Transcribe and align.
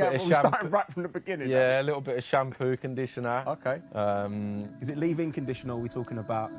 yeah, 0.00 0.16
well, 0.16 0.26
we 0.26 0.34
started 0.34 0.72
right 0.72 0.90
from 0.92 1.02
the 1.02 1.08
beginning. 1.08 1.48
Yeah, 1.48 1.80
a 1.80 1.84
little 1.84 2.00
bit 2.00 2.16
of 2.16 2.24
shampoo, 2.24 2.76
conditioner. 2.76 3.44
Okay. 3.46 3.80
Um, 3.94 4.68
Is 4.80 4.90
it 4.90 4.98
leave-in 4.98 5.32
conditioner? 5.32 5.76
we're 5.76 5.82
we 5.82 5.88
talking 5.88 6.18
about? 6.18 6.50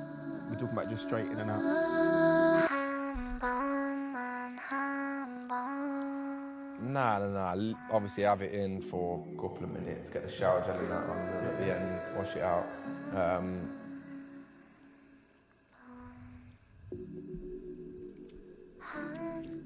We're 0.50 0.56
talking 0.56 0.78
about 0.78 0.90
just 0.90 1.08
straight 1.08 1.26
in 1.26 1.40
and 1.40 1.50
out. 1.50 1.62
Nah, 6.82 7.20
nah, 7.20 7.56
nah. 7.56 7.74
Obviously, 7.92 8.24
have 8.24 8.42
it 8.42 8.54
in 8.54 8.82
for 8.82 9.23
a 9.34 9.36
couple 9.42 9.64
of 9.64 9.71
minutes. 9.71 10.10
Get 10.10 10.28
the 10.28 10.32
shower 10.32 10.62
gel 10.66 10.80
in 10.80 10.89
that 10.89 11.10
on 11.10 11.18
at 11.18 11.58
the 11.60 11.73
end. 11.73 12.02
Wash 12.18 12.36
it 12.36 12.42
out. 12.42 12.66
Um, 13.16 13.70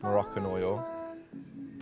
Moroccan 0.02 0.46
oil. 0.46 0.95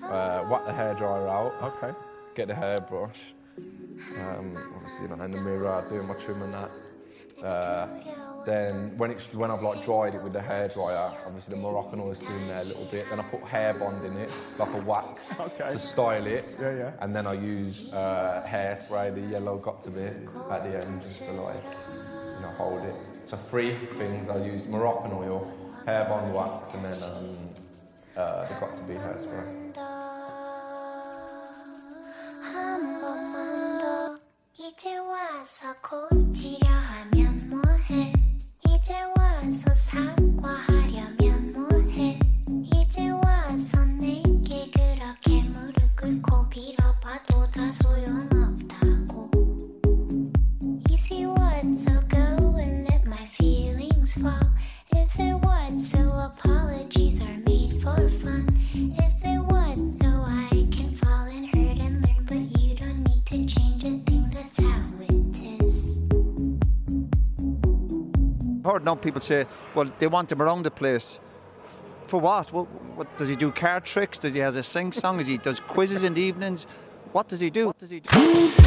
Uh, 0.04 0.44
whack 0.46 0.66
the 0.66 0.72
hairdryer 0.72 1.28
out. 1.30 1.54
Okay. 1.74 1.94
get 2.36 2.48
the 2.48 2.56
hairbrush. 2.56 3.34
Um, 3.58 4.58
obviously, 4.76 5.08
like 5.08 5.22
in 5.22 5.32
the 5.32 5.42
mirror, 5.42 5.86
doing 5.90 6.08
my 6.08 6.16
trim 6.16 6.42
and 6.42 6.54
that. 6.54 6.72
Uh, 7.44 7.88
then 8.46 8.98
when 8.98 9.12
it's 9.12 9.34
when 9.34 9.50
I've 9.52 9.62
like 9.62 9.84
dried 9.86 10.16
it 10.16 10.22
with 10.24 10.34
the 10.34 10.40
hairdryer, 10.40 11.14
obviously 11.26 11.56
the 11.56 11.62
Moroccan 11.62 12.00
oil's 12.00 12.18
still 12.18 12.36
in 12.36 12.48
there 12.48 12.58
a 12.60 12.64
little 12.64 12.86
bit. 12.86 13.10
Then 13.10 13.20
I 13.20 13.24
put 13.24 13.42
hair 13.44 13.74
bond 13.74 14.04
in 14.06 14.18
it, 14.18 14.30
like 14.60 14.74
a 14.74 14.82
wax, 14.82 15.40
Okay. 15.40 15.70
to 15.72 15.80
style 15.80 16.26
it. 16.28 16.58
Yeah, 16.60 16.76
yeah. 16.78 16.92
And 17.00 17.16
then 17.16 17.26
I 17.28 17.34
use 17.34 17.92
uh, 17.94 18.46
hairspray, 18.48 19.14
the 19.16 19.22
yellow 19.22 19.58
got 19.58 19.82
to 19.84 19.90
be 19.92 20.04
at 20.04 20.64
the 20.64 20.84
end, 20.86 21.02
just 21.04 21.24
to 21.26 21.32
like, 21.32 21.64
you 22.36 22.42
know, 22.42 22.54
hold 22.58 22.84
it. 22.84 22.96
So 23.26 23.38
three 23.38 23.74
things 23.98 24.28
I 24.30 24.38
use: 24.46 24.66
Moroccan 24.66 25.14
oil, 25.14 25.52
hair 25.86 26.06
bond 26.06 26.34
wax, 26.34 26.72
and 26.74 26.84
then 26.84 27.04
um, 27.04 27.38
uh, 28.18 28.46
the 28.48 28.54
got 28.56 28.76
to 28.76 28.84
be 28.84 28.96
hairspray. 28.96 29.74
와서 35.44 35.76
고치려 35.82 36.70
하면 36.70 37.50
뭐해? 37.50 38.14
이제 38.66 38.94
와서 39.18 39.76
사 39.76 40.23
heard 68.74 68.86
now 68.86 68.96
people 68.96 69.22
say, 69.22 69.46
well, 69.76 69.90
they 70.00 70.08
want 70.08 70.32
him 70.32 70.42
around 70.42 70.64
the 70.64 70.72
place. 70.72 71.20
For 72.08 72.20
what? 72.20 72.52
What, 72.52 72.66
what 72.96 73.18
does 73.18 73.30
he 73.30 73.36
do? 73.36 73.52
Card 73.52 73.86
tricks? 73.86 74.20
Does 74.20 74.34
he 74.34 74.40
has 74.40 74.56
a 74.56 74.64
sing 74.64 74.92
song? 74.92 75.18
Does 75.18 75.28
he 75.28 75.38
does 75.38 75.60
quizzes 75.60 76.04
in 76.04 76.14
the 76.14 76.22
evenings? 76.22 76.66
What 77.12 77.28
does 77.28 77.40
he 77.40 77.50
do? 77.50 77.68
What 77.68 77.78
does 77.78 77.92
he 77.92 78.00
do? 78.00 78.63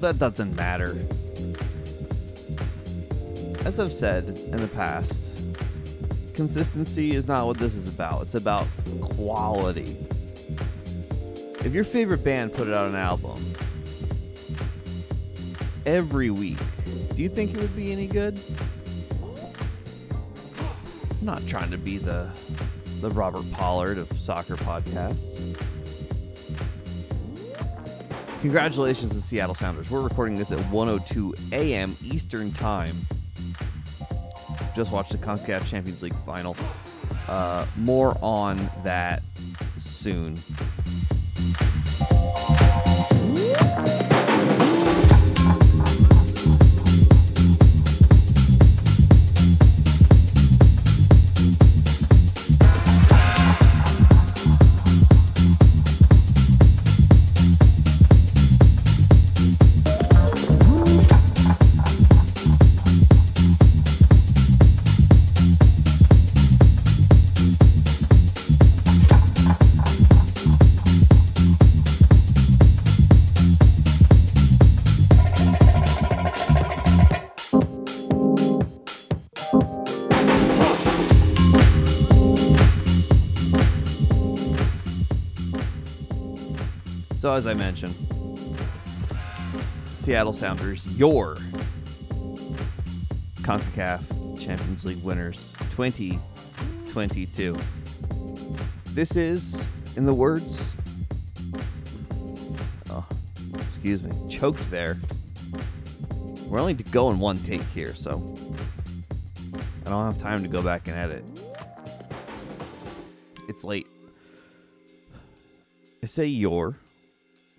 That 0.00 0.18
doesn't 0.20 0.54
matter. 0.54 0.96
As 3.64 3.80
I've 3.80 3.92
said 3.92 4.28
in 4.28 4.60
the 4.60 4.68
past, 4.68 5.20
consistency 6.34 7.16
is 7.16 7.26
not 7.26 7.46
what 7.46 7.58
this 7.58 7.74
is 7.74 7.92
about. 7.92 8.22
It's 8.22 8.36
about 8.36 8.68
quality. 9.00 9.96
If 11.64 11.72
your 11.74 11.82
favorite 11.82 12.22
band 12.22 12.52
put 12.52 12.68
out 12.68 12.86
an 12.86 12.94
album 12.94 13.38
every 15.84 16.30
week, 16.30 16.58
do 17.16 17.22
you 17.22 17.28
think 17.28 17.52
it 17.52 17.58
would 17.58 17.74
be 17.74 17.90
any 17.90 18.06
good? 18.06 18.38
I'm 21.20 21.26
not 21.26 21.44
trying 21.48 21.72
to 21.72 21.78
be 21.78 21.98
the 21.98 22.30
the 23.00 23.10
Robert 23.10 23.44
Pollard 23.52 23.98
of 23.98 24.06
soccer 24.18 24.56
podcasts. 24.56 25.37
Congratulations 28.40 29.12
to 29.12 29.20
Seattle 29.20 29.54
Sounders. 29.56 29.90
We're 29.90 30.00
recording 30.00 30.36
this 30.36 30.52
at 30.52 30.60
102 30.70 31.34
a.m. 31.52 31.92
Eastern 32.04 32.52
Time. 32.52 32.94
Just 34.76 34.92
watched 34.92 35.10
the 35.10 35.18
CONCACAF 35.18 35.66
Champions 35.66 36.04
League 36.04 36.14
final. 36.24 36.56
Uh, 37.26 37.66
more 37.78 38.16
on 38.22 38.70
that 38.84 39.22
soon. 39.76 40.36
As 87.38 87.46
I 87.46 87.54
mentioned, 87.54 87.94
Seattle 89.84 90.32
Sounders, 90.32 90.98
your 90.98 91.36
CONCACAF 93.42 94.44
Champions 94.44 94.84
League 94.84 95.04
winners 95.04 95.54
2022. 95.70 97.56
This 98.86 99.14
is, 99.14 99.64
in 99.96 100.04
the 100.04 100.12
words, 100.12 100.74
oh, 102.90 103.06
excuse 103.60 104.02
me, 104.02 104.12
choked 104.28 104.68
there. 104.68 104.96
We're 106.48 106.58
only 106.58 106.74
going 106.74 107.20
one 107.20 107.36
take 107.36 107.62
here, 107.72 107.94
so 107.94 108.34
I 109.86 109.90
don't 109.90 110.12
have 110.12 110.20
time 110.20 110.42
to 110.42 110.48
go 110.48 110.60
back 110.60 110.88
and 110.88 110.96
edit. 110.96 111.24
It's 113.48 113.62
late. 113.62 113.86
I 116.02 116.06
say 116.06 116.26
your 116.26 116.74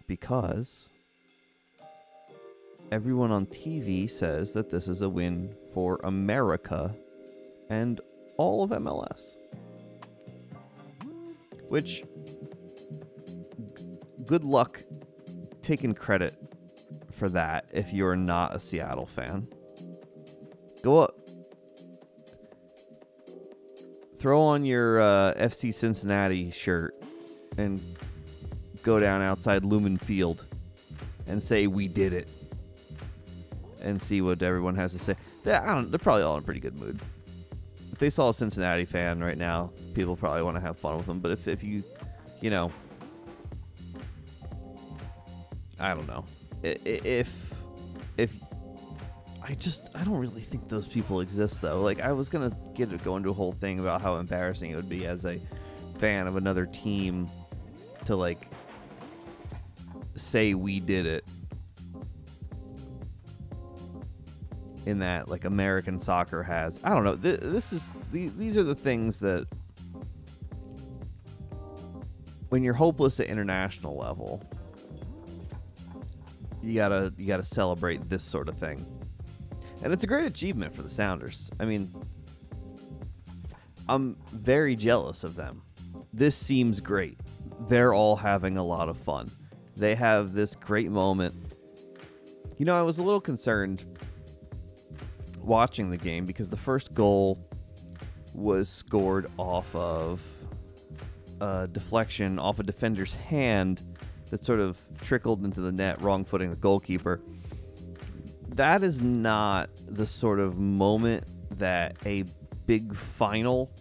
because 0.09 0.89
everyone 2.91 3.31
on 3.31 3.45
TV 3.45 4.09
says 4.09 4.51
that 4.53 4.71
this 4.71 4.87
is 4.87 5.03
a 5.03 5.07
win 5.07 5.55
for 5.71 6.01
America 6.03 6.93
and 7.69 8.01
all 8.35 8.63
of 8.63 8.71
MLS. 8.71 9.35
Which, 11.69 12.03
good 14.25 14.43
luck 14.43 14.81
taking 15.61 15.93
credit 15.93 16.35
for 17.11 17.29
that 17.29 17.65
if 17.71 17.93
you're 17.93 18.15
not 18.15 18.55
a 18.55 18.59
Seattle 18.59 19.05
fan. 19.05 19.47
Go 20.81 20.97
up. 20.97 21.15
Throw 24.17 24.41
on 24.41 24.65
your 24.65 24.99
uh, 24.99 25.33
FC 25.35 25.71
Cincinnati 25.71 26.49
shirt 26.49 26.95
and 27.57 27.79
go 28.89 28.99
down 28.99 29.21
outside 29.21 29.63
Lumen 29.63 29.97
Field 29.97 30.43
and 31.27 31.43
say 31.43 31.67
we 31.67 31.87
did 31.87 32.11
it, 32.11 32.27
and 33.83 34.01
see 34.01 34.19
what 34.21 34.41
everyone 34.41 34.75
has 34.75 34.93
to 34.93 34.99
say. 34.99 35.15
They, 35.43 35.53
I 35.53 35.75
don't. 35.75 35.91
They're 35.91 35.99
probably 35.99 36.23
all 36.23 36.35
in 36.37 36.41
a 36.41 36.45
pretty 36.45 36.59
good 36.59 36.79
mood. 36.79 36.99
If 37.91 37.99
they 37.99 38.09
saw 38.09 38.29
a 38.29 38.33
Cincinnati 38.33 38.85
fan 38.85 39.19
right 39.19 39.37
now, 39.37 39.71
people 39.93 40.15
probably 40.15 40.41
want 40.41 40.57
to 40.57 40.61
have 40.61 40.75
fun 40.75 40.97
with 40.97 41.05
them. 41.05 41.19
But 41.19 41.31
if 41.31 41.47
if 41.47 41.63
you, 41.63 41.83
you 42.41 42.49
know, 42.49 42.71
I 45.79 45.93
don't 45.93 46.07
know, 46.07 46.25
if 46.63 47.53
if 48.17 48.41
I 49.47 49.53
just 49.53 49.95
I 49.95 50.03
don't 50.03 50.17
really 50.17 50.41
think 50.41 50.67
those 50.67 50.87
people 50.87 51.21
exist 51.21 51.61
though. 51.61 51.79
Like 51.79 52.01
I 52.01 52.11
was 52.11 52.27
gonna 52.27 52.57
get 52.73 52.91
it 52.91 53.03
go 53.03 53.17
into 53.17 53.29
a 53.29 53.33
whole 53.33 53.53
thing 53.53 53.79
about 53.79 54.01
how 54.01 54.15
embarrassing 54.15 54.71
it 54.71 54.75
would 54.77 54.89
be 54.89 55.05
as 55.05 55.25
a 55.25 55.37
fan 55.99 56.25
of 56.25 56.37
another 56.37 56.65
team 56.65 57.27
to 58.05 58.15
like 58.15 58.47
say 60.19 60.53
we 60.53 60.79
did 60.79 61.05
it 61.05 61.25
in 64.85 64.99
that 64.99 65.27
like 65.29 65.45
American 65.45 65.99
soccer 65.99 66.43
has. 66.43 66.83
I 66.83 66.89
don't 66.89 67.03
know. 67.03 67.15
Th- 67.15 67.39
this 67.39 67.71
is 67.73 67.93
th- 68.11 68.33
these 68.33 68.57
are 68.57 68.63
the 68.63 68.75
things 68.75 69.19
that 69.19 69.47
when 72.49 72.63
you're 72.63 72.73
hopeless 72.73 73.19
at 73.19 73.27
international 73.27 73.95
level, 73.95 74.43
you 76.61 76.75
gotta 76.75 77.13
you 77.17 77.27
gotta 77.27 77.43
celebrate 77.43 78.09
this 78.09 78.23
sort 78.23 78.49
of 78.49 78.55
thing, 78.55 78.83
and 79.83 79.93
it's 79.93 80.03
a 80.03 80.07
great 80.07 80.25
achievement 80.25 80.75
for 80.75 80.81
the 80.81 80.89
Sounders. 80.89 81.51
I 81.59 81.65
mean, 81.65 81.93
I'm 83.87 84.17
very 84.31 84.75
jealous 84.75 85.23
of 85.23 85.35
them. 85.35 85.61
This 86.11 86.35
seems 86.35 86.79
great. 86.79 87.19
They're 87.67 87.93
all 87.93 88.15
having 88.15 88.57
a 88.57 88.63
lot 88.63 88.89
of 88.89 88.97
fun. 88.97 89.29
They 89.79 89.95
have 89.95 90.33
this 90.33 90.55
great 90.55 90.91
moment. 90.91 91.33
You 92.57 92.65
know, 92.65 92.75
I 92.75 92.81
was 92.81 92.99
a 92.99 93.03
little 93.03 93.21
concerned 93.21 93.85
watching 95.37 95.89
the 95.89 95.97
game 95.97 96.25
because 96.25 96.49
the 96.49 96.57
first 96.57 96.93
goal 96.93 97.47
was 98.33 98.69
scored 98.69 99.27
off 99.37 99.73
of 99.73 100.21
a 101.41 101.67
deflection 101.71 102.37
off 102.37 102.59
a 102.59 102.63
defender's 102.63 103.15
hand 103.15 103.81
that 104.29 104.43
sort 104.43 104.59
of 104.59 104.81
trickled 105.01 105.45
into 105.45 105.61
the 105.61 105.71
net, 105.71 106.01
wrong 106.01 106.25
footing 106.25 106.49
the 106.49 106.55
goalkeeper. 106.55 107.21
That 108.49 108.83
is 108.83 108.99
not 108.99 109.69
the 109.87 110.05
sort 110.05 110.39
of 110.39 110.57
moment 110.57 111.25
that 111.57 111.95
a 112.05 112.25
big 112.65 112.93
final 112.95 113.71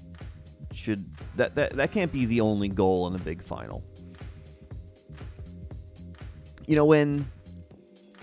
should 0.72 1.04
that 1.34 1.54
that, 1.56 1.72
that 1.74 1.90
can't 1.90 2.12
be 2.12 2.24
the 2.24 2.40
only 2.40 2.68
goal 2.68 3.08
in 3.08 3.14
a 3.14 3.18
big 3.18 3.42
final. 3.42 3.82
You 6.68 6.76
know 6.76 6.84
when 6.84 7.26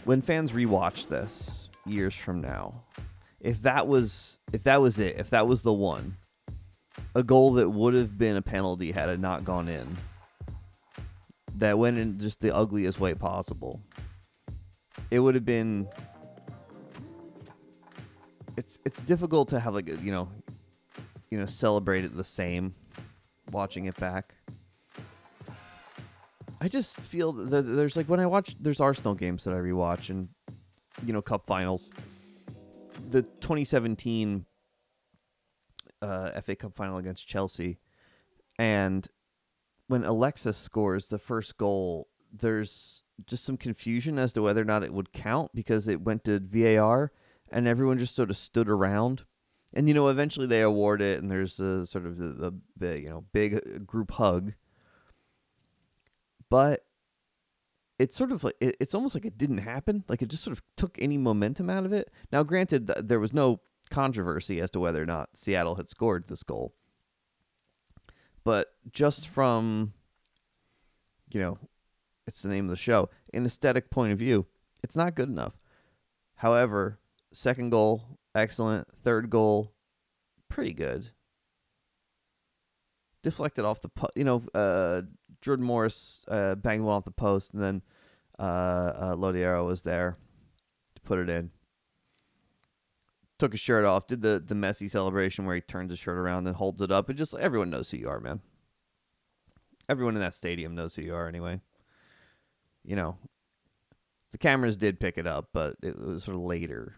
when 0.03 0.21
fans 0.21 0.51
rewatch 0.51 1.07
this 1.07 1.67
years 1.83 2.13
from 2.13 2.41
now, 2.41 2.83
if 3.41 3.63
that 3.63 3.87
was 3.87 4.37
if 4.53 4.61
that 4.65 4.81
was 4.81 4.99
it, 4.99 5.15
if 5.17 5.31
that 5.31 5.47
was 5.47 5.63
the 5.63 5.73
one, 5.73 6.17
a 7.15 7.23
goal 7.23 7.53
that 7.53 7.71
would 7.71 7.95
have 7.95 8.19
been 8.19 8.35
a 8.35 8.43
penalty 8.43 8.91
had 8.91 9.09
it 9.09 9.19
not 9.19 9.45
gone 9.45 9.67
in, 9.67 9.97
that 11.57 11.79
went 11.79 11.97
in 11.97 12.19
just 12.19 12.39
the 12.39 12.55
ugliest 12.55 12.99
way 12.99 13.15
possible, 13.15 13.81
it 15.09 15.17
would 15.17 15.33
have 15.33 15.45
been. 15.45 15.87
It's 18.55 18.77
it's 18.85 19.01
difficult 19.01 19.49
to 19.49 19.59
have 19.59 19.73
like 19.73 19.87
you 19.87 20.11
know, 20.11 20.29
you 21.31 21.39
know 21.39 21.47
celebrate 21.47 22.05
it 22.05 22.15
the 22.15 22.23
same, 22.23 22.75
watching 23.51 23.85
it 23.85 23.97
back. 23.97 24.35
I 26.65 26.67
just 26.67 26.99
feel 26.99 27.31
that 27.31 27.61
there's 27.61 27.95
like 27.95 28.07
when 28.07 28.19
I 28.19 28.25
watch 28.25 28.55
there's 28.59 28.81
Arsenal 28.81 29.13
games 29.13 29.43
that 29.43 29.53
I 29.53 29.57
rewatch 29.57 30.09
and 30.09 30.29
you 31.05 31.13
know 31.13 31.21
cup 31.21 31.45
finals. 31.45 31.91
The 33.07 33.21
2017 33.21 34.47
uh, 36.01 36.41
FA 36.41 36.55
Cup 36.55 36.73
final 36.73 36.97
against 36.97 37.27
Chelsea, 37.27 37.77
and 38.57 39.07
when 39.85 40.03
Alexis 40.03 40.57
scores 40.57 41.05
the 41.05 41.19
first 41.19 41.55
goal, 41.59 42.07
there's 42.33 43.03
just 43.27 43.45
some 43.45 43.57
confusion 43.57 44.17
as 44.17 44.33
to 44.33 44.41
whether 44.41 44.63
or 44.63 44.65
not 44.65 44.83
it 44.83 44.91
would 44.91 45.13
count 45.13 45.51
because 45.53 45.87
it 45.87 46.01
went 46.01 46.23
to 46.23 46.39
VAR 46.39 47.11
and 47.51 47.67
everyone 47.67 47.99
just 47.99 48.15
sort 48.15 48.31
of 48.31 48.37
stood 48.37 48.69
around. 48.69 49.23
And 49.71 49.87
you 49.87 49.93
know, 49.93 50.07
eventually 50.07 50.47
they 50.47 50.61
award 50.61 50.99
it, 50.99 51.21
and 51.21 51.29
there's 51.29 51.59
a 51.59 51.85
sort 51.85 52.07
of 52.07 52.17
the, 52.17 52.29
the 52.29 52.51
big, 52.75 53.03
you 53.03 53.09
know, 53.11 53.23
big 53.33 53.85
group 53.85 54.09
hug. 54.09 54.53
But 56.55 56.85
it's 57.99 58.15
sort 58.15 58.31
of 58.31 58.45
like 58.45 58.55
it, 58.61 58.77
it's 58.79 58.95
almost 58.95 59.13
like 59.13 59.25
it 59.25 59.37
didn't 59.37 59.57
happen. 59.57 60.05
Like 60.07 60.21
it 60.21 60.29
just 60.29 60.41
sort 60.41 60.55
of 60.55 60.63
took 60.77 60.95
any 61.01 61.17
momentum 61.17 61.69
out 61.69 61.85
of 61.85 61.91
it. 61.91 62.09
Now, 62.31 62.43
granted, 62.43 62.87
th- 62.87 62.99
there 63.03 63.19
was 63.19 63.33
no 63.33 63.59
controversy 63.89 64.61
as 64.61 64.71
to 64.71 64.79
whether 64.79 65.03
or 65.03 65.05
not 65.05 65.31
Seattle 65.33 65.75
had 65.75 65.89
scored 65.89 66.29
this 66.29 66.43
goal, 66.43 66.73
but 68.45 68.67
just 68.89 69.27
from 69.27 69.91
you 71.29 71.41
know, 71.41 71.57
it's 72.25 72.41
the 72.41 72.47
name 72.47 72.67
of 72.67 72.71
the 72.71 72.77
show. 72.77 73.09
An 73.33 73.45
aesthetic 73.45 73.91
point 73.91 74.13
of 74.13 74.19
view, 74.19 74.45
it's 74.81 74.95
not 74.95 75.13
good 75.13 75.27
enough. 75.27 75.57
However, 76.35 76.99
second 77.33 77.71
goal, 77.71 78.17
excellent. 78.33 78.87
Third 79.03 79.29
goal, 79.29 79.73
pretty 80.47 80.71
good. 80.71 81.09
Deflected 83.23 83.65
off 83.65 83.81
the, 83.81 83.89
you 84.15 84.23
know, 84.23 84.41
uh, 84.53 85.01
Jordan 85.45 85.63
Morris 85.63 86.25
uh, 86.27 86.55
banged 86.55 86.83
one 86.83 86.95
off 86.95 87.05
the 87.05 87.11
post, 87.11 87.53
and 87.53 87.61
then 87.61 87.81
uh, 88.39 88.41
uh, 88.41 89.15
Lodeiro 89.15 89.63
was 89.63 89.83
there 89.83 90.17
to 90.95 91.01
put 91.03 91.19
it 91.19 91.29
in. 91.29 91.51
Took 93.37 93.51
his 93.51 93.61
shirt 93.61 93.85
off, 93.85 94.07
did 94.07 94.23
the 94.23 94.43
the 94.43 94.55
messy 94.55 94.87
celebration 94.87 95.45
where 95.45 95.53
he 95.53 95.61
turns 95.61 95.91
his 95.91 95.99
shirt 95.99 96.17
around 96.17 96.47
and 96.47 96.55
holds 96.55 96.81
it 96.81 96.89
up, 96.91 97.09
and 97.09 97.17
just 97.17 97.35
everyone 97.35 97.69
knows 97.69 97.91
who 97.91 97.97
you 97.97 98.09
are, 98.09 98.19
man. 98.19 98.41
Everyone 99.87 100.15
in 100.15 100.21
that 100.21 100.33
stadium 100.33 100.73
knows 100.73 100.95
who 100.95 101.03
you 101.03 101.13
are, 101.13 101.27
anyway. 101.27 101.61
You 102.83 102.95
know, 102.95 103.17
the 104.31 104.39
cameras 104.39 104.75
did 104.75 104.99
pick 104.99 105.19
it 105.19 105.27
up, 105.27 105.49
but 105.53 105.75
it 105.83 105.95
was 105.95 106.23
sort 106.23 106.37
of 106.37 106.41
later. 106.41 106.95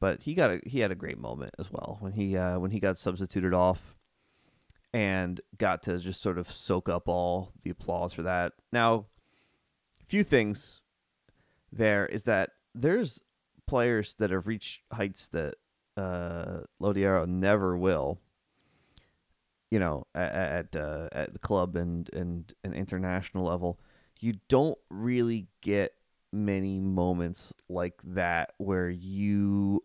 But 0.00 0.24
he 0.24 0.34
got 0.34 0.50
a 0.50 0.60
he 0.66 0.80
had 0.80 0.90
a 0.90 0.96
great 0.96 1.18
moment 1.18 1.54
as 1.56 1.70
well 1.70 1.98
when 2.00 2.14
he 2.14 2.36
uh, 2.36 2.58
when 2.58 2.72
he 2.72 2.80
got 2.80 2.98
substituted 2.98 3.54
off 3.54 3.94
and 4.92 5.40
got 5.56 5.82
to 5.84 5.98
just 5.98 6.20
sort 6.20 6.38
of 6.38 6.50
soak 6.50 6.88
up 6.88 7.08
all 7.08 7.52
the 7.62 7.70
applause 7.70 8.12
for 8.12 8.22
that. 8.22 8.52
Now, 8.72 9.06
a 10.02 10.06
few 10.06 10.24
things 10.24 10.80
there 11.70 12.06
is 12.06 12.22
that 12.24 12.50
there's 12.74 13.20
players 13.66 14.14
that 14.14 14.30
have 14.30 14.46
reached 14.46 14.80
heights 14.92 15.28
that 15.28 15.54
uh, 15.96 16.60
Lodeiro 16.80 17.26
never 17.26 17.76
will. 17.76 18.20
You 19.70 19.78
know, 19.78 20.06
at 20.14 20.32
at, 20.32 20.76
uh, 20.76 21.08
at 21.12 21.34
the 21.34 21.38
club 21.38 21.76
and 21.76 22.08
and 22.14 22.52
an 22.64 22.72
international 22.72 23.44
level, 23.44 23.78
you 24.18 24.34
don't 24.48 24.78
really 24.88 25.48
get 25.60 25.92
many 26.32 26.80
moments 26.80 27.52
like 27.68 28.00
that 28.02 28.52
where 28.56 28.88
you 28.88 29.84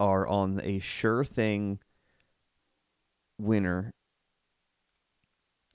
are 0.00 0.26
on 0.26 0.60
a 0.64 0.80
sure 0.80 1.24
thing 1.24 1.78
winner 3.38 3.92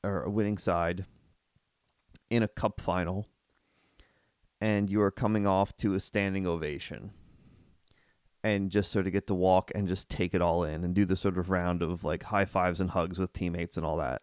or 0.05 0.23
a 0.23 0.29
winning 0.29 0.57
side 0.57 1.05
in 2.29 2.43
a 2.43 2.47
cup 2.47 2.79
final 2.79 3.27
and 4.62 4.89
you 4.89 5.01
are 5.01 5.12
coming 5.12 5.45
off 5.45 5.75
to 5.77 5.93
a 5.93 6.00
standing 6.00 6.47
ovation 6.47 7.12
and 8.43 8.69
just 8.69 8.91
sort 8.91 9.07
of 9.07 9.13
get 9.13 9.27
to 9.27 9.33
walk 9.33 9.71
and 9.74 9.88
just 9.88 10.09
take 10.09 10.33
it 10.33 10.41
all 10.41 10.63
in 10.63 10.83
and 10.83 10.93
do 10.93 11.05
the 11.05 11.15
sort 11.15 11.38
of 11.38 11.50
round 11.50 11.81
of 11.81 12.03
like 12.03 12.24
high 12.24 12.45
fives 12.45 12.79
and 12.79 12.91
hugs 12.91 13.19
with 13.19 13.33
teammates 13.33 13.75
and 13.75 13.85
all 13.85 13.97
that. 13.97 14.21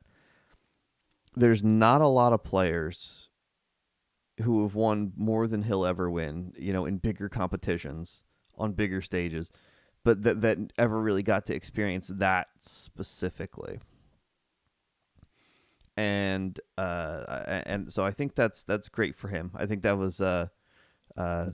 There's 1.35 1.63
not 1.63 2.01
a 2.01 2.09
lot 2.09 2.33
of 2.33 2.45
players 2.45 3.31
who 4.43 4.63
have 4.63 4.75
won 4.75 5.13
more 5.17 5.47
than 5.47 5.63
he'll 5.63 5.85
ever 5.85 6.11
win, 6.11 6.53
you 6.59 6.73
know, 6.73 6.87
in 6.87 6.99
bigger 6.99 7.29
competitions 7.29 8.23
on 8.57 8.73
bigger 8.73 9.03
stages, 9.03 9.51
but 10.05 10.23
that 10.23 10.41
that 10.41 10.59
ever 10.79 11.01
really 11.01 11.23
got 11.23 11.47
to 11.47 11.55
experience 11.55 12.09
that 12.15 12.49
specifically 12.61 13.81
and 15.97 16.59
uh, 16.79 17.43
and 17.67 17.93
so 17.93 18.05
I 18.05 18.11
think 18.11 18.35
that's 18.35 18.63
that's 18.63 18.89
great 18.89 19.15
for 19.15 19.29
him. 19.29 19.53
I 19.55 19.67
think 19.67 19.83
that 19.83 19.99
was 19.99 20.21
uh, 20.21 20.49
uh, 21.17 21.51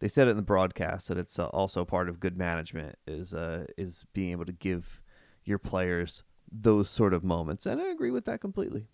they 0.00 0.08
said 0.08 0.26
it 0.28 0.32
in 0.32 0.36
the 0.36 0.42
broadcast 0.42 1.08
that 1.08 1.18
it's 1.18 1.38
uh, 1.38 1.46
also 1.46 1.84
part 1.84 2.08
of 2.08 2.20
good 2.20 2.36
management 2.36 2.96
is 3.06 3.32
uh, 3.34 3.66
is 3.78 4.04
being 4.12 4.32
able 4.32 4.44
to 4.46 4.52
give 4.52 5.00
your 5.44 5.58
players 5.58 6.24
those 6.50 6.90
sort 6.90 7.14
of 7.14 7.24
moments, 7.24 7.66
and 7.66 7.80
I 7.80 7.88
agree 7.88 8.10
with 8.10 8.24
that 8.26 8.40
completely. 8.40 8.86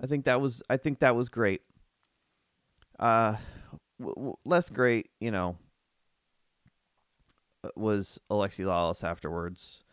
I 0.00 0.06
think 0.06 0.24
that 0.24 0.40
was 0.40 0.62
I 0.68 0.76
think 0.76 0.98
that 1.00 1.16
was 1.16 1.28
great. 1.28 1.62
Uh, 2.98 3.36
w- 4.00 4.14
w- 4.14 4.36
less 4.44 4.68
great, 4.68 5.08
you 5.20 5.30
know, 5.30 5.56
was 7.76 8.18
Alexi 8.30 8.64
Lalas 8.64 9.04
afterwards 9.04 9.84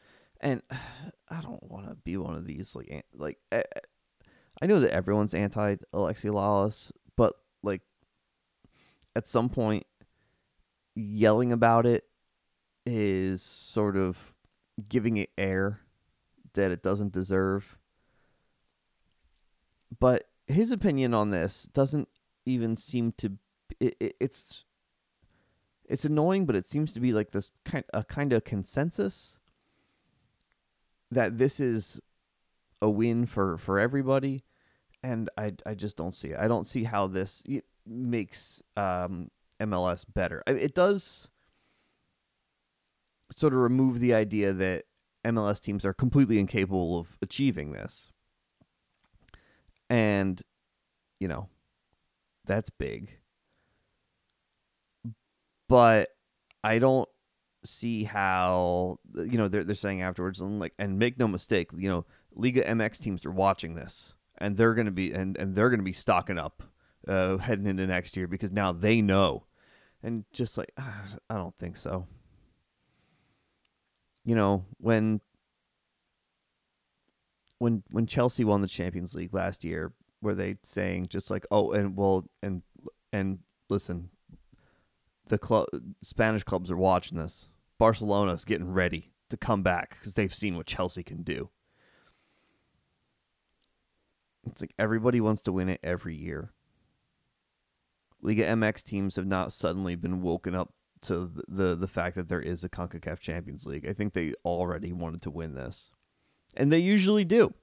and 0.45 0.61
I 1.29 1.41
don't 1.41 1.63
want 1.63 1.89
to 1.89 1.95
be 1.95 2.15
one 2.15 2.35
of 2.35 2.45
these 2.45 2.75
like 2.75 3.05
like 3.13 3.39
eh, 3.51 3.63
I 4.61 4.67
know 4.67 4.79
that 4.79 4.91
everyone's 4.91 5.33
anti 5.33 5.75
Alexi 5.93 6.31
Lalas, 6.31 6.91
but 7.17 7.33
like 7.63 7.81
at 9.15 9.27
some 9.27 9.49
point 9.49 9.85
yelling 10.95 11.51
about 11.51 11.85
it 11.85 12.05
is 12.85 13.41
sort 13.41 13.97
of 13.97 14.35
giving 14.87 15.17
it 15.17 15.31
air 15.37 15.81
that 16.53 16.71
it 16.71 16.83
doesn't 16.83 17.11
deserve. 17.11 17.77
But 19.99 20.25
his 20.47 20.71
opinion 20.71 21.13
on 21.13 21.31
this 21.31 21.63
doesn't 21.73 22.07
even 22.45 22.75
seem 22.75 23.13
to 23.17 23.33
it, 23.79 23.95
it, 23.99 24.15
it's 24.19 24.63
it's 25.87 26.05
annoying, 26.05 26.45
but 26.45 26.55
it 26.55 26.67
seems 26.67 26.91
to 26.93 26.99
be 26.99 27.13
like 27.13 27.31
this 27.31 27.51
kind 27.65 27.83
a 27.93 28.03
kind 28.03 28.31
of 28.31 28.43
consensus 28.43 29.39
that 31.11 31.37
this 31.37 31.59
is 31.59 31.99
a 32.81 32.89
win 32.89 33.25
for 33.25 33.57
for 33.57 33.79
everybody, 33.79 34.43
and 35.03 35.29
I 35.37 35.53
I 35.65 35.73
just 35.73 35.97
don't 35.97 36.13
see 36.13 36.29
it. 36.29 36.39
I 36.39 36.47
don't 36.47 36.67
see 36.67 36.83
how 36.83 37.07
this 37.07 37.43
makes 37.85 38.61
um, 38.75 39.29
MLS 39.59 40.05
better. 40.11 40.43
It 40.47 40.75
does 40.75 41.27
sort 43.35 43.53
of 43.53 43.59
remove 43.59 43.99
the 43.99 44.13
idea 44.13 44.53
that 44.53 44.85
MLS 45.25 45.61
teams 45.61 45.85
are 45.85 45.93
completely 45.93 46.39
incapable 46.39 46.99
of 46.99 47.17
achieving 47.21 47.71
this, 47.71 48.11
and 49.89 50.41
you 51.19 51.27
know 51.27 51.49
that's 52.45 52.69
big. 52.69 53.17
But 55.67 56.09
I 56.63 56.77
don't 56.77 57.09
see 57.65 58.03
how 58.03 58.99
you 59.15 59.37
know 59.37 59.47
they're 59.47 59.63
they're 59.63 59.75
saying 59.75 60.01
afterwards 60.01 60.41
and 60.41 60.59
like 60.59 60.73
and 60.77 60.99
make 60.99 61.19
no 61.19 61.27
mistake, 61.27 61.69
you 61.75 61.89
know, 61.89 62.05
Liga 62.33 62.63
MX 62.63 63.01
teams 63.01 63.25
are 63.25 63.31
watching 63.31 63.75
this 63.75 64.13
and 64.37 64.57
they're 64.57 64.73
gonna 64.73 64.91
be 64.91 65.11
and, 65.11 65.37
and 65.37 65.55
they're 65.55 65.69
gonna 65.69 65.83
be 65.83 65.93
stocking 65.93 66.37
up 66.37 66.63
uh, 67.07 67.37
heading 67.37 67.67
into 67.67 67.87
next 67.87 68.17
year 68.17 68.27
because 68.27 68.51
now 68.51 68.71
they 68.71 69.01
know, 69.01 69.45
and 70.03 70.25
just 70.33 70.57
like 70.57 70.71
I 70.77 71.35
don't 71.35 71.57
think 71.57 71.77
so. 71.77 72.07
You 74.23 74.35
know 74.35 74.65
when 74.77 75.21
when 77.59 77.83
when 77.89 78.07
Chelsea 78.07 78.43
won 78.43 78.61
the 78.61 78.67
Champions 78.67 79.15
League 79.15 79.33
last 79.33 79.63
year, 79.63 79.93
were 80.21 80.35
they 80.35 80.57
saying 80.63 81.07
just 81.07 81.29
like 81.31 81.45
oh 81.51 81.71
and 81.71 81.95
well 81.95 82.25
and 82.41 82.63
and 83.13 83.39
listen, 83.69 84.09
the 85.27 85.37
club 85.37 85.67
Spanish 86.01 86.43
clubs 86.43 86.71
are 86.71 86.77
watching 86.77 87.17
this. 87.17 87.47
Barcelona's 87.77 88.45
getting 88.45 88.71
ready 88.71 89.11
to 89.29 89.37
come 89.37 89.63
back 89.63 89.97
because 89.97 90.13
they've 90.13 90.33
seen 90.33 90.55
what 90.55 90.65
Chelsea 90.65 91.03
can 91.03 91.23
do. 91.23 91.49
It's 94.47 94.61
like 94.61 94.73
everybody 94.77 95.19
wants 95.19 95.41
to 95.43 95.51
win 95.51 95.69
it 95.69 95.79
every 95.83 96.15
year. 96.15 96.51
Liga 98.21 98.43
MX 98.45 98.83
teams 98.83 99.15
have 99.15 99.25
not 99.25 99.51
suddenly 99.51 99.95
been 99.95 100.21
woken 100.21 100.55
up 100.55 100.73
to 101.01 101.25
the, 101.25 101.43
the, 101.47 101.75
the 101.75 101.87
fact 101.87 102.15
that 102.15 102.29
there 102.29 102.41
is 102.41 102.63
a 102.63 102.69
CONCACAF 102.69 103.19
Champions 103.19 103.65
League. 103.65 103.87
I 103.87 103.93
think 103.93 104.13
they 104.13 104.33
already 104.43 104.91
wanted 104.93 105.21
to 105.23 105.29
win 105.29 105.53
this. 105.53 105.91
And 106.55 106.71
they 106.71 106.79
usually 106.79 107.25
do. 107.25 107.53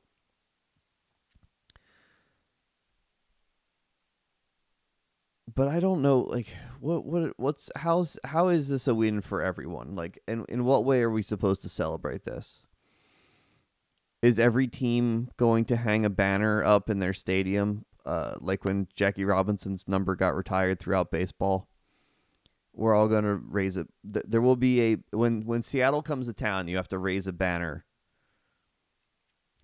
But 5.54 5.68
I 5.68 5.80
don't 5.80 6.02
know 6.02 6.20
like 6.20 6.48
what 6.80 7.04
what 7.04 7.32
what's 7.36 7.70
how's 7.76 8.18
how 8.24 8.48
is 8.48 8.68
this 8.68 8.88
a 8.88 8.94
win 8.94 9.20
for 9.20 9.42
everyone? 9.42 9.94
Like 9.94 10.18
in 10.26 10.44
in 10.48 10.64
what 10.64 10.84
way 10.84 11.02
are 11.02 11.10
we 11.10 11.22
supposed 11.22 11.62
to 11.62 11.68
celebrate 11.68 12.24
this? 12.24 12.64
Is 14.22 14.38
every 14.38 14.68
team 14.68 15.30
going 15.36 15.64
to 15.66 15.76
hang 15.76 16.04
a 16.04 16.10
banner 16.10 16.62
up 16.62 16.88
in 16.88 17.00
their 17.00 17.12
stadium 17.12 17.84
uh, 18.06 18.34
like 18.40 18.64
when 18.64 18.86
Jackie 18.94 19.24
Robinson's 19.24 19.88
number 19.88 20.14
got 20.14 20.36
retired 20.36 20.78
throughout 20.78 21.10
baseball? 21.10 21.68
We're 22.72 22.94
all 22.94 23.08
going 23.08 23.24
to 23.24 23.34
raise 23.34 23.76
it. 23.76 23.88
There 24.04 24.40
will 24.40 24.56
be 24.56 24.80
a 24.80 24.96
when 25.10 25.42
when 25.44 25.62
Seattle 25.62 26.02
comes 26.02 26.26
to 26.26 26.32
town, 26.32 26.68
you 26.68 26.76
have 26.76 26.88
to 26.88 26.98
raise 26.98 27.26
a 27.26 27.32
banner 27.32 27.84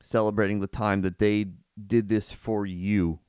celebrating 0.03 0.61
the 0.61 0.67
time 0.67 1.03
that 1.03 1.19
they 1.19 1.47
did 1.87 2.09
this 2.09 2.33
for 2.33 2.67
you. 2.67 3.21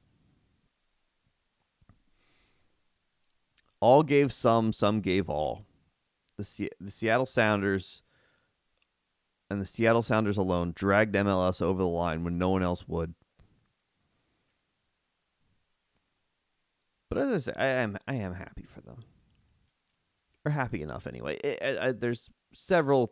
All 3.82 4.04
gave 4.04 4.34
some, 4.34 4.74
some 4.74 5.02
gave 5.02 5.30
all. 5.30 5.66
The 6.38 6.44
Se- 6.44 6.70
the 6.80 6.92
Seattle 6.92 7.26
Sounders 7.26 8.02
and 9.50 9.60
the 9.62 9.66
Seattle 9.66 10.02
Sounders 10.02 10.38
alone 10.38 10.74
dragged 10.76 11.16
MLS 11.16 11.62
over 11.62 11.80
the 11.82 11.88
line 11.88 12.24
when 12.24 12.38
no 12.38 12.50
one 12.50 12.64
else 12.64 12.88
would. 12.88 13.14
But 17.10 17.18
as 17.18 17.48
I 17.50 17.52
say, 17.52 17.60
I 17.60 17.66
am 17.82 17.98
I 18.08 18.16
am 18.16 18.34
happy 18.36 18.64
for 18.64 18.82
them. 18.82 19.04
Or 20.46 20.52
happy 20.52 20.82
enough 20.82 21.08
anyway. 21.08 21.40
I- 21.44 21.58
I- 21.68 21.88
I- 21.88 21.92
there's 21.92 22.30
several 22.54 23.12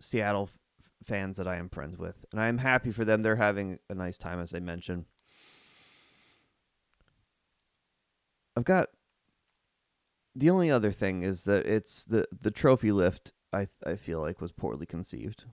Seattle 0.00 0.50
f- 0.52 0.90
fans 1.02 1.36
that 1.38 1.48
I 1.48 1.56
am 1.56 1.68
friends 1.68 1.96
with, 1.96 2.24
and 2.32 2.40
I 2.40 2.48
am 2.48 2.58
happy 2.58 2.90
for 2.92 3.04
them. 3.04 3.22
They're 3.22 3.36
having 3.36 3.78
a 3.88 3.94
nice 3.94 4.18
time, 4.18 4.40
as 4.40 4.52
I 4.54 4.60
mentioned. 4.60 5.06
I've 8.56 8.64
got 8.64 8.88
the 10.38 10.50
only 10.50 10.70
other 10.70 10.92
thing 10.92 11.22
is 11.22 11.44
that 11.44 11.66
it's 11.66 12.04
the 12.04 12.26
the 12.40 12.50
trophy 12.50 12.92
lift. 12.92 13.32
I 13.52 13.66
I 13.84 13.96
feel 13.96 14.20
like 14.20 14.40
was 14.40 14.52
poorly 14.52 14.86
conceived. 14.86 15.44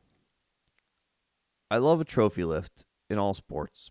I 1.72 1.78
love 1.78 2.00
a 2.00 2.06
trophy 2.06 2.44
lift 2.44 2.86
in 3.10 3.18
all 3.18 3.34
sports. 3.34 3.90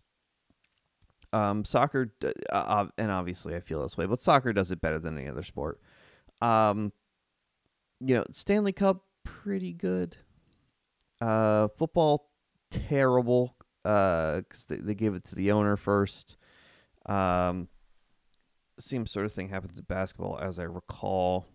Um, 1.33 1.65
soccer, 1.65 2.13
uh, 2.49 2.85
and 2.97 3.11
obviously 3.11 3.55
I 3.55 3.59
feel 3.59 3.81
this 3.81 3.97
way, 3.97 4.05
but 4.05 4.21
soccer 4.21 4.53
does 4.53 4.71
it 4.71 4.79
better 4.79 4.99
than 4.99 5.17
any 5.17 5.27
other 5.27 5.43
sport. 5.43 5.81
Um, 6.41 6.93
you 7.99 8.15
know, 8.15 8.23
Stanley 8.31 8.71
Cup 8.71 9.03
pretty 9.25 9.73
good. 9.73 10.15
Uh, 11.19 11.67
football 11.77 12.29
terrible. 12.71 13.57
Uh, 13.83 14.41
cause 14.49 14.65
they, 14.69 14.77
they 14.77 14.95
gave 14.95 15.13
it 15.13 15.25
to 15.25 15.35
the 15.35 15.51
owner 15.51 15.75
first. 15.75 16.37
Um, 17.05 17.67
same 18.79 19.05
sort 19.05 19.25
of 19.25 19.33
thing 19.33 19.49
happens 19.49 19.77
in 19.77 19.85
basketball, 19.85 20.39
as 20.41 20.59
I 20.59 20.63
recall. 20.63 21.47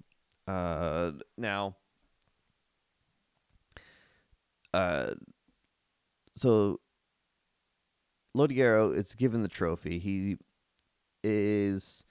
Uh, 0.46 1.12
now, 1.36 1.76
uh, 4.72 5.14
so 6.36 6.80
Lodeiro 8.36 8.96
is 8.96 9.14
given 9.14 9.42
the 9.42 9.48
trophy. 9.48 9.98
He 9.98 10.38
is 11.22 12.04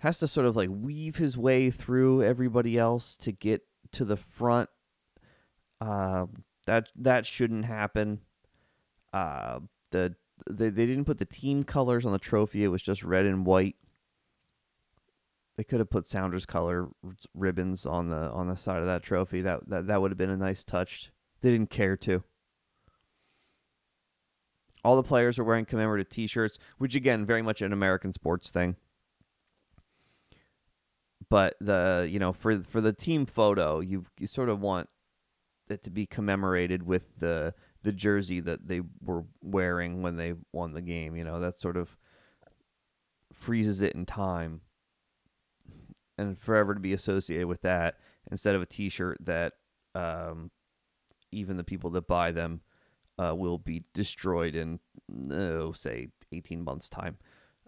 has 0.00 0.18
to 0.20 0.28
sort 0.28 0.46
of 0.46 0.56
like 0.56 0.70
weave 0.72 1.16
his 1.16 1.36
way 1.36 1.70
through 1.70 2.22
everybody 2.22 2.78
else 2.78 3.16
to 3.16 3.32
get 3.32 3.62
to 3.92 4.04
the 4.04 4.16
front. 4.16 4.70
Um, 5.80 6.44
that 6.66 6.88
that 6.96 7.26
shouldn't 7.26 7.64
happen. 7.66 8.20
Uh, 9.12 9.60
the 9.90 10.16
they 10.48 10.70
they 10.70 10.86
didn't 10.86 11.04
put 11.04 11.18
the 11.18 11.24
team 11.24 11.62
colors 11.62 12.04
on 12.06 12.12
the 12.12 12.18
trophy. 12.18 12.64
It 12.64 12.68
was 12.68 12.82
just 12.82 13.02
red 13.02 13.26
and 13.26 13.46
white. 13.46 13.76
They 15.58 15.64
could 15.64 15.80
have 15.80 15.90
put 15.90 16.06
Sounders 16.06 16.46
color 16.46 16.86
ribbons 17.34 17.84
on 17.84 18.10
the 18.10 18.30
on 18.30 18.46
the 18.46 18.54
side 18.54 18.78
of 18.78 18.86
that 18.86 19.02
trophy. 19.02 19.42
That 19.42 19.68
that 19.68 19.88
that 19.88 20.00
would 20.00 20.12
have 20.12 20.16
been 20.16 20.30
a 20.30 20.36
nice 20.36 20.62
touch. 20.62 21.10
They 21.40 21.50
didn't 21.50 21.70
care 21.70 21.96
to. 21.96 22.22
All 24.84 24.94
the 24.94 25.02
players 25.02 25.36
are 25.36 25.42
wearing 25.42 25.64
commemorative 25.64 26.10
T-shirts, 26.10 26.60
which 26.78 26.94
again, 26.94 27.26
very 27.26 27.42
much 27.42 27.60
an 27.60 27.72
American 27.72 28.12
sports 28.12 28.50
thing. 28.50 28.76
But 31.28 31.56
the 31.60 32.08
you 32.08 32.20
know 32.20 32.32
for 32.32 32.62
for 32.62 32.80
the 32.80 32.92
team 32.92 33.26
photo, 33.26 33.80
you 33.80 34.04
you 34.16 34.28
sort 34.28 34.50
of 34.50 34.60
want 34.60 34.88
it 35.68 35.82
to 35.82 35.90
be 35.90 36.06
commemorated 36.06 36.84
with 36.84 37.18
the 37.18 37.52
the 37.82 37.92
jersey 37.92 38.38
that 38.38 38.68
they 38.68 38.82
were 39.02 39.24
wearing 39.42 40.02
when 40.02 40.14
they 40.14 40.34
won 40.52 40.74
the 40.74 40.82
game. 40.82 41.16
You 41.16 41.24
know 41.24 41.40
that 41.40 41.58
sort 41.58 41.76
of 41.76 41.96
freezes 43.32 43.82
it 43.82 43.96
in 43.96 44.06
time, 44.06 44.60
and 46.18 46.38
forever 46.38 46.74
to 46.74 46.80
be 46.80 46.92
associated 46.92 47.46
with 47.46 47.62
that 47.62 47.96
instead 48.30 48.54
of 48.54 48.62
a 48.62 48.66
T-shirt 48.66 49.18
that 49.20 49.54
um, 49.94 50.50
even 51.32 51.56
the 51.56 51.64
people 51.64 51.90
that 51.90 52.06
buy 52.06 52.32
them 52.32 52.60
uh, 53.18 53.34
will 53.34 53.58
be 53.58 53.84
destroyed 53.94 54.54
in, 54.54 54.80
oh, 55.32 55.72
say, 55.72 56.08
18 56.32 56.62
months' 56.62 56.88
time. 56.88 57.16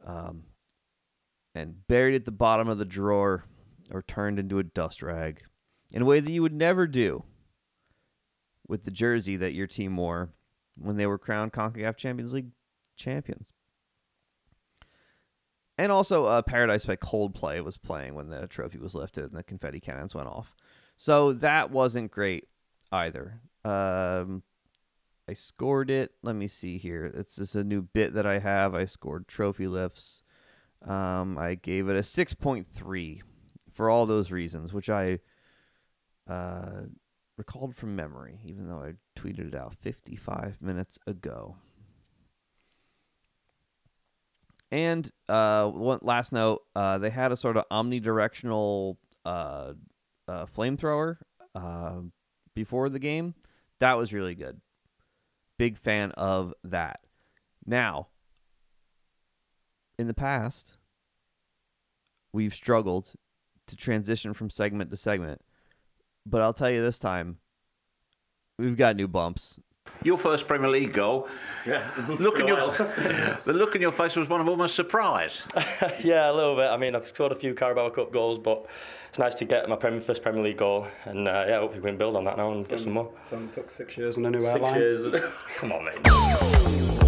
Um, 0.05 0.45
and 1.55 1.87
buried 1.89 2.15
at 2.15 2.25
the 2.25 2.31
bottom 2.31 2.69
of 2.69 2.79
the 2.79 2.85
drawer 2.85 3.45
or 3.93 4.03
turned 4.03 4.39
into 4.39 4.59
a 4.59 4.65
dust 4.65 5.03
rag 5.03 5.43
in 5.93 6.03
a 6.03 6.05
way 6.05 6.21
that 6.21 6.31
you 6.31 6.43
would 6.43 6.55
never 6.55 6.87
do 6.87 7.25
with 8.69 8.85
the 8.85 8.91
jersey 8.91 9.37
that 9.37 9.53
your 9.53 9.67
team 9.67 9.97
wore 9.97 10.31
when 10.77 10.97
they 10.97 11.07
were 11.07 11.19
crowned 11.19 11.53
CONCACAF 11.53 11.97
Champions 11.97 12.33
League 12.33 12.53
champions. 12.97 13.53
And 15.81 15.91
also, 15.91 16.27
uh, 16.27 16.43
Paradise 16.43 16.85
by 16.85 16.97
Coldplay 16.97 17.65
was 17.65 17.79
playing 17.79 18.15
when 18.15 18.29
the 18.29 18.47
trophy 18.47 18.77
was 18.77 18.95
lifted 18.95 19.25
and 19.25 19.33
the 19.33 19.43
confetti 19.43 19.81
cannons 19.81 20.15
went 20.15 20.29
off. 20.29 20.55
So 20.99 21.33
that 21.33 21.71
wasn't 21.71 22.11
great 22.11 22.49
either. 22.93 23.41
Um, 23.65 24.43
I 25.27 25.33
scored 25.33 25.91
it. 25.91 26.13
Let 26.23 26.37
me 26.37 26.49
see 26.49 26.77
here. 26.77 27.07
It's 27.07 27.37
just 27.37 27.55
a 27.55 27.65
new 27.65 27.81
bit 27.81 28.13
that 28.13 28.27
I 28.27 28.41
have. 28.41 28.75
I 28.75 28.85
scored 28.85 29.27
trophy 29.27 29.67
lifts. 29.67 30.23
Um, 30.87 31.39
I 31.39 31.55
gave 31.55 31.89
it 31.89 31.97
a 31.97 32.01
6.3 32.01 33.23
for 33.73 33.89
all 33.89 34.05
those 34.05 34.31
reasons, 34.31 34.75
which 34.75 34.91
I 34.91 35.21
uh, 36.29 36.83
recalled 37.39 37.75
from 37.75 37.97
memory, 37.97 38.39
even 38.45 38.69
though 38.69 38.83
I 38.83 38.97
tweeted 39.19 39.49
it 39.49 39.55
out 39.55 39.77
55 39.81 40.61
minutes 40.61 40.99
ago. 41.07 41.57
And 44.71 45.11
uh, 45.29 45.67
one 45.69 45.99
last 46.03 46.33
note: 46.33 46.63
uh, 46.77 46.99
they 46.99 47.11
had 47.11 47.33
a 47.33 47.37
sort 47.37 47.57
of 47.57 47.65
omnidirectional 47.71 48.97
uh, 49.25 49.73
uh, 50.29 50.47
flamethrower 50.47 51.17
uh, 51.55 52.01
before 52.55 52.89
the 52.89 52.99
game. 52.99 53.35
That 53.81 53.99
was 53.99 54.13
really 54.13 54.35
good. 54.35 54.61
Big 55.59 55.77
fan 55.77 56.13
of 56.13 56.55
that. 56.65 57.01
Now, 57.67 58.09
in 59.99 60.07
the 60.07 60.15
past, 60.15 60.79
we've 62.33 62.55
struggled 62.55 63.13
to 63.67 63.77
transition 63.77 64.35
from 64.35 64.51
segment 64.51 64.91
to 64.91 64.97
segment. 64.97 65.43
But 66.25 66.43
I'll 66.43 66.55
tell 66.55 66.71
you 66.71 66.83
this 66.83 66.99
time, 66.99 67.39
we've 68.59 68.77
got 68.77 68.97
new 68.97 69.09
bumps. 69.09 69.59
Your 70.03 70.17
first 70.17 70.47
Premier 70.49 70.69
League 70.71 70.93
goal. 70.95 71.29
Yeah. 71.67 71.87
Look 72.09 72.39
in 72.39 72.49
your, 72.49 72.57
the 73.45 73.53
look 73.53 73.75
in 73.75 73.83
your 73.83 73.93
face 73.93 74.17
was 74.17 74.29
one 74.29 74.41
of 74.41 74.49
almost 74.49 74.75
surprise. 74.75 75.43
yeah, 76.01 76.31
a 76.31 76.33
little 76.33 76.57
bit. 76.57 76.67
I 76.71 76.77
mean, 76.77 76.95
I've 76.95 77.07
scored 77.07 77.33
a 77.33 77.37
few 77.37 77.55
Carabao 77.55 77.91
Cup 77.91 78.13
goals, 78.13 78.39
but 78.39 78.67
it's 79.11 79.19
nice 79.19 79.35
to 79.37 79.45
get 79.45 79.69
my 79.69 79.77
Premier, 79.77 80.01
first 80.01 80.23
Premier 80.23 80.43
League 80.43 80.57
goal, 80.57 80.87
and 81.05 81.29
uh, 81.29 81.45
yeah, 81.49 81.59
hopefully 81.61 81.81
we 81.83 81.89
can 81.91 81.99
build 81.99 82.17
on 82.17 82.25
that 82.25 82.37
now 82.37 82.53
and 82.53 82.67
get 82.69 82.81
some 82.81 82.93
more. 82.93 83.11
It 83.31 83.53
took 83.53 83.71
six 83.71 83.97
years 83.97 84.17
and 84.17 84.27
a 84.27 84.31
new 84.31 84.41
Six 84.41 84.55
airline. 84.55 84.75
years. 84.77 85.23
Come 85.59 85.73
on, 85.73 85.85
mate. 85.85 87.00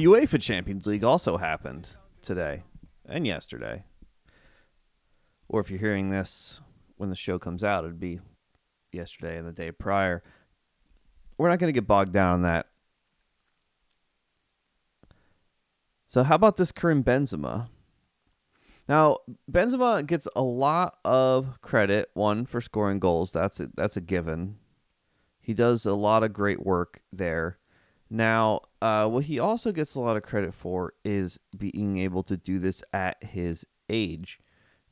The 0.00 0.06
UEFA 0.06 0.40
Champions 0.40 0.86
League 0.86 1.04
also 1.04 1.36
happened 1.36 1.90
today 2.22 2.62
and 3.04 3.26
yesterday. 3.26 3.84
Or 5.46 5.60
if 5.60 5.68
you're 5.68 5.78
hearing 5.78 6.08
this 6.08 6.58
when 6.96 7.10
the 7.10 7.16
show 7.16 7.38
comes 7.38 7.62
out, 7.62 7.84
it'd 7.84 8.00
be 8.00 8.20
yesterday 8.92 9.36
and 9.36 9.46
the 9.46 9.52
day 9.52 9.70
prior. 9.70 10.22
We're 11.36 11.50
not 11.50 11.58
going 11.58 11.68
to 11.68 11.78
get 11.78 11.86
bogged 11.86 12.14
down 12.14 12.32
on 12.32 12.42
that. 12.44 12.68
So, 16.06 16.22
how 16.22 16.34
about 16.34 16.56
this 16.56 16.72
Karim 16.72 17.04
Benzema? 17.04 17.68
Now, 18.88 19.18
Benzema 19.52 20.06
gets 20.06 20.26
a 20.34 20.42
lot 20.42 20.96
of 21.04 21.60
credit, 21.60 22.08
one 22.14 22.46
for 22.46 22.62
scoring 22.62 23.00
goals. 23.00 23.32
That's 23.32 23.60
a, 23.60 23.68
that's 23.74 23.98
a 23.98 24.00
given. 24.00 24.56
He 25.42 25.52
does 25.52 25.84
a 25.84 25.92
lot 25.92 26.22
of 26.22 26.32
great 26.32 26.64
work 26.64 27.02
there. 27.12 27.58
Now, 28.10 28.62
uh, 28.82 29.06
what 29.06 29.24
he 29.24 29.38
also 29.38 29.70
gets 29.70 29.94
a 29.94 30.00
lot 30.00 30.16
of 30.16 30.24
credit 30.24 30.52
for 30.52 30.94
is 31.04 31.38
being 31.56 31.98
able 31.98 32.24
to 32.24 32.36
do 32.36 32.58
this 32.58 32.82
at 32.92 33.22
his 33.22 33.64
age. 33.88 34.40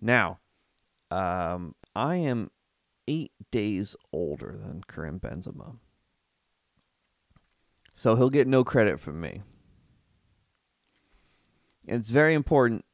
Now, 0.00 0.38
um, 1.10 1.74
I 1.96 2.16
am 2.16 2.52
eight 3.08 3.32
days 3.50 3.96
older 4.12 4.56
than 4.62 4.84
Karim 4.86 5.18
Benzema. 5.18 5.78
So 7.92 8.14
he'll 8.14 8.30
get 8.30 8.46
no 8.46 8.62
credit 8.62 9.00
from 9.00 9.20
me. 9.20 9.42
And 11.88 11.98
it's 11.98 12.10
very 12.10 12.34
important 12.34 12.84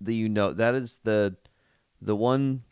that 0.00 0.12
you 0.12 0.28
know 0.28 0.52
that 0.52 0.74
is 0.74 1.00
the 1.02 1.36
the 2.00 2.14
one 2.14 2.62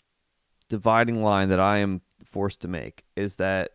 dividing 0.68 1.22
line 1.22 1.48
that 1.48 1.58
I 1.58 1.78
am 1.78 2.02
forced 2.24 2.60
to 2.60 2.68
make 2.68 3.04
is 3.16 3.36
that 3.36 3.70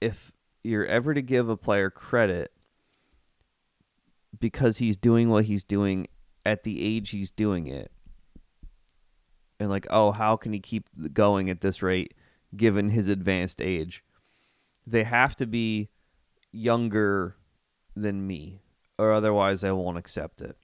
if 0.00 0.32
you're 0.62 0.86
ever 0.86 1.14
to 1.14 1.22
give 1.22 1.48
a 1.48 1.56
player 1.56 1.90
credit 1.90 2.52
because 4.38 4.78
he's 4.78 4.96
doing 4.96 5.28
what 5.28 5.46
he's 5.46 5.64
doing 5.64 6.06
at 6.44 6.64
the 6.64 6.82
age 6.82 7.10
he's 7.10 7.30
doing 7.30 7.66
it. 7.66 7.90
And 9.58 9.68
like 9.68 9.86
oh 9.90 10.12
how 10.12 10.36
can 10.36 10.52
he 10.52 10.60
keep 10.60 10.88
going 11.12 11.50
at 11.50 11.60
this 11.60 11.82
rate 11.82 12.14
given 12.56 12.90
his 12.90 13.08
advanced 13.08 13.60
age? 13.60 14.02
They 14.86 15.04
have 15.04 15.36
to 15.36 15.46
be 15.46 15.90
younger 16.52 17.36
than 17.94 18.26
me 18.26 18.62
or 18.98 19.12
otherwise 19.12 19.62
I 19.62 19.72
won't 19.72 19.98
accept 19.98 20.40
it 20.40 20.56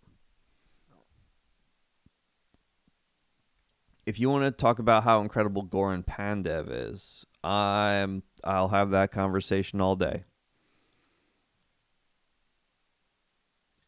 if 4.06 4.20
you 4.20 4.30
want 4.30 4.44
to 4.44 4.52
talk 4.52 4.78
about 4.78 5.02
how 5.02 5.20
incredible 5.20 5.64
Goran 5.64 6.04
Pandev 6.04 6.68
is, 6.70 7.26
I'm 7.42 8.22
I'll 8.44 8.68
have 8.68 8.90
that 8.90 9.10
conversation 9.10 9.80
all 9.80 9.96
day. 9.96 10.24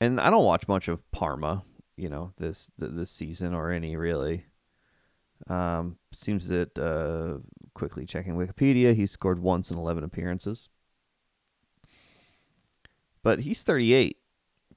And 0.00 0.20
I 0.20 0.30
don't 0.30 0.44
watch 0.44 0.68
much 0.68 0.88
of 0.88 1.08
Parma, 1.12 1.64
you 1.96 2.08
know, 2.08 2.32
this 2.36 2.70
th- 2.78 2.92
this 2.94 3.10
season 3.10 3.54
or 3.54 3.70
any 3.70 3.96
really. 3.96 4.46
Um, 5.48 5.98
seems 6.14 6.48
that 6.48 6.76
uh, 6.78 7.38
quickly 7.72 8.04
checking 8.04 8.34
Wikipedia, 8.34 8.94
he 8.94 9.06
scored 9.06 9.38
once 9.38 9.70
in 9.70 9.78
11 9.78 10.02
appearances. 10.02 10.68
But 13.22 13.40
he's 13.40 13.62
38, 13.62 14.16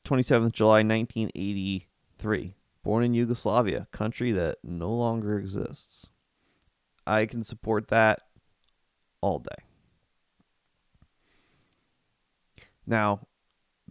27th 0.06 0.51
July 0.51 0.84
1983 0.84 2.56
born 2.84 3.04
in 3.04 3.13
Yugoslavia, 3.13 3.88
country 3.91 4.32
that 4.32 4.58
no 4.63 4.91
longer 4.91 5.38
exists. 5.38 6.10
I 7.06 7.26
can 7.26 7.44
support 7.44 7.88
that 7.89 8.22
all 9.22 9.39
day. 9.39 9.63
Now, 12.86 13.28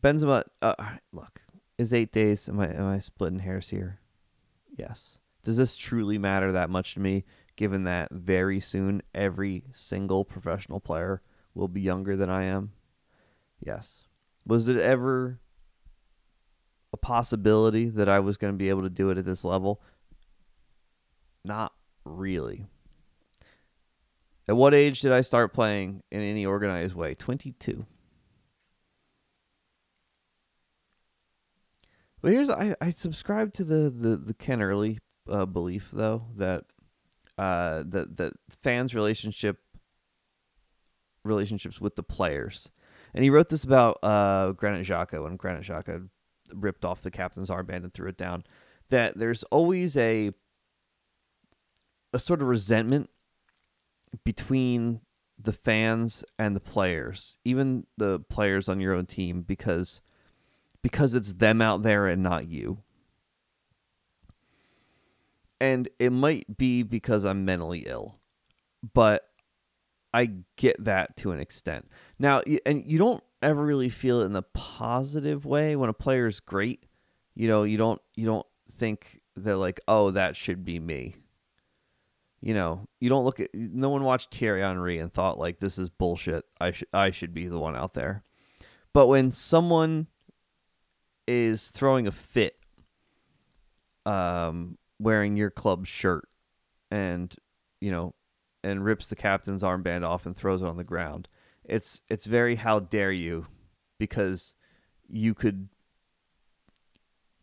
Benzema, 0.00 0.44
uh, 0.62 0.74
look, 1.12 1.42
is 1.78 1.94
eight 1.94 2.12
days? 2.12 2.48
Am 2.48 2.60
I 2.60 2.68
am 2.68 2.86
I 2.86 2.98
splitting 2.98 3.40
hairs 3.40 3.70
here? 3.70 4.00
Yes. 4.76 5.18
Does 5.42 5.56
this 5.56 5.76
truly 5.76 6.18
matter 6.18 6.52
that 6.52 6.70
much 6.70 6.94
to 6.94 7.00
me? 7.00 7.24
Given 7.56 7.84
that 7.84 8.10
very 8.10 8.60
soon 8.60 9.02
every 9.14 9.64
single 9.72 10.24
professional 10.24 10.80
player 10.80 11.22
will 11.54 11.68
be 11.68 11.80
younger 11.80 12.16
than 12.16 12.30
I 12.30 12.44
am. 12.44 12.72
Yes. 13.58 14.04
Was 14.46 14.68
it 14.68 14.78
ever 14.78 15.40
a 16.92 16.96
possibility 16.96 17.88
that 17.88 18.08
I 18.08 18.20
was 18.20 18.36
going 18.36 18.52
to 18.52 18.58
be 18.58 18.68
able 18.68 18.82
to 18.82 18.90
do 18.90 19.10
it 19.10 19.18
at 19.18 19.24
this 19.24 19.44
level? 19.44 19.82
Not 21.44 21.72
really. 22.04 22.66
At 24.48 24.56
what 24.56 24.74
age 24.74 25.00
did 25.00 25.12
I 25.12 25.20
start 25.20 25.54
playing 25.54 26.02
in 26.10 26.20
any 26.20 26.44
organized 26.44 26.94
way? 26.94 27.14
22. 27.14 27.86
But 32.22 32.32
here's 32.32 32.50
I, 32.50 32.74
I 32.80 32.90
subscribe 32.90 33.52
to 33.54 33.64
the 33.64 33.90
the, 33.90 34.16
the 34.16 34.34
Ken 34.34 34.60
Early 34.60 34.98
uh, 35.28 35.46
belief 35.46 35.90
though 35.92 36.26
that 36.36 36.64
uh, 37.38 37.84
that 37.86 38.16
that 38.16 38.32
fans 38.62 38.94
relationship 38.94 39.58
relationships 41.24 41.80
with 41.80 41.96
the 41.96 42.02
players, 42.02 42.68
and 43.14 43.24
he 43.24 43.30
wrote 43.30 43.48
this 43.48 43.64
about 43.64 43.98
uh, 44.02 44.52
Granit 44.52 44.86
Xhaka 44.86 45.22
when 45.22 45.36
Granit 45.36 45.64
Xhaka 45.64 46.08
ripped 46.54 46.84
off 46.84 47.02
the 47.02 47.10
captain's 47.10 47.50
armband 47.50 47.84
and 47.84 47.92
threw 47.92 48.08
it 48.08 48.16
down. 48.16 48.44
That 48.88 49.18
there's 49.18 49.42
always 49.44 49.96
a 49.96 50.32
a 52.12 52.18
sort 52.18 52.42
of 52.42 52.48
resentment 52.48 53.08
between 54.24 55.00
the 55.38 55.52
fans 55.52 56.24
and 56.38 56.54
the 56.54 56.60
players, 56.60 57.38
even 57.44 57.86
the 57.96 58.20
players 58.20 58.68
on 58.68 58.80
your 58.80 58.94
own 58.94 59.06
team, 59.06 59.42
because 59.42 60.00
because 60.82 61.14
it's 61.14 61.34
them 61.34 61.60
out 61.60 61.82
there 61.82 62.06
and 62.06 62.22
not 62.22 62.48
you. 62.48 62.78
And 65.60 65.88
it 65.98 66.10
might 66.10 66.56
be 66.56 66.82
because 66.82 67.24
I'm 67.24 67.44
mentally 67.44 67.80
ill, 67.86 68.18
but 68.94 69.24
I 70.12 70.32
get 70.56 70.82
that 70.82 71.16
to 71.18 71.32
an 71.32 71.38
extent. 71.40 71.90
Now, 72.18 72.40
and 72.64 72.82
you 72.86 72.98
don't 72.98 73.22
ever 73.42 73.64
really 73.64 73.88
feel 73.88 74.20
it 74.20 74.26
in 74.26 74.32
the 74.32 74.42
positive 74.42 75.44
way 75.44 75.76
when 75.76 75.90
a 75.90 75.94
player 75.94 76.26
is 76.26 76.40
great. 76.40 76.86
You 77.34 77.48
know, 77.48 77.62
you 77.62 77.76
don't 77.76 78.00
you 78.14 78.26
don't 78.26 78.46
think 78.70 79.20
that 79.36 79.56
like, 79.56 79.80
oh, 79.88 80.10
that 80.10 80.36
should 80.36 80.64
be 80.64 80.78
me. 80.78 81.16
You 82.40 82.54
know, 82.54 82.88
you 83.00 83.08
don't 83.08 83.24
look 83.24 83.40
at 83.40 83.50
no 83.54 83.90
one 83.90 84.04
watched 84.04 84.34
Thierry 84.34 84.62
Henry 84.62 84.98
and 84.98 85.12
thought 85.12 85.38
like 85.38 85.58
this 85.58 85.78
is 85.78 85.90
bullshit. 85.90 86.44
I 86.60 86.72
should 86.72 86.88
I 86.92 87.10
should 87.10 87.34
be 87.34 87.46
the 87.46 87.58
one 87.58 87.76
out 87.76 87.94
there. 87.94 88.22
But 88.92 89.06
when 89.06 89.30
someone 89.30 90.08
is 91.26 91.70
throwing 91.70 92.06
a 92.06 92.12
fit 92.12 92.56
um, 94.06 94.78
wearing 94.98 95.36
your 95.36 95.50
club's 95.50 95.88
shirt 95.88 96.28
and 96.90 97.34
you 97.80 97.90
know 97.90 98.14
and 98.62 98.84
rips 98.84 99.06
the 99.06 99.16
captain's 99.16 99.62
armband 99.62 100.06
off 100.06 100.26
and 100.26 100.36
throws 100.36 100.62
it 100.62 100.66
on 100.66 100.76
the 100.76 100.84
ground. 100.84 101.28
It's 101.70 102.02
it's 102.10 102.26
very 102.26 102.56
how 102.56 102.80
dare 102.80 103.12
you 103.12 103.46
because 103.98 104.56
you 105.08 105.34
could 105.34 105.68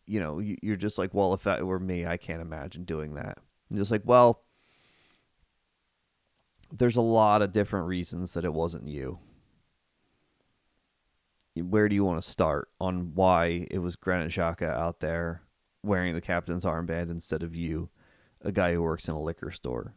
you 0.06 0.20
know 0.20 0.38
you- 0.38 0.58
you're 0.62 0.76
just 0.76 0.98
like 0.98 1.14
well 1.14 1.32
if 1.32 1.42
that 1.44 1.66
were 1.66 1.78
me 1.80 2.06
I 2.06 2.18
can't 2.18 2.42
imagine 2.42 2.84
doing 2.84 3.14
that. 3.14 3.38
And 3.70 3.78
just 3.78 3.90
like 3.90 4.02
well 4.04 4.42
there's 6.70 6.96
a 6.96 7.00
lot 7.02 7.40
of 7.40 7.52
different 7.52 7.86
reasons 7.86 8.34
that 8.34 8.44
it 8.44 8.52
wasn't 8.52 8.86
you. 8.86 9.18
Where 11.54 11.88
do 11.88 11.94
you 11.94 12.04
want 12.04 12.22
to 12.22 12.30
start 12.30 12.68
on 12.78 13.14
why 13.14 13.66
it 13.70 13.78
was 13.78 13.96
Granit 13.96 14.30
Xhaka 14.30 14.68
out 14.68 15.00
there 15.00 15.42
wearing 15.82 16.14
the 16.14 16.20
captain's 16.20 16.64
armband 16.66 17.10
instead 17.10 17.42
of 17.42 17.56
you, 17.56 17.88
a 18.42 18.52
guy 18.52 18.74
who 18.74 18.82
works 18.82 19.08
in 19.08 19.14
a 19.14 19.20
liquor 19.20 19.50
store? 19.50 19.94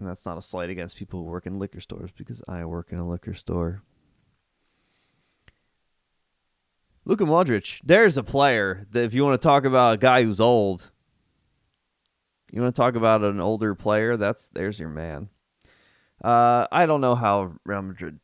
And 0.00 0.08
that's 0.08 0.24
not 0.24 0.38
a 0.38 0.42
slight 0.42 0.70
against 0.70 0.96
people 0.96 1.20
who 1.20 1.26
work 1.26 1.46
in 1.46 1.58
liquor 1.58 1.80
stores 1.80 2.10
because 2.16 2.42
I 2.48 2.64
work 2.64 2.90
in 2.90 2.98
a 2.98 3.08
liquor 3.08 3.34
store. 3.34 3.82
Luka 7.04 7.24
Modric, 7.24 7.80
there's 7.84 8.16
a 8.16 8.22
player 8.22 8.86
that 8.90 9.04
if 9.04 9.14
you 9.14 9.24
want 9.24 9.40
to 9.40 9.46
talk 9.46 9.64
about 9.64 9.94
a 9.94 9.98
guy 9.98 10.22
who's 10.22 10.40
old, 10.40 10.90
you 12.50 12.62
want 12.62 12.74
to 12.74 12.80
talk 12.80 12.94
about 12.94 13.22
an 13.22 13.40
older 13.40 13.74
player, 13.74 14.16
that's 14.16 14.46
there's 14.48 14.80
your 14.80 14.88
man. 14.88 15.28
Uh, 16.22 16.66
I 16.72 16.86
don't 16.86 17.00
know 17.00 17.14
how 17.14 17.54
Real 17.64 17.82
Madrid 17.82 18.20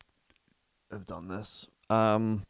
have 0.90 1.06
done 1.06 1.28
this. 1.28 1.66
Um, 1.90 2.44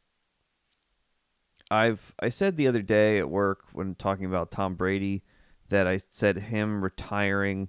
I've 1.71 2.15
I 2.21 2.29
said 2.29 2.57
the 2.57 2.69
other 2.69 2.83
day 2.83 3.19
at 3.19 3.31
work 3.31 3.65
when 3.73 3.95
talking 3.95 4.25
about 4.25 4.51
Tom 4.51 4.75
Brady 4.75 5.23
that 5.69 5.87
I 5.87 5.99
said 6.11 6.37
him 6.37 6.83
retiring 6.83 7.69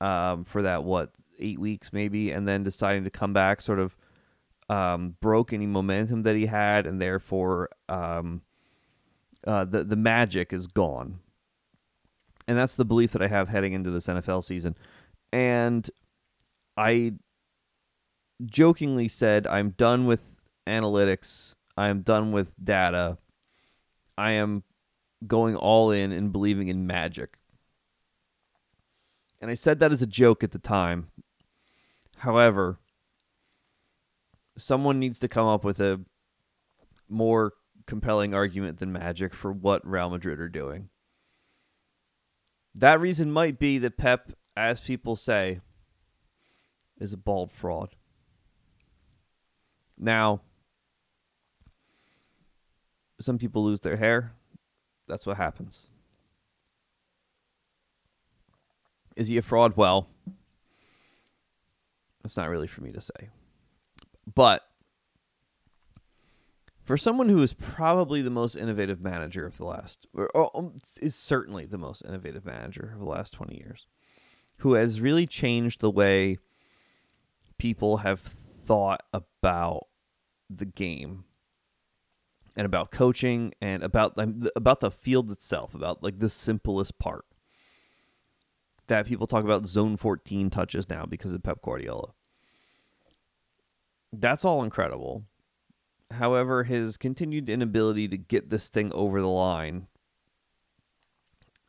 um, 0.00 0.44
for 0.44 0.62
that 0.62 0.84
what 0.84 1.10
eight 1.38 1.58
weeks 1.58 1.92
maybe, 1.92 2.30
and 2.30 2.46
then 2.46 2.62
deciding 2.62 3.04
to 3.04 3.10
come 3.10 3.32
back 3.32 3.60
sort 3.60 3.78
of 3.78 3.96
um, 4.68 5.16
broke 5.20 5.52
any 5.52 5.66
momentum 5.66 6.22
that 6.22 6.36
he 6.36 6.46
had, 6.46 6.86
and 6.86 7.00
therefore 7.00 7.70
um, 7.88 8.42
uh, 9.46 9.64
the 9.64 9.84
the 9.84 9.96
magic 9.96 10.52
is 10.52 10.66
gone. 10.66 11.20
And 12.48 12.56
that's 12.56 12.76
the 12.76 12.84
belief 12.84 13.12
that 13.12 13.22
I 13.22 13.26
have 13.26 13.48
heading 13.48 13.72
into 13.72 13.90
this 13.90 14.06
NFL 14.06 14.44
season. 14.44 14.76
And 15.32 15.90
I 16.76 17.14
jokingly 18.44 19.08
said, 19.08 19.46
I'm 19.46 19.70
done 19.70 20.06
with 20.06 20.40
analytics. 20.66 21.54
I 21.76 21.88
am 21.88 22.02
done 22.02 22.32
with 22.32 22.54
data. 22.62 23.18
I 24.16 24.32
am 24.32 24.62
going 25.26 25.56
all 25.56 25.90
in 25.90 26.12
and 26.12 26.32
believing 26.32 26.68
in 26.68 26.86
magic. 26.86 27.38
And 29.40 29.50
I 29.50 29.54
said 29.54 29.78
that 29.80 29.92
as 29.92 30.02
a 30.02 30.06
joke 30.06 30.42
at 30.42 30.52
the 30.52 30.58
time. 30.58 31.08
However, 32.18 32.78
someone 34.56 34.98
needs 34.98 35.18
to 35.20 35.28
come 35.28 35.46
up 35.46 35.64
with 35.64 35.80
a 35.80 36.00
more 37.08 37.52
compelling 37.86 38.34
argument 38.34 38.78
than 38.78 38.92
magic 38.92 39.34
for 39.34 39.52
what 39.52 39.86
Real 39.86 40.10
Madrid 40.10 40.40
are 40.40 40.48
doing. 40.48 40.88
That 42.74 43.00
reason 43.00 43.30
might 43.30 43.58
be 43.58 43.78
that 43.78 43.96
Pep, 43.96 44.32
as 44.56 44.80
people 44.80 45.16
say, 45.16 45.60
is 46.98 47.12
a 47.12 47.16
bald 47.16 47.50
fraud. 47.50 47.94
Now, 49.98 50.40
some 53.20 53.38
people 53.38 53.64
lose 53.64 53.80
their 53.80 53.96
hair. 53.96 54.32
That's 55.08 55.26
what 55.26 55.36
happens. 55.36 55.90
Is 59.16 59.28
he 59.28 59.36
a 59.38 59.42
fraud? 59.42 59.76
Well, 59.76 60.08
that's 62.22 62.36
not 62.36 62.50
really 62.50 62.66
for 62.66 62.82
me 62.82 62.92
to 62.92 63.00
say. 63.00 63.30
But 64.32 64.62
for 66.82 66.96
someone 66.96 67.28
who 67.28 67.42
is 67.42 67.52
probably 67.52 68.22
the 68.22 68.30
most 68.30 68.54
innovative 68.54 69.00
manager 69.00 69.44
of 69.44 69.56
the 69.56 69.64
last, 69.64 70.06
or, 70.14 70.28
or 70.34 70.56
um, 70.56 70.80
is 71.00 71.14
certainly 71.14 71.66
the 71.66 71.78
most 71.78 72.02
innovative 72.06 72.44
manager 72.44 72.92
of 72.94 73.00
the 73.00 73.06
last 73.06 73.32
20 73.34 73.56
years, 73.56 73.86
who 74.58 74.74
has 74.74 75.00
really 75.00 75.26
changed 75.26 75.80
the 75.80 75.90
way 75.90 76.38
people 77.58 77.98
have 77.98 78.20
thought 78.20 79.02
about 79.12 79.88
the 80.48 80.64
game 80.64 81.24
and 82.56 82.64
about 82.64 82.90
coaching 82.90 83.52
and 83.60 83.82
about 83.82 84.18
about 84.56 84.80
the 84.80 84.90
field 84.90 85.30
itself, 85.30 85.74
about 85.74 86.02
like 86.02 86.18
the 86.18 86.30
simplest 86.30 86.98
part. 86.98 87.25
That 88.88 89.06
people 89.06 89.26
talk 89.26 89.44
about 89.44 89.66
zone 89.66 89.96
14 89.96 90.50
touches 90.50 90.88
now 90.88 91.06
because 91.06 91.32
of 91.32 91.42
Pep 91.42 91.60
Guardiola. 91.62 92.12
That's 94.12 94.44
all 94.44 94.62
incredible. 94.62 95.24
However, 96.12 96.64
his 96.64 96.96
continued 96.96 97.50
inability 97.50 98.06
to 98.08 98.16
get 98.16 98.48
this 98.48 98.68
thing 98.68 98.92
over 98.92 99.20
the 99.20 99.28
line 99.28 99.88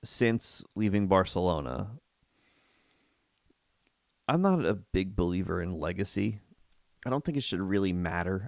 since 0.03 0.63
leaving 0.75 1.07
Barcelona. 1.07 1.91
I'm 4.27 4.41
not 4.41 4.63
a 4.63 4.75
big 4.75 5.15
believer 5.15 5.61
in 5.61 5.79
legacy. 5.79 6.41
I 7.05 7.09
don't 7.09 7.23
think 7.25 7.37
it 7.37 7.43
should 7.43 7.61
really 7.61 7.93
matter. 7.93 8.47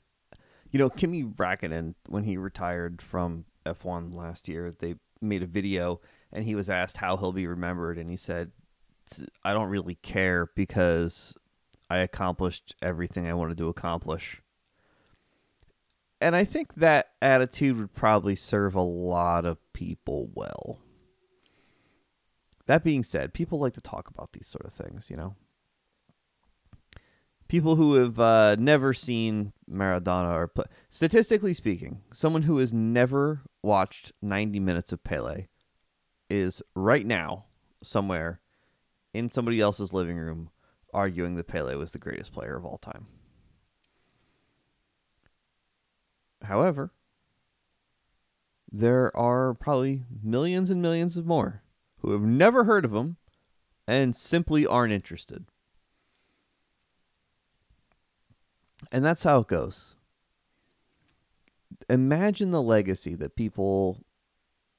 You 0.69 0.77
know, 0.77 0.89
Kimi 0.89 1.23
Räikkönen, 1.23 1.95
when 2.07 2.25
he 2.25 2.37
retired 2.37 3.01
from 3.01 3.45
F1 3.65 4.13
last 4.13 4.47
year, 4.47 4.71
they 4.71 4.95
made 5.21 5.41
a 5.41 5.47
video 5.47 6.01
and 6.31 6.45
he 6.45 6.53
was 6.55 6.69
asked 6.69 6.97
how 6.97 7.17
he'll 7.17 7.31
be 7.31 7.47
remembered. 7.47 7.97
And 7.97 8.09
he 8.09 8.17
said, 8.17 8.51
I 9.43 9.53
don't 9.53 9.69
really 9.69 9.95
care 9.95 10.49
because 10.55 11.35
I 11.89 11.99
accomplished 11.99 12.75
everything 12.81 13.27
I 13.27 13.33
wanted 13.33 13.57
to 13.57 13.69
accomplish. 13.69 14.41
And 16.21 16.35
I 16.35 16.43
think 16.43 16.75
that 16.75 17.11
attitude 17.21 17.77
would 17.77 17.93
probably 17.93 18.35
serve 18.35 18.75
a 18.75 18.81
lot 18.81 19.45
of 19.45 19.57
people 19.73 20.29
well. 20.33 20.79
That 22.67 22.83
being 22.83 23.03
said, 23.03 23.33
people 23.33 23.59
like 23.59 23.73
to 23.73 23.81
talk 23.81 24.09
about 24.09 24.33
these 24.33 24.45
sort 24.45 24.65
of 24.65 24.73
things, 24.73 25.09
you 25.09 25.17
know? 25.17 25.35
People 27.47 27.77
who 27.77 27.95
have 27.95 28.19
uh, 28.19 28.57
never 28.59 28.93
seen 28.93 29.53
Maradona 29.67 30.33
or 30.35 30.47
play. 30.47 30.65
Statistically 30.89 31.53
speaking, 31.55 32.01
someone 32.13 32.43
who 32.43 32.59
has 32.59 32.71
never 32.71 33.41
watched 33.63 34.11
90 34.21 34.59
minutes 34.59 34.91
of 34.91 35.03
Pele 35.03 35.47
is 36.29 36.61
right 36.75 37.07
now 37.07 37.45
somewhere 37.81 38.41
in 39.13 39.29
somebody 39.29 39.59
else's 39.59 39.93
living 39.93 40.17
room 40.17 40.49
arguing 40.93 41.35
that 41.35 41.47
Pele 41.47 41.75
was 41.75 41.91
the 41.91 41.99
greatest 41.99 42.33
player 42.33 42.55
of 42.55 42.65
all 42.65 42.77
time. 42.77 43.07
However, 46.43 46.91
there 48.71 49.15
are 49.15 49.53
probably 49.53 50.03
millions 50.23 50.69
and 50.69 50.81
millions 50.81 51.17
of 51.17 51.25
more 51.25 51.63
who 51.99 52.11
have 52.11 52.21
never 52.21 52.63
heard 52.63 52.85
of 52.85 52.93
him 52.93 53.17
and 53.87 54.15
simply 54.15 54.65
aren't 54.65 54.93
interested. 54.93 55.45
And 58.91 59.03
that's 59.03 59.23
how 59.23 59.39
it 59.39 59.47
goes. 59.47 59.95
Imagine 61.89 62.51
the 62.51 62.61
legacy 62.61 63.15
that 63.15 63.35
people 63.35 64.03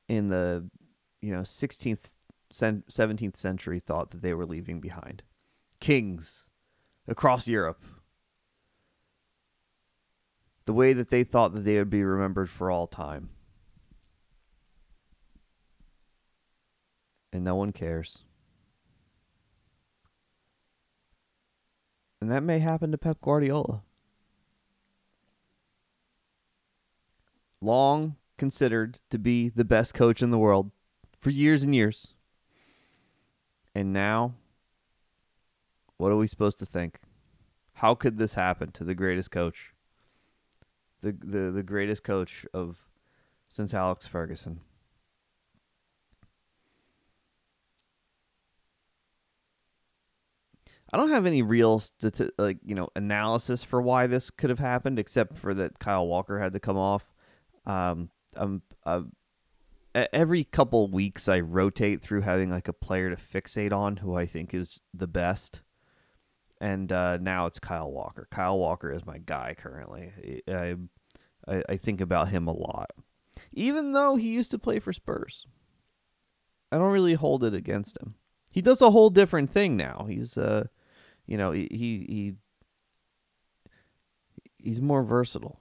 in 0.09 0.29
the, 0.29 0.69
you 1.21 1.33
know, 1.33 1.43
16th, 1.43 2.16
17th 2.53 3.37
century 3.37 3.81
thought 3.81 4.11
that 4.11 4.23
they 4.23 4.35
were 4.35 4.47
leaving 4.47 4.81
behind. 4.81 5.23
Kings 5.81 6.49
across 7.07 7.49
Europe. 7.49 7.83
The 10.67 10.73
way 10.73 10.93
that 10.93 11.11
they 11.11 11.25
thought 11.25 11.55
that 11.55 11.65
they 11.65 11.79
would 11.79 11.91
be 11.91 12.05
remembered 12.05 12.51
for 12.51 12.71
all 12.71 12.87
time. 12.87 13.31
And 17.33 17.45
no 17.45 17.55
one 17.55 17.73
cares. 17.73 18.25
And 22.21 22.31
that 22.31 22.43
may 22.43 22.59
happen 22.59 22.93
to 22.93 22.99
Pep 22.99 23.21
Guardiola. 23.23 23.83
Long 27.63 28.17
considered 28.37 29.01
to 29.11 29.19
be 29.19 29.49
the 29.49 29.65
best 29.65 29.95
coach 29.95 30.23
in 30.23 30.31
the 30.31 30.39
world 30.39 30.71
for 31.19 31.31
years 31.31 31.63
and 31.63 31.75
years. 31.75 32.15
And 33.75 33.93
now, 33.93 34.35
what 35.97 36.11
are 36.11 36.17
we 36.17 36.27
supposed 36.27 36.59
to 36.59 36.67
think? 36.67 37.01
How 37.75 37.95
could 37.95 38.19
this 38.19 38.35
happen 38.35 38.73
to 38.73 38.85
the 38.85 38.95
greatest 38.95 39.31
coach? 39.31 39.73
The 41.03 41.13
the, 41.13 41.51
the 41.51 41.63
greatest 41.63 42.05
coach 42.05 42.45
of 42.53 42.89
since 43.49 43.73
Alex 43.75 44.07
Ferguson. 44.07 44.61
I 50.93 50.97
don't 50.97 51.11
have 51.11 51.27
any 51.27 51.43
real 51.43 51.79
stati- 51.81 52.31
like 52.37 52.59
you 52.65 52.75
know 52.75 52.89
analysis 52.97 53.63
for 53.63 53.81
why 53.81 54.07
this 54.07 54.31
could 54.31 54.51
have 54.51 54.59
happened, 54.59 54.99
except 54.99 55.39
for 55.39 55.55
that 55.55 55.79
Kyle 55.79 56.07
Walker 56.07 56.41
had 56.41 56.53
to 56.55 56.61
come 56.61 56.77
off. 56.77 57.05
Um, 57.67 58.11
I'm, 58.35 58.63
i 58.85 58.99
e- 58.99 59.03
every 59.94 60.44
couple 60.44 60.90
weeks 60.90 61.29
I 61.29 61.40
rotate 61.40 62.03
through 62.03 62.22
having 62.22 62.50
like 62.50 62.68
a 62.68 62.72
player 62.72 63.11
to 63.11 63.16
fixate 63.16 63.72
on 63.72 63.98
who 63.98 64.16
I 64.16 64.26
think 64.26 64.55
is 64.55 64.81
the 64.94 65.07
best. 65.07 65.61
And 66.61 66.92
uh, 66.92 67.16
now 67.18 67.46
it's 67.46 67.59
Kyle 67.59 67.90
Walker. 67.90 68.29
Kyle 68.31 68.59
Walker 68.59 68.92
is 68.92 69.07
my 69.07 69.18
guy 69.18 69.55
currently. 69.57 70.42
I, 70.46 70.76
I 71.48 71.62
I 71.70 71.76
think 71.76 72.00
about 72.00 72.29
him 72.29 72.46
a 72.46 72.53
lot, 72.53 72.90
even 73.53 73.92
though 73.92 74.16
he 74.16 74.29
used 74.29 74.50
to 74.50 74.59
play 74.59 74.79
for 74.79 74.92
Spurs. 74.92 75.46
I 76.70 76.79
don't 76.79 76.92
really 76.92 77.14
hold 77.14 77.42
it 77.44 77.55
against 77.55 77.96
him. 78.00 78.14
He 78.53 78.61
does 78.61 78.83
a 78.83 78.90
whole 78.90 79.11
different 79.11 79.50
thing 79.50 79.76
now. 79.76 80.07
He's 80.09 80.37
uh, 80.37 80.66
you 81.26 81.38
know, 81.38 81.53
he 81.53 81.68
he, 81.70 82.07
he 82.09 82.35
he's 84.59 84.81
more 84.81 85.03
versatile. 85.03 85.61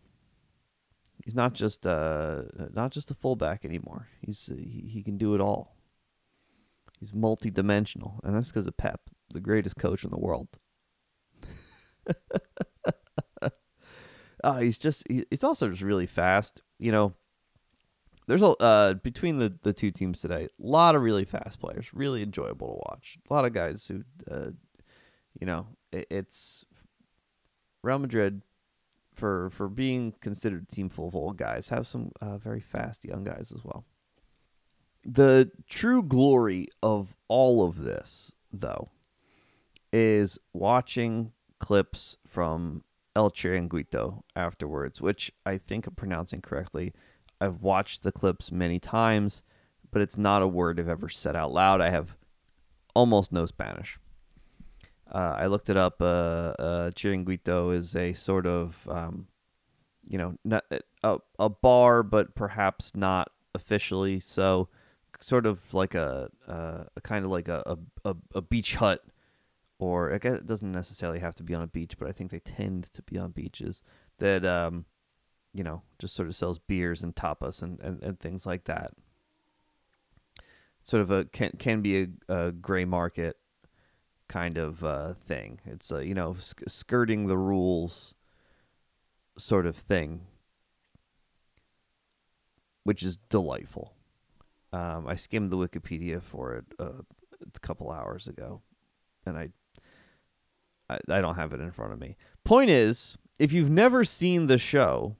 He's 1.24 1.36
not 1.36 1.54
just 1.54 1.86
uh 1.86 2.44
not 2.74 2.92
just 2.92 3.12
a 3.12 3.14
fullback 3.14 3.66
anymore. 3.66 4.08
He's 4.22 4.50
he, 4.56 4.90
he 4.90 5.04
can 5.04 5.18
do 5.18 5.36
it 5.36 5.42
all. 5.42 5.76
He's 7.00 7.14
multi-dimensional, 7.14 8.20
and 8.24 8.36
that's 8.36 8.50
because 8.50 8.68
of 8.68 8.76
Pep, 8.78 9.02
the 9.34 9.40
greatest 9.40 9.78
coach 9.78 10.04
in 10.04 10.10
the 10.10 10.18
world. 10.18 10.50
uh, 14.44 14.60
he's 14.60 14.78
just 14.78 15.04
he, 15.10 15.26
he's 15.30 15.44
also 15.44 15.70
just 15.70 15.82
really 15.82 16.08
fast. 16.08 16.62
You 16.78 16.92
know, 16.92 17.14
there's 18.28 18.42
a 18.42 18.48
uh 18.48 18.94
between 18.96 19.38
the 19.38 19.54
the 19.64 19.74
two 19.74 19.92
teams 19.92 20.22
today, 20.22 20.46
a 20.46 20.50
lot 20.60 20.96
of 20.96 21.02
really 21.02 21.26
fast 21.26 21.60
players, 21.60 21.94
really 21.94 22.22
enjoyable 22.22 22.68
to 22.68 22.82
watch. 22.90 23.18
A 23.30 23.34
lot 23.34 23.46
of 23.46 23.54
guys 23.54 23.88
who 23.88 24.04
uh 24.30 24.52
you 25.40 25.46
know, 25.46 25.68
it, 25.92 26.08
it's 26.10 26.66
Real 27.82 28.00
Madrid 28.00 28.42
for 29.20 29.50
for 29.50 29.68
being 29.68 30.14
considered 30.22 30.66
a 30.70 30.76
team 30.76 30.90
full 30.90 31.10
of 31.10 31.16
old 31.16 31.38
guys 31.38 31.70
have 31.70 31.86
some 31.86 32.12
uh, 32.22 32.38
very 32.38 32.62
fast 32.62 33.06
young 33.06 33.24
guys 33.24 33.52
as 33.56 33.64
well. 33.64 33.86
The 35.06 35.52
true 35.70 36.02
glory 36.02 36.68
of 36.82 37.16
all 37.28 37.66
of 37.66 37.84
this, 37.84 38.32
though, 38.52 38.90
is 39.94 40.38
watching 40.54 41.32
clips 41.60 42.18
from 42.28 42.84
El 43.16 43.32
Chiringuito 43.32 44.22
afterwards, 44.36 45.02
which 45.02 45.32
I 45.46 45.58
think 45.58 45.88
I'm 45.88 45.96
pronouncing 45.96 46.42
correctly. 46.42 46.94
I've 47.42 47.62
watched 47.62 48.04
the 48.04 48.12
clips 48.12 48.52
many 48.52 48.80
times, 48.80 49.44
but 49.92 50.02
it's 50.02 50.18
not 50.18 50.42
a 50.42 50.48
word 50.48 50.80
I've 50.80 50.90
ever 50.90 51.10
said 51.10 51.36
out 51.36 51.52
loud. 51.52 51.82
I 51.82 51.90
have 51.90 52.16
almost 52.94 53.32
no 53.32 53.46
Spanish. 53.46 53.98
Uh, 55.12 55.36
I 55.38 55.48
looked 55.48 55.70
it 55.70 55.78
up. 55.78 56.02
Uh, 56.02 56.54
uh, 56.60 56.92
Chiringuito 56.92 57.76
is 57.76 57.96
a 57.96 58.14
sort 58.14 58.46
of, 58.46 58.88
um, 58.90 59.28
you 60.08 60.18
know, 60.18 60.36
not, 60.44 60.66
a, 61.04 61.20
a 61.40 61.50
bar, 61.50 62.04
but 62.04 62.36
perhaps 62.36 62.96
not 62.96 63.32
officially 63.54 64.20
so. 64.20 64.70
Sort 65.20 65.46
of 65.46 65.74
like 65.74 65.96
a, 65.96 66.30
uh, 66.48 66.84
a 66.96 67.02
kind 67.02 67.26
of 67.26 67.32
like 67.32 67.48
a, 67.48 67.78
a, 68.06 68.16
a 68.36 68.42
beach 68.42 68.76
hut, 68.76 69.04
or 69.80 70.14
I 70.14 70.18
guess 70.18 70.34
it 70.34 70.46
doesn't 70.46 70.72
necessarily 70.72 71.20
have 71.20 71.36
to 71.36 71.44
be 71.44 71.54
on 71.54 71.64
a 71.64 71.68
beach, 71.68 71.98
but 71.98 72.08
I 72.08 72.12
think 72.12 72.32
they 72.32 72.40
tend 72.40 72.86
to 72.94 73.02
be 73.02 73.18
on 73.18 73.32
beaches 73.32 73.82
that, 74.20 74.46
um, 74.46 74.86
you 75.54 75.64
know, 75.64 75.82
just 75.98 76.16
sort 76.16 76.30
of 76.30 76.36
sells 76.36 76.60
beers 76.60 77.02
and 77.02 77.16
tapas 77.16 77.62
and, 77.62 77.80
and, 77.82 78.02
and 78.04 78.20
things 78.20 78.46
like 78.46 78.66
that. 78.66 78.92
Sort 80.82 81.02
of 81.02 81.12
a 81.12 81.26
can 81.26 81.52
can 81.60 81.82
be 81.82 82.04
a, 82.04 82.08
a 82.34 82.52
gray 82.52 82.86
market 82.86 83.38
kind 84.30 84.58
of 84.58 84.84
uh, 84.84 85.14
thing. 85.14 85.60
It's 85.66 85.92
a 85.92 86.06
you 86.06 86.14
know 86.14 86.36
sk- 86.40 86.70
skirting 86.70 87.28
the 87.28 87.38
rules 87.38 88.16
sort 89.38 89.66
of 89.66 89.76
thing, 89.76 90.22
which 92.84 93.04
is 93.04 93.18
delightful. 93.30 93.94
Um, 94.72 95.08
I 95.08 95.16
skimmed 95.16 95.50
the 95.52 95.58
Wikipedia 95.58 96.22
for 96.22 96.54
it 96.56 96.66
uh, 96.80 97.02
a 97.42 97.60
couple 97.60 97.92
hours 97.92 98.28
ago, 98.28 98.62
and 99.26 99.38
I, 99.38 99.50
I 100.90 101.00
I 101.10 101.22
don't 101.22 101.36
have 101.36 101.52
it 101.52 101.60
in 101.60 101.72
front 101.72 101.92
of 101.92 102.00
me. 102.00 102.16
Point 102.46 102.70
is, 102.70 103.18
if 103.40 103.52
you've 103.52 103.70
never 103.70 104.04
seen 104.04 104.48
the 104.48 104.60
show, 104.60 105.16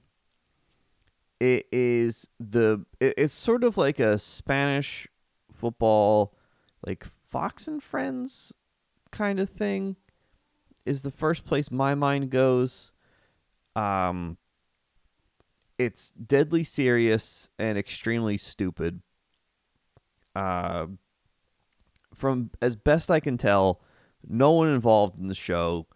it 1.40 1.66
is 1.72 2.28
the 2.38 2.86
it, 3.00 3.14
it's 3.18 3.34
sort 3.34 3.64
of 3.64 3.76
like 3.76 3.98
a 3.98 4.18
Spanish 4.18 5.08
football, 5.52 6.36
like 6.86 7.04
Fox 7.04 7.66
and 7.66 7.82
Friends 7.82 8.52
kind 9.10 9.40
of 9.40 9.48
thing 9.48 9.96
is 10.86 11.02
the 11.02 11.10
first 11.10 11.44
place 11.44 11.70
my 11.70 11.94
mind 11.94 12.30
goes. 12.30 12.92
Um, 13.76 14.38
it's 15.78 16.10
deadly 16.10 16.64
serious 16.64 17.48
and 17.58 17.78
extremely 17.78 18.36
stupid. 18.36 19.00
Uh, 20.34 20.86
from 22.14 22.50
as 22.60 22.76
best 22.76 23.10
I 23.10 23.20
can 23.20 23.38
tell, 23.38 23.80
no 24.26 24.52
one 24.52 24.68
involved 24.68 25.18
in 25.18 25.26
the 25.26 25.34
show 25.34 25.86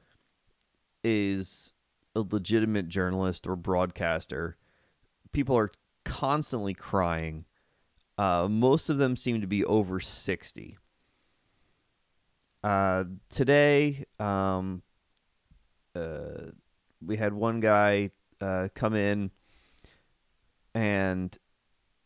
is 1.03 1.73
a 2.17 2.21
legitimate 2.21 2.89
journalist 2.89 3.47
or 3.47 3.57
broadcaster. 3.57 4.57
People 5.33 5.57
are 5.57 5.71
constantly 6.05 6.75
crying. 6.75 7.45
Uh, 8.17 8.47
most 8.49 8.89
of 8.89 8.99
them 8.99 9.17
seem 9.17 9.41
to 9.41 9.47
be 9.47 9.65
over 9.65 10.01
60. 10.01 10.79
Uh, 12.65 13.05
today, 13.29 14.07
um, 14.19 14.83
uh, 15.95 16.47
we 17.05 17.19
had 17.19 17.35
one 17.35 17.61
guy 17.61 18.11
uh, 18.41 18.69
come 18.75 18.95
in 18.95 19.31
and 20.75 21.37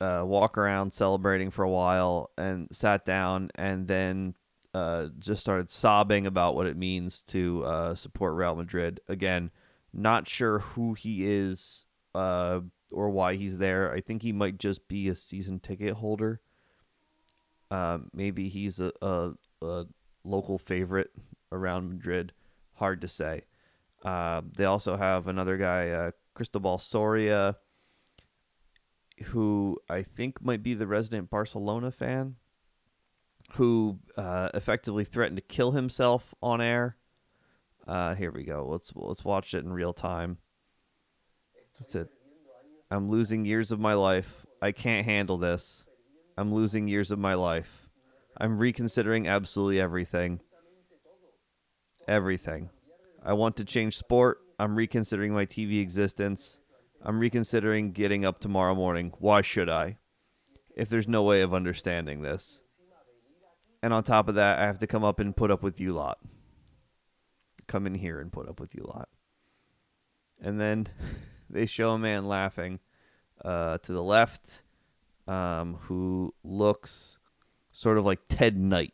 uh, 0.00 0.24
walk 0.26 0.58
around 0.58 0.92
celebrating 0.92 1.52
for 1.52 1.62
a 1.62 1.70
while 1.70 2.30
and 2.36 2.66
sat 2.72 3.04
down 3.04 3.52
and 3.54 3.86
then 3.86 4.34
uh, 4.74 5.06
just 5.20 5.40
started 5.40 5.70
sobbing 5.70 6.26
about 6.26 6.56
what 6.56 6.66
it 6.66 6.76
means 6.76 7.22
to 7.22 7.64
uh, 7.64 7.94
support 7.94 8.34
Real 8.34 8.56
Madrid. 8.56 8.98
Again, 9.06 9.52
not 9.92 10.28
sure 10.28 10.58
who 10.58 10.94
he 10.94 11.24
is 11.24 11.86
uh, 12.16 12.58
or 12.90 13.10
why 13.10 13.36
he's 13.36 13.58
there. 13.58 13.92
I 13.92 14.00
think 14.00 14.22
he 14.22 14.32
might 14.32 14.58
just 14.58 14.88
be 14.88 15.08
a 15.08 15.14
season 15.14 15.60
ticket 15.60 15.94
holder. 15.94 16.40
Maybe 18.12 18.48
he's 18.48 18.80
a, 18.80 18.90
a, 19.00 19.30
a 19.62 19.86
local 20.24 20.58
favorite 20.58 21.10
around 21.52 21.88
Madrid. 21.88 22.32
Hard 22.74 23.00
to 23.00 23.08
say. 23.08 23.42
Uh, 24.04 24.42
they 24.56 24.64
also 24.64 24.96
have 24.96 25.26
another 25.26 25.56
guy, 25.56 25.88
uh, 25.90 26.10
Cristobal 26.34 26.78
Soria, 26.78 27.56
who 29.26 29.78
I 29.88 30.02
think 30.02 30.40
might 30.42 30.62
be 30.62 30.74
the 30.74 30.86
resident 30.86 31.30
Barcelona 31.30 31.90
fan, 31.90 32.36
who 33.52 33.98
uh, 34.16 34.50
effectively 34.54 35.04
threatened 35.04 35.36
to 35.38 35.42
kill 35.42 35.72
himself 35.72 36.34
on 36.40 36.60
air. 36.60 36.96
Uh, 37.86 38.14
here 38.14 38.30
we 38.30 38.44
go. 38.44 38.68
Let's 38.70 38.92
let's 38.94 39.24
watch 39.24 39.54
it 39.54 39.64
in 39.64 39.72
real 39.72 39.92
time. 39.92 40.38
That's 41.80 41.94
it. 41.94 42.08
I'm 42.90 43.10
losing 43.10 43.44
years 43.44 43.72
of 43.72 43.80
my 43.80 43.94
life. 43.94 44.46
I 44.60 44.72
can't 44.72 45.04
handle 45.04 45.38
this. 45.38 45.84
I'm 46.36 46.52
losing 46.52 46.88
years 46.88 47.10
of 47.10 47.18
my 47.18 47.34
life. 47.34 47.87
I'm 48.38 48.58
reconsidering 48.58 49.26
absolutely 49.26 49.80
everything. 49.80 50.40
Everything. 52.06 52.70
I 53.24 53.32
want 53.32 53.56
to 53.56 53.64
change 53.64 53.96
sport. 53.96 54.38
I'm 54.58 54.76
reconsidering 54.76 55.32
my 55.32 55.44
TV 55.44 55.80
existence. 55.80 56.60
I'm 57.02 57.18
reconsidering 57.18 57.92
getting 57.92 58.24
up 58.24 58.40
tomorrow 58.40 58.74
morning. 58.74 59.12
Why 59.18 59.42
should 59.42 59.68
I? 59.68 59.98
If 60.76 60.88
there's 60.88 61.08
no 61.08 61.24
way 61.24 61.42
of 61.42 61.52
understanding 61.52 62.22
this. 62.22 62.62
And 63.82 63.92
on 63.92 64.04
top 64.04 64.28
of 64.28 64.36
that, 64.36 64.58
I 64.58 64.66
have 64.66 64.78
to 64.78 64.86
come 64.86 65.04
up 65.04 65.18
and 65.18 65.36
put 65.36 65.50
up 65.50 65.62
with 65.62 65.80
you 65.80 65.92
lot. 65.92 66.18
Come 67.66 67.86
in 67.86 67.94
here 67.94 68.20
and 68.20 68.32
put 68.32 68.48
up 68.48 68.60
with 68.60 68.74
you 68.74 68.84
lot. 68.84 69.08
And 70.40 70.60
then 70.60 70.86
they 71.50 71.66
show 71.66 71.90
a 71.90 71.98
man 71.98 72.26
laughing 72.28 72.78
uh, 73.44 73.78
to 73.78 73.92
the 73.92 74.02
left 74.02 74.62
um, 75.26 75.74
who 75.82 76.34
looks 76.42 77.18
sort 77.78 77.96
of 77.96 78.04
like 78.04 78.18
Ted 78.28 78.58
Knight. 78.58 78.92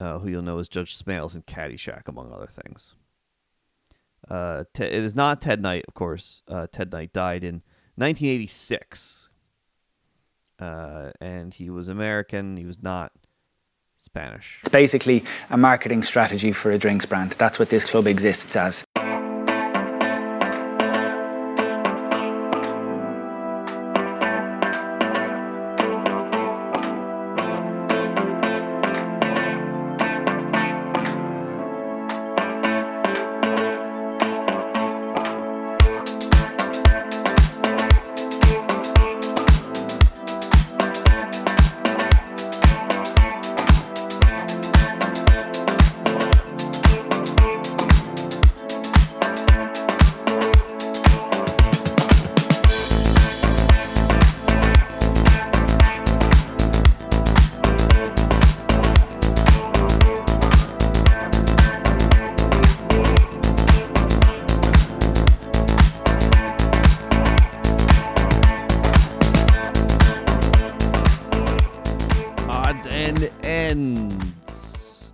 Uh, 0.00 0.18
who 0.18 0.28
you'll 0.28 0.42
know 0.42 0.58
as 0.58 0.68
Judge 0.68 0.98
Smails 0.98 1.36
in 1.36 1.42
Caddyshack, 1.42 2.08
among 2.08 2.32
other 2.32 2.48
things. 2.48 2.94
Uh, 4.28 4.64
Te- 4.74 4.82
it 4.82 5.04
is 5.04 5.14
not 5.14 5.40
Ted 5.40 5.62
Knight, 5.62 5.84
of 5.86 5.94
course. 5.94 6.42
Uh, 6.48 6.66
Ted 6.72 6.90
Knight 6.90 7.12
died 7.12 7.44
in 7.44 7.62
1986. 7.94 9.28
Uh, 10.58 11.12
and 11.20 11.54
he 11.54 11.70
was 11.70 11.86
American. 11.86 12.56
He 12.56 12.64
was 12.64 12.82
not 12.82 13.12
Spanish. 13.96 14.58
It's 14.62 14.70
basically 14.70 15.22
a 15.50 15.56
marketing 15.56 16.02
strategy 16.02 16.50
for 16.50 16.72
a 16.72 16.78
drinks 16.78 17.06
brand. 17.06 17.36
That's 17.38 17.60
what 17.60 17.68
this 17.68 17.88
club 17.88 18.08
exists 18.08 18.56
as. 18.56 18.84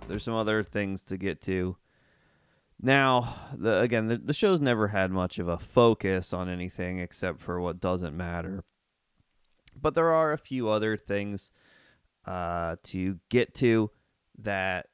There's 0.09 0.23
some 0.23 0.33
other 0.33 0.63
things 0.63 1.03
to 1.03 1.17
get 1.17 1.39
to. 1.43 1.77
Now, 2.81 3.35
the, 3.55 3.79
again, 3.79 4.07
the, 4.07 4.17
the 4.17 4.33
show's 4.33 4.59
never 4.59 4.87
had 4.87 5.11
much 5.11 5.37
of 5.37 5.47
a 5.47 5.59
focus 5.59 6.33
on 6.33 6.49
anything 6.49 6.99
except 6.99 7.39
for 7.41 7.61
what 7.61 7.79
doesn't 7.79 8.17
matter. 8.17 8.63
But 9.79 9.93
there 9.93 10.11
are 10.11 10.33
a 10.33 10.37
few 10.37 10.67
other 10.67 10.97
things 10.97 11.51
uh, 12.25 12.77
to 12.85 13.19
get 13.29 13.53
to 13.55 13.91
that 14.39 14.87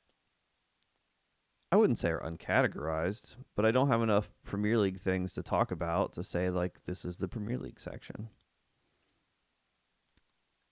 I 1.72 1.78
wouldn't 1.78 1.98
say 2.00 2.10
are 2.10 2.20
uncategorized, 2.20 3.36
but 3.56 3.66
I 3.66 3.72
don't 3.72 3.90
have 3.90 4.02
enough 4.02 4.32
Premier 4.44 4.78
League 4.78 5.00
things 5.00 5.34
to 5.34 5.44
talk 5.44 5.72
about 5.72 6.14
to 6.14 6.24
say, 6.24 6.50
like, 6.50 6.86
this 6.86 7.06
is 7.06 7.18
the 7.18 7.28
Premier 7.28 7.58
League 7.58 7.80
section. 7.80 8.30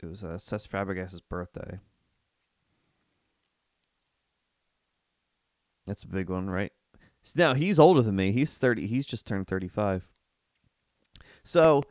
It 0.02 0.08
was 0.08 0.24
uh, 0.24 0.38
Cesc 0.38 0.68
Fabregas's 0.68 1.22
birthday. 1.22 1.80
That's 5.86 6.04
a 6.04 6.08
big 6.08 6.30
one, 6.30 6.50
right? 6.50 6.72
Now 7.36 7.54
he's 7.54 7.80
older 7.80 8.02
than 8.02 8.16
me. 8.16 8.32
He's 8.32 8.58
thirty. 8.58 8.88
He's 8.88 9.06
just 9.06 9.26
turned 9.26 9.48
thirty-five. 9.48 10.08
So, 11.44 11.84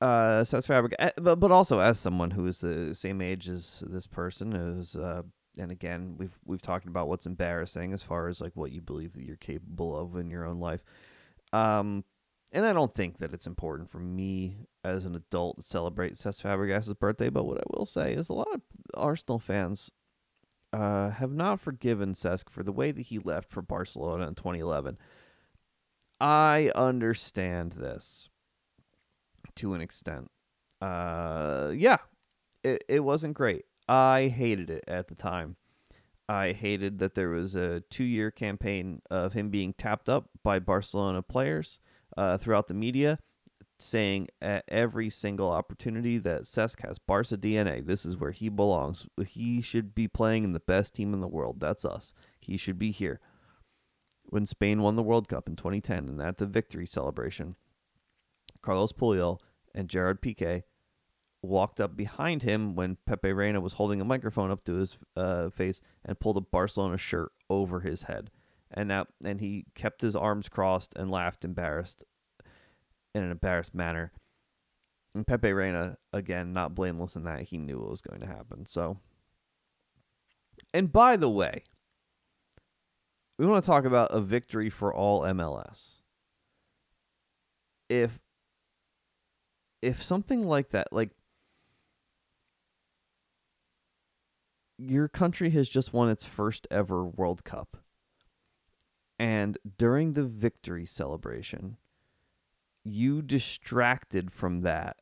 uh, 0.00 0.42
Cesc 0.42 0.66
Fabregas, 0.66 0.94
eh, 0.98 1.10
but 1.16 1.36
but 1.36 1.50
also 1.50 1.80
as 1.80 1.98
someone 1.98 2.32
who 2.32 2.46
is 2.46 2.60
the 2.60 2.94
same 2.94 3.20
age 3.20 3.48
as 3.48 3.82
this 3.86 4.06
person 4.06 4.52
is, 4.54 4.96
uh, 4.96 5.22
and 5.58 5.70
again, 5.70 6.14
we've 6.18 6.38
we've 6.44 6.62
talked 6.62 6.86
about 6.86 7.08
what's 7.08 7.26
embarrassing 7.26 7.92
as 7.92 8.02
far 8.02 8.28
as 8.28 8.40
like 8.40 8.54
what 8.54 8.72
you 8.72 8.80
believe 8.80 9.12
that 9.14 9.24
you're 9.24 9.36
capable 9.36 9.96
of 9.96 10.16
in 10.16 10.30
your 10.30 10.44
own 10.44 10.60
life. 10.60 10.84
Um, 11.52 12.04
and 12.52 12.64
I 12.66 12.72
don't 12.72 12.94
think 12.94 13.18
that 13.18 13.32
it's 13.32 13.46
important 13.46 13.90
for 13.90 13.98
me 13.98 14.66
as 14.84 15.04
an 15.04 15.14
adult 15.14 15.56
to 15.56 15.62
celebrate 15.62 16.14
Cesc 16.14 16.42
Fabregas' 16.42 16.98
birthday. 16.98 17.28
But 17.28 17.44
what 17.44 17.58
I 17.58 17.64
will 17.70 17.86
say 17.86 18.14
is 18.14 18.28
a 18.28 18.34
lot 18.34 18.52
of 18.52 18.60
Arsenal 18.94 19.38
fans 19.38 19.90
uh, 20.72 21.10
have 21.10 21.32
not 21.32 21.60
forgiven 21.60 22.14
Cesc 22.14 22.48
for 22.48 22.62
the 22.62 22.72
way 22.72 22.92
that 22.92 23.02
he 23.02 23.18
left 23.18 23.50
for 23.50 23.62
Barcelona 23.62 24.28
in 24.28 24.34
2011. 24.34 24.98
I 26.20 26.70
understand 26.74 27.72
this 27.72 28.28
to 29.56 29.74
an 29.74 29.80
extent. 29.80 30.30
Uh, 30.80 31.72
yeah, 31.74 31.98
it, 32.62 32.84
it 32.88 33.00
wasn't 33.00 33.34
great. 33.34 33.64
I 33.88 34.28
hated 34.28 34.70
it 34.70 34.84
at 34.86 35.08
the 35.08 35.14
time. 35.14 35.56
I 36.28 36.52
hated 36.52 37.00
that 37.00 37.16
there 37.16 37.30
was 37.30 37.56
a 37.56 37.80
two 37.90 38.04
year 38.04 38.30
campaign 38.30 39.02
of 39.10 39.32
him 39.32 39.50
being 39.50 39.72
tapped 39.72 40.08
up 40.08 40.28
by 40.44 40.60
Barcelona 40.60 41.22
players 41.22 41.80
uh, 42.16 42.38
throughout 42.38 42.68
the 42.68 42.74
media, 42.74 43.18
saying 43.82 44.28
at 44.40 44.64
every 44.68 45.10
single 45.10 45.50
opportunity 45.50 46.18
that 46.18 46.42
Cesc 46.42 46.86
has 46.86 46.98
Barca 46.98 47.36
DNA. 47.36 47.84
This 47.84 48.04
is 48.04 48.16
where 48.16 48.30
he 48.30 48.48
belongs. 48.48 49.06
He 49.26 49.60
should 49.60 49.94
be 49.94 50.08
playing 50.08 50.44
in 50.44 50.52
the 50.52 50.60
best 50.60 50.94
team 50.94 51.14
in 51.14 51.20
the 51.20 51.28
world. 51.28 51.60
That's 51.60 51.84
us. 51.84 52.14
He 52.40 52.56
should 52.56 52.78
be 52.78 52.90
here. 52.90 53.20
When 54.24 54.46
Spain 54.46 54.82
won 54.82 54.96
the 54.96 55.02
World 55.02 55.28
Cup 55.28 55.48
in 55.48 55.56
2010 55.56 56.08
and 56.08 56.22
at 56.22 56.38
the 56.38 56.46
victory 56.46 56.86
celebration, 56.86 57.56
Carlos 58.62 58.92
Puyol 58.92 59.40
and 59.74 59.88
Gerard 59.88 60.20
Piqué 60.20 60.62
walked 61.42 61.80
up 61.80 61.96
behind 61.96 62.42
him 62.42 62.74
when 62.74 62.98
Pepe 63.06 63.32
Reina 63.32 63.60
was 63.60 63.74
holding 63.74 64.00
a 64.00 64.04
microphone 64.04 64.50
up 64.50 64.64
to 64.64 64.74
his 64.74 64.98
uh, 65.16 65.48
face 65.48 65.80
and 66.04 66.20
pulled 66.20 66.36
a 66.36 66.42
Barcelona 66.42 66.98
shirt 66.98 67.32
over 67.48 67.80
his 67.80 68.04
head. 68.04 68.30
And 68.70 68.88
now, 68.88 69.06
and 69.24 69.40
he 69.40 69.66
kept 69.74 70.02
his 70.02 70.14
arms 70.14 70.48
crossed 70.48 70.94
and 70.94 71.10
laughed, 71.10 71.44
embarrassed, 71.44 72.04
in 73.14 73.22
an 73.22 73.30
embarrassed 73.30 73.74
manner. 73.74 74.12
And 75.14 75.26
Pepe 75.26 75.52
Reina, 75.52 75.96
again, 76.12 76.52
not 76.52 76.74
blameless 76.74 77.16
in 77.16 77.24
that 77.24 77.42
he 77.42 77.58
knew 77.58 77.80
what 77.80 77.90
was 77.90 78.02
going 78.02 78.20
to 78.20 78.26
happen. 78.26 78.66
So, 78.66 78.98
and 80.72 80.92
by 80.92 81.16
the 81.16 81.30
way, 81.30 81.64
we 83.38 83.46
want 83.46 83.64
to 83.64 83.66
talk 83.70 83.84
about 83.84 84.12
a 84.12 84.20
victory 84.20 84.70
for 84.70 84.94
all 84.94 85.22
MLS. 85.22 86.00
If 87.88 88.20
if 89.82 90.02
something 90.02 90.46
like 90.46 90.70
that, 90.70 90.92
like 90.92 91.10
your 94.78 95.08
country 95.08 95.50
has 95.50 95.68
just 95.68 95.92
won 95.92 96.08
its 96.08 96.24
first 96.24 96.66
ever 96.70 97.04
World 97.04 97.44
Cup. 97.44 97.78
And 99.18 99.58
during 99.76 100.14
the 100.14 100.24
victory 100.24 100.86
celebration, 100.86 101.76
you 102.84 103.22
distracted 103.22 104.32
from 104.32 104.62
that 104.62 104.96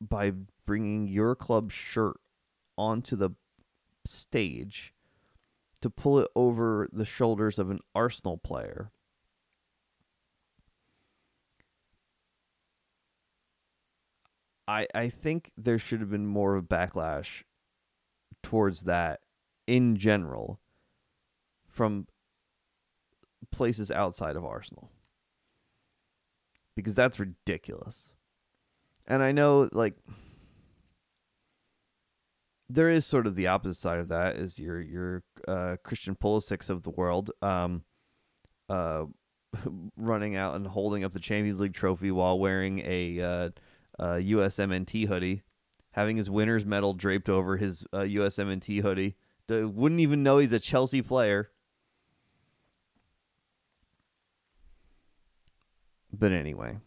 by 0.00 0.32
bringing 0.66 1.06
your 1.06 1.34
club 1.34 1.70
shirt 1.70 2.16
onto 2.76 3.16
the 3.16 3.30
stage 4.06 4.92
to 5.80 5.90
pull 5.90 6.18
it 6.18 6.28
over 6.34 6.88
the 6.92 7.04
shoulders 7.04 7.58
of 7.58 7.70
an 7.70 7.80
Arsenal 7.94 8.38
player. 8.38 8.90
I 14.66 14.86
I 14.94 15.08
think 15.08 15.50
there 15.56 15.78
should 15.78 16.00
have 16.00 16.10
been 16.10 16.26
more 16.26 16.56
of 16.56 16.64
backlash 16.64 17.42
towards 18.42 18.82
that 18.82 19.20
in 19.66 19.96
general 19.96 20.60
from 21.68 22.06
places 23.50 23.90
outside 23.90 24.36
of 24.36 24.44
Arsenal. 24.44 24.90
Because 26.76 26.94
that's 26.94 27.20
ridiculous. 27.20 28.12
And 29.06 29.22
I 29.22 29.32
know 29.32 29.68
like 29.72 29.94
there 32.68 32.88
is 32.88 33.04
sort 33.04 33.26
of 33.26 33.34
the 33.34 33.46
opposite 33.46 33.80
side 33.80 33.98
of 33.98 34.08
that 34.08 34.36
is 34.36 34.58
your 34.58 34.80
your 34.80 35.22
uh, 35.46 35.76
Christian 35.82 36.14
Pulisic 36.14 36.70
of 36.70 36.82
the 36.82 36.90
world 36.90 37.30
um 37.42 37.82
uh 38.68 39.04
running 39.96 40.36
out 40.36 40.56
and 40.56 40.66
holding 40.66 41.04
up 41.04 41.12
the 41.12 41.20
Champions 41.20 41.60
League 41.60 41.74
trophy 41.74 42.10
while 42.10 42.38
wearing 42.38 42.80
a 42.84 43.20
uh, 43.20 43.50
uh, 43.98 44.14
USMNT 44.14 45.06
hoodie, 45.06 45.42
having 45.92 46.16
his 46.16 46.30
winner's 46.30 46.64
medal 46.64 46.94
draped 46.94 47.28
over 47.28 47.56
his 47.56 47.84
uh, 47.92 47.98
USMNT 47.98 48.82
hoodie. 48.82 49.16
D- 49.48 49.62
wouldn't 49.64 50.00
even 50.00 50.22
know 50.22 50.38
he's 50.38 50.52
a 50.52 50.60
Chelsea 50.60 51.02
player. 51.02 51.50
But 56.12 56.32
anyway, 56.32 56.78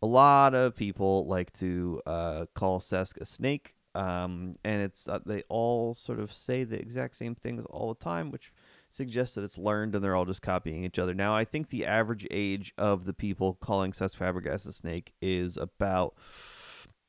a 0.00 0.06
lot 0.06 0.54
of 0.54 0.76
people 0.76 1.26
like 1.26 1.52
to 1.54 2.00
uh, 2.06 2.46
call 2.54 2.78
Cesc 2.80 3.16
a 3.20 3.24
snake, 3.24 3.74
um, 3.94 4.56
and 4.64 4.82
it's 4.82 5.08
uh, 5.08 5.18
they 5.26 5.42
all 5.48 5.94
sort 5.94 6.20
of 6.20 6.32
say 6.32 6.64
the 6.64 6.78
exact 6.78 7.16
same 7.16 7.34
things 7.34 7.64
all 7.66 7.92
the 7.92 8.04
time, 8.04 8.30
which 8.30 8.52
suggests 8.90 9.34
that 9.34 9.44
it's 9.44 9.58
learned 9.58 9.94
and 9.94 10.02
they're 10.02 10.14
all 10.14 10.24
just 10.24 10.42
copying 10.42 10.84
each 10.84 10.98
other. 10.98 11.14
Now, 11.14 11.34
I 11.34 11.44
think 11.44 11.68
the 11.68 11.84
average 11.84 12.26
age 12.30 12.72
of 12.78 13.04
the 13.04 13.12
people 13.12 13.54
calling 13.60 13.92
Cesc 13.92 14.16
Fabregas 14.16 14.66
a 14.66 14.72
snake 14.72 15.12
is 15.20 15.56
about 15.56 16.14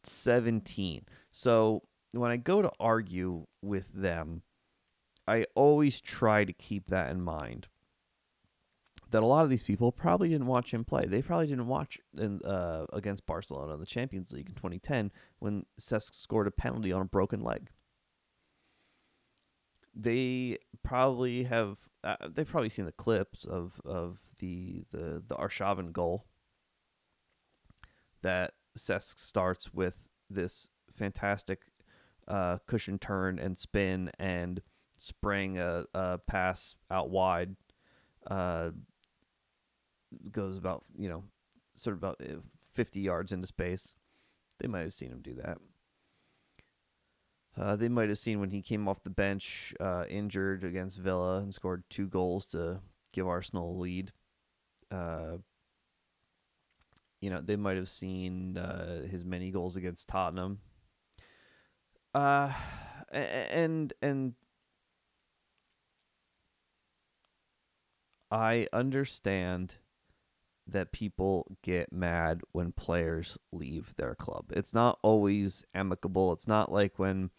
17. 0.03 1.05
So 1.31 1.83
when 2.11 2.31
I 2.31 2.37
go 2.37 2.61
to 2.61 2.71
argue 2.79 3.45
with 3.61 3.93
them, 3.93 4.41
I 5.27 5.45
always 5.55 6.01
try 6.01 6.43
to 6.43 6.53
keep 6.53 6.87
that 6.87 7.11
in 7.11 7.21
mind. 7.21 7.67
That 9.11 9.23
a 9.23 9.25
lot 9.25 9.43
of 9.43 9.49
these 9.49 9.63
people 9.63 9.91
probably 9.91 10.29
didn't 10.29 10.45
watch 10.45 10.71
him 10.71 10.85
play. 10.85 11.05
They 11.07 11.23
probably 11.23 11.47
didn't 11.47 11.65
watch 11.65 11.97
in, 12.15 12.41
uh, 12.43 12.85
against 12.93 13.25
Barcelona 13.25 13.73
in 13.73 13.79
the 13.79 13.85
Champions 13.87 14.31
League 14.31 14.49
in 14.49 14.53
2010 14.55 15.11
when 15.39 15.65
Cesc 15.79 16.13
scored 16.13 16.45
a 16.45 16.51
penalty 16.51 16.91
on 16.91 17.01
a 17.01 17.05
broken 17.05 17.41
leg 17.41 17.71
they 19.95 20.57
probably 20.83 21.43
have 21.43 21.77
uh, 22.03 22.15
they've 22.33 22.47
probably 22.49 22.69
seen 22.69 22.85
the 22.85 22.91
clips 22.91 23.45
of 23.45 23.81
of 23.85 24.19
the 24.39 24.83
the 24.91 25.21
the 25.27 25.35
Arshavin 25.35 25.91
goal 25.91 26.25
that 28.21 28.53
Cesc 28.77 29.19
starts 29.19 29.73
with 29.73 30.03
this 30.29 30.69
fantastic 30.91 31.63
uh, 32.27 32.57
cushion 32.67 32.99
turn 32.99 33.39
and 33.39 33.57
spin 33.57 34.11
and 34.19 34.61
spraying 34.97 35.57
a, 35.57 35.85
a 35.93 36.17
pass 36.19 36.75
out 36.91 37.09
wide 37.09 37.55
uh, 38.27 38.69
goes 40.31 40.57
about 40.57 40.83
you 40.97 41.09
know 41.09 41.23
sort 41.75 41.95
of 41.95 41.99
about 41.99 42.17
uh, 42.21 42.39
50 42.73 42.99
yards 42.99 43.31
into 43.31 43.47
space 43.47 43.93
they 44.59 44.67
might 44.67 44.81
have 44.81 44.93
seen 44.93 45.11
him 45.11 45.21
do 45.21 45.35
that 45.35 45.57
uh, 47.57 47.75
they 47.75 47.89
might 47.89 48.09
have 48.09 48.17
seen 48.17 48.39
when 48.39 48.51
he 48.51 48.61
came 48.61 48.87
off 48.87 49.03
the 49.03 49.09
bench 49.09 49.73
uh, 49.79 50.05
injured 50.09 50.63
against 50.63 50.97
Villa 50.97 51.37
and 51.37 51.53
scored 51.53 51.83
two 51.89 52.07
goals 52.07 52.45
to 52.47 52.79
give 53.11 53.27
Arsenal 53.27 53.71
a 53.71 53.79
lead. 53.79 54.11
Uh, 54.89 55.37
you 57.19 57.29
know, 57.29 57.41
they 57.41 57.57
might 57.57 57.75
have 57.75 57.89
seen 57.89 58.57
uh, 58.57 59.01
his 59.01 59.25
many 59.25 59.51
goals 59.51 59.75
against 59.75 60.07
Tottenham. 60.07 60.59
Uh, 62.13 62.53
and 63.11 63.93
and 64.01 64.35
I 68.31 68.67
understand 68.71 69.75
that 70.71 70.91
people 70.91 71.57
get 71.61 71.91
mad 71.91 72.41
when 72.51 72.71
players 72.71 73.37
leave 73.51 73.95
their 73.95 74.15
club. 74.15 74.51
It's 74.51 74.73
not 74.73 74.99
always 75.01 75.65
amicable. 75.73 76.33
It's 76.33 76.47
not 76.47 76.71
like 76.71 76.97
when 76.97 77.31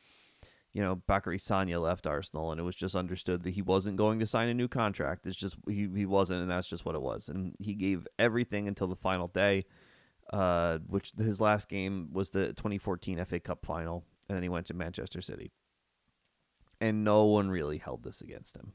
you 0.73 0.83
know, 0.83 0.97
Bacary 0.97 1.39
Sagna 1.39 1.83
left 1.83 2.07
Arsenal, 2.07 2.53
and 2.53 2.61
it 2.61 2.65
was 2.65 2.77
just 2.77 2.95
understood 2.95 3.43
that 3.43 3.51
he 3.51 3.63
wasn't 3.63 3.97
going 3.97 4.21
to 4.21 4.27
sign 4.27 4.49
a 4.49 4.55
new 4.55 4.69
contract. 4.69 5.27
It's 5.27 5.37
just 5.37 5.57
he 5.67 5.89
he 5.95 6.07
wasn't, 6.07 6.43
and 6.43 6.51
that's 6.51 6.69
just 6.69 6.85
what 6.85 6.95
it 6.95 7.03
was. 7.03 7.29
And 7.29 7.57
he 7.59 7.75
gave 7.75 8.07
everything 8.19 8.69
until 8.69 8.87
the 8.87 8.97
final 8.97 9.27
day, 9.27 9.65
uh, 10.33 10.79
which 10.87 11.13
his 11.19 11.41
last 11.41 11.69
game 11.69 12.11
was 12.13 12.31
the 12.31 12.49
2014 12.49 13.25
FA 13.25 13.41
Cup 13.41 13.67
final, 13.67 14.05
and 14.29 14.37
then 14.37 14.43
he 14.43 14.49
went 14.49 14.67
to 14.67 14.75
Manchester 14.75 15.21
City. 15.21 15.53
And 16.81 17.05
no 17.05 17.25
one 17.25 17.51
really 17.51 17.79
held 17.79 18.05
this 18.05 18.21
against 18.21 18.57
him. 18.57 18.73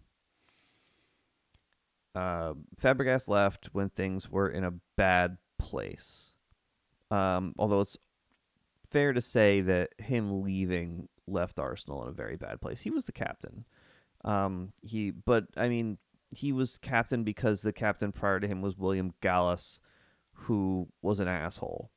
Uh, 2.15 2.53
Fabregas 2.81 3.27
left 3.27 3.69
when 3.73 3.89
things 3.89 4.29
were 4.29 4.49
in 4.49 4.63
a 4.63 4.73
bad 4.95 5.37
place. 5.59 6.33
Um, 7.11 7.53
although 7.57 7.81
it's 7.81 7.97
fair 8.89 9.13
to 9.13 9.21
say 9.21 9.61
that 9.61 9.89
him 9.99 10.41
leaving 10.41 11.09
left 11.27 11.59
Arsenal 11.59 12.03
in 12.03 12.09
a 12.09 12.13
very 12.13 12.37
bad 12.37 12.61
place. 12.61 12.81
He 12.81 12.89
was 12.89 13.05
the 13.05 13.11
captain. 13.11 13.65
Um, 14.23 14.71
he, 14.81 15.11
but 15.11 15.47
I 15.57 15.67
mean, 15.67 15.97
he 16.31 16.51
was 16.51 16.77
captain 16.77 17.23
because 17.23 17.61
the 17.61 17.73
captain 17.73 18.11
prior 18.11 18.39
to 18.39 18.47
him 18.47 18.61
was 18.61 18.77
William 18.77 19.13
Gallas, 19.21 19.79
who 20.33 20.87
was 21.01 21.19
an 21.19 21.27
asshole. 21.27 21.91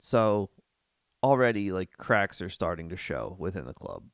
So 0.00 0.50
already, 1.22 1.72
like 1.72 1.96
cracks 1.96 2.40
are 2.40 2.48
starting 2.48 2.88
to 2.88 2.96
show 2.96 3.36
within 3.38 3.64
the 3.66 3.74
club. 3.74 4.04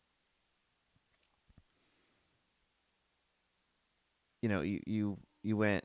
You 4.42 4.48
know, 4.48 4.60
you 4.60 4.80
you 4.86 5.18
you 5.42 5.56
went 5.56 5.84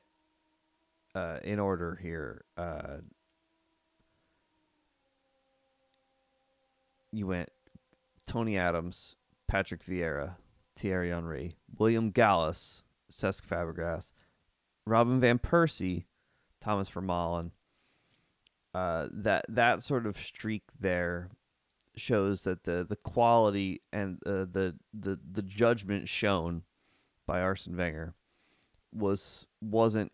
uh, 1.16 1.38
in 1.44 1.60
order 1.60 2.00
here. 2.02 2.44
Uh, 2.58 2.98
you 7.12 7.28
went 7.28 7.50
Tony 8.26 8.58
Adams, 8.58 9.16
Patrick 9.48 9.84
Vieira, 9.86 10.36
Thierry 10.76 11.10
Henry, 11.10 11.56
William 11.78 12.12
Gallas, 12.12 12.84
Cesc 13.12 13.46
Fabregas, 13.46 14.12
Robin 14.86 15.20
van 15.20 15.40
Persie, 15.40 16.06
Thomas 16.60 16.90
Vermaelen. 16.90 17.52
Uh, 18.74 19.08
that 19.12 19.46
that 19.50 19.84
sort 19.84 20.06
of 20.06 20.18
streak 20.18 20.64
there 20.80 21.30
shows 21.98 22.44
that 22.44 22.64
the 22.64 22.86
the 22.88 22.96
quality 22.96 23.82
and 23.92 24.18
uh, 24.26 24.46
the 24.50 24.76
the 24.94 25.20
the 25.30 25.42
judgment 25.42 26.08
shown 26.08 26.64
by 27.28 27.42
Arsene 27.42 27.76
Wenger 27.76 28.14
was 28.94 29.48
wasn't 29.62 30.12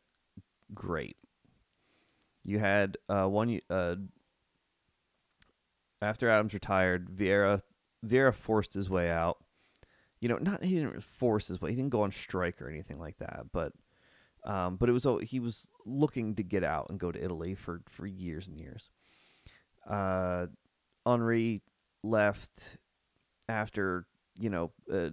great. 0.74 1.18
You 2.44 2.60
had 2.60 2.98
uh, 3.10 3.26
one 3.26 3.60
uh, 3.70 3.96
after 6.02 6.30
Adams 6.30 6.54
retired, 6.54 7.10
Vieira 7.10 7.62
Vieira 8.06 8.34
forced 8.34 8.74
his 8.74 8.90
way 8.90 9.10
out. 9.10 9.38
You 10.20 10.30
know, 10.30 10.38
not 10.38 10.64
he 10.64 10.76
didn't 10.76 11.04
force 11.04 11.48
his 11.48 11.62
way. 11.62 11.72
He 11.72 11.76
didn't 11.76 11.92
go 11.92 12.02
on 12.02 12.12
strike 12.12 12.62
or 12.62 12.70
anything 12.70 13.00
like 13.00 13.18
that. 13.20 13.46
But, 13.52 13.74
um, 14.44 14.78
but 14.78 14.90
it 14.90 14.94
was 14.94 15.06
oh, 15.06 15.20
he 15.20 15.40
was 15.40 15.68
looking 15.86 16.36
to 16.36 16.44
get 16.44 16.64
out 16.64 16.88
and 16.90 17.00
go 17.00 17.12
to 17.12 17.24
Italy 17.24 17.56
for 17.56 17.82
for 17.88 18.08
years 18.08 18.48
and 18.48 18.58
years. 18.58 18.90
Uh, 19.88 20.48
Henry 21.06 21.62
left 22.04 22.78
after 23.50 24.06
you 24.36 24.50
know 24.50 24.72
uh, 24.92 25.10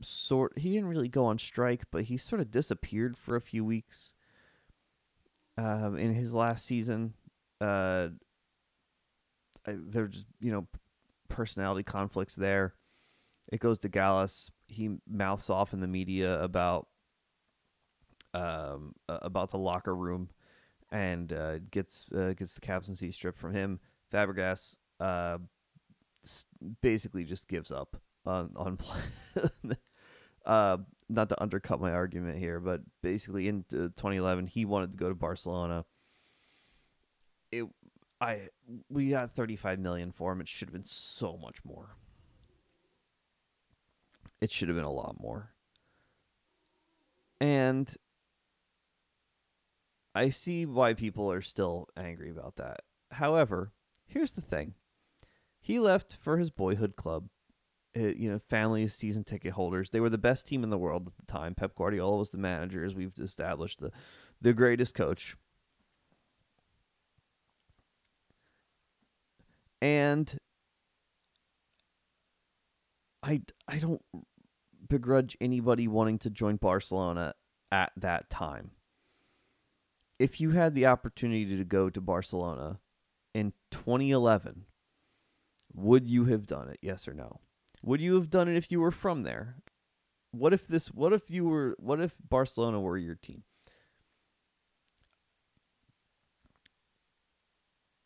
sort. 0.00 0.58
He 0.58 0.72
didn't 0.72 0.88
really 0.88 1.08
go 1.08 1.26
on 1.26 1.38
strike, 1.38 1.84
but 1.90 2.04
he 2.04 2.16
sort 2.16 2.40
of 2.40 2.50
disappeared 2.50 3.16
for 3.16 3.36
a 3.36 3.40
few 3.40 3.64
weeks. 3.64 4.14
Um, 5.56 5.98
in 5.98 6.14
his 6.14 6.34
last 6.34 6.64
season, 6.64 7.14
uh, 7.60 8.08
there's 9.66 10.24
you 10.40 10.52
know 10.52 10.66
personality 11.28 11.82
conflicts 11.82 12.34
there. 12.34 12.74
It 13.50 13.60
goes 13.60 13.78
to 13.80 13.88
Gallas. 13.88 14.50
He 14.66 14.98
mouths 15.08 15.50
off 15.50 15.72
in 15.72 15.80
the 15.80 15.86
media 15.86 16.40
about 16.42 16.88
um 18.34 18.94
about 19.08 19.50
the 19.50 19.58
locker 19.58 19.94
room 19.94 20.28
and 20.90 21.32
uh, 21.32 21.58
gets 21.70 22.06
uh, 22.12 22.34
gets 22.36 22.54
the 22.54 22.60
captaincy 22.60 23.10
stripped 23.10 23.38
from 23.38 23.52
him. 23.52 23.80
Fabregas 24.12 24.76
uh, 25.00 25.38
basically 26.82 27.24
just 27.24 27.48
gives 27.48 27.72
up 27.72 27.96
on 28.26 28.52
on 28.56 28.78
uh, 30.46 30.78
not 31.08 31.28
to 31.30 31.42
undercut 31.42 31.80
my 31.80 31.92
argument 31.92 32.38
here, 32.38 32.60
but 32.60 32.82
basically 33.02 33.48
in 33.48 33.64
2011 33.70 34.46
he 34.46 34.64
wanted 34.64 34.92
to 34.92 34.96
go 34.98 35.08
to 35.08 35.14
Barcelona. 35.14 35.84
It 37.50 37.64
I 38.20 38.48
we 38.88 39.10
got 39.10 39.30
35 39.30 39.78
million 39.78 40.12
for 40.12 40.32
him. 40.32 40.40
It 40.40 40.48
should 40.48 40.68
have 40.68 40.74
been 40.74 40.84
so 40.84 41.36
much 41.36 41.58
more. 41.64 41.96
It 44.40 44.52
should 44.52 44.68
have 44.68 44.76
been 44.76 44.84
a 44.84 44.92
lot 44.92 45.16
more. 45.20 45.54
And 47.40 47.94
I 50.14 50.30
see 50.30 50.66
why 50.66 50.94
people 50.94 51.30
are 51.30 51.42
still 51.42 51.88
angry 51.96 52.30
about 52.30 52.56
that. 52.56 52.80
However, 53.12 53.72
here's 54.06 54.32
the 54.32 54.40
thing. 54.40 54.74
He 55.60 55.78
left 55.78 56.18
for 56.20 56.38
his 56.38 56.50
boyhood 56.50 56.96
club. 56.96 57.28
Uh, 57.96 58.12
you 58.16 58.30
know, 58.30 58.38
family 58.38 58.86
season 58.86 59.24
ticket 59.24 59.52
holders. 59.52 59.90
They 59.90 60.00
were 60.00 60.10
the 60.10 60.18
best 60.18 60.46
team 60.46 60.62
in 60.62 60.70
the 60.70 60.78
world 60.78 61.06
at 61.06 61.16
the 61.16 61.32
time. 61.32 61.54
Pep 61.54 61.74
Guardiola 61.74 62.18
was 62.18 62.30
the 62.30 62.38
manager, 62.38 62.84
as 62.84 62.94
we've 62.94 63.18
established, 63.18 63.80
the 63.80 63.90
the 64.40 64.52
greatest 64.52 64.94
coach. 64.94 65.36
and 69.80 70.38
I 73.22 73.42
I 73.66 73.78
don't 73.78 74.02
begrudge 74.88 75.36
anybody 75.40 75.88
wanting 75.88 76.18
to 76.20 76.30
join 76.30 76.56
Barcelona 76.56 77.34
at 77.70 77.92
that 77.96 78.30
time. 78.30 78.72
If 80.18 80.40
you 80.40 80.50
had 80.50 80.74
the 80.74 80.86
opportunity 80.86 81.56
to 81.56 81.64
go 81.64 81.90
to 81.90 82.00
Barcelona 82.00 82.80
in 83.34 83.52
2011, 83.70 84.64
would 85.72 86.08
you 86.08 86.24
have 86.24 86.46
done 86.46 86.68
it? 86.68 86.78
Yes 86.82 87.06
or 87.06 87.14
no? 87.14 87.40
Would 87.82 88.00
you 88.00 88.14
have 88.14 88.30
done 88.30 88.48
it 88.48 88.56
if 88.56 88.70
you 88.70 88.80
were 88.80 88.90
from 88.90 89.22
there? 89.22 89.56
What 90.30 90.52
if 90.52 90.66
this 90.66 90.88
what 90.88 91.12
if 91.12 91.30
you 91.30 91.44
were 91.46 91.74
what 91.78 92.00
if 92.00 92.14
Barcelona 92.28 92.80
were 92.80 92.98
your 92.98 93.14
team? 93.14 93.44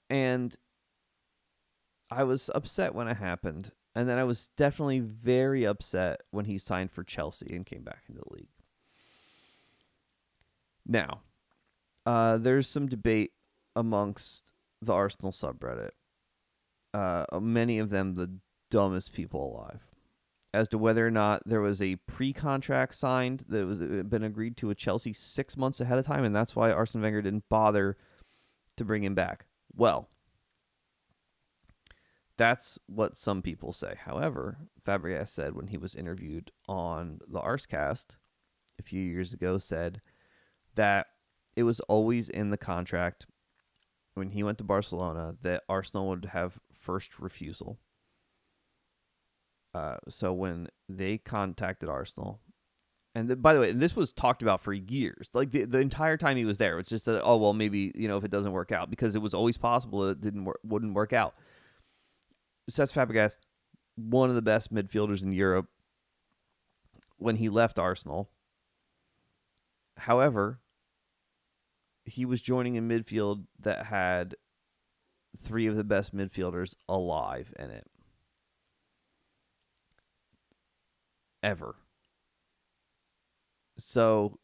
And 0.08 0.54
I 2.10 2.24
was 2.24 2.50
upset 2.54 2.94
when 2.94 3.08
it 3.08 3.16
happened, 3.16 3.72
and 3.94 4.08
then 4.08 4.18
I 4.18 4.24
was 4.24 4.48
definitely 4.58 5.00
very 5.00 5.64
upset 5.64 6.22
when 6.30 6.44
he 6.44 6.58
signed 6.58 6.90
for 6.92 7.02
Chelsea 7.02 7.54
and 7.54 7.64
came 7.64 7.82
back 7.82 8.02
into 8.08 8.20
the 8.20 8.34
league. 8.34 8.48
Now, 10.86 11.22
uh, 12.04 12.36
there's 12.36 12.68
some 12.68 12.88
debate 12.88 13.32
amongst 13.74 14.52
the 14.82 14.92
Arsenal 14.92 15.32
subreddit. 15.32 15.92
Uh, 16.92 17.24
many 17.40 17.78
of 17.78 17.88
them 17.88 18.16
the 18.16 18.30
dumbest 18.72 19.12
people 19.12 19.54
alive, 19.54 19.86
as 20.54 20.66
to 20.70 20.78
whether 20.78 21.06
or 21.06 21.10
not 21.10 21.42
there 21.46 21.60
was 21.60 21.82
a 21.82 21.96
pre-contract 21.96 22.94
signed 22.94 23.44
that 23.48 23.66
was 23.66 23.80
uh, 23.80 24.02
been 24.08 24.24
agreed 24.24 24.56
to 24.56 24.68
with 24.68 24.78
Chelsea 24.78 25.12
six 25.12 25.56
months 25.56 25.80
ahead 25.80 25.98
of 25.98 26.06
time, 26.06 26.24
and 26.24 26.34
that's 26.34 26.56
why 26.56 26.72
Arsene 26.72 27.02
Wenger 27.02 27.22
didn't 27.22 27.48
bother 27.48 27.98
to 28.76 28.84
bring 28.84 29.04
him 29.04 29.14
back. 29.14 29.44
Well, 29.76 30.08
that's 32.38 32.78
what 32.86 33.16
some 33.16 33.42
people 33.42 33.72
say. 33.72 33.94
However, 34.04 34.56
Fabregas 34.84 35.28
said 35.28 35.54
when 35.54 35.68
he 35.68 35.76
was 35.76 35.94
interviewed 35.94 36.50
on 36.66 37.20
the 37.28 37.40
Arsecast 37.40 38.16
a 38.80 38.82
few 38.82 39.02
years 39.02 39.34
ago, 39.34 39.58
said 39.58 40.00
that 40.74 41.08
it 41.54 41.64
was 41.64 41.80
always 41.80 42.30
in 42.30 42.48
the 42.48 42.56
contract 42.56 43.26
when 44.14 44.30
he 44.30 44.42
went 44.42 44.58
to 44.58 44.64
Barcelona 44.64 45.36
that 45.42 45.62
Arsenal 45.68 46.08
would 46.08 46.24
have 46.32 46.58
first 46.72 47.18
refusal. 47.20 47.78
Uh, 49.74 49.96
so 50.08 50.32
when 50.32 50.68
they 50.88 51.18
contacted 51.18 51.88
Arsenal, 51.88 52.40
and 53.14 53.28
the, 53.28 53.36
by 53.36 53.54
the 53.54 53.60
way, 53.60 53.72
this 53.72 53.94
was 53.94 54.12
talked 54.12 54.42
about 54.42 54.60
for 54.60 54.72
years, 54.72 55.28
like 55.34 55.50
the, 55.50 55.64
the 55.64 55.78
entire 55.78 56.16
time 56.16 56.36
he 56.36 56.44
was 56.44 56.58
there. 56.58 56.78
It's 56.78 56.90
just 56.90 57.04
that 57.06 57.22
oh 57.22 57.36
well, 57.36 57.52
maybe 57.52 57.92
you 57.94 58.08
know 58.08 58.16
if 58.16 58.24
it 58.24 58.30
doesn't 58.30 58.52
work 58.52 58.72
out 58.72 58.90
because 58.90 59.14
it 59.14 59.22
was 59.22 59.34
always 59.34 59.58
possible 59.58 60.00
that 60.00 60.10
it 60.10 60.20
didn't 60.20 60.44
work, 60.44 60.60
wouldn't 60.64 60.94
work 60.94 61.12
out. 61.12 61.34
Cesc 62.70 62.92
Fabregas, 62.92 63.36
one 63.96 64.28
of 64.28 64.34
the 64.34 64.42
best 64.42 64.72
midfielders 64.72 65.22
in 65.22 65.32
Europe 65.32 65.68
when 67.18 67.36
he 67.36 67.48
left 67.48 67.78
Arsenal. 67.78 68.30
However, 69.98 70.60
he 72.04 72.24
was 72.24 72.40
joining 72.40 72.76
a 72.76 72.82
midfield 72.82 73.44
that 73.60 73.86
had 73.86 74.34
three 75.36 75.66
of 75.66 75.76
the 75.76 75.84
best 75.84 76.14
midfielders 76.14 76.74
alive 76.88 77.52
in 77.58 77.70
it. 77.70 77.86
Ever. 81.42 81.74
So 83.78 84.38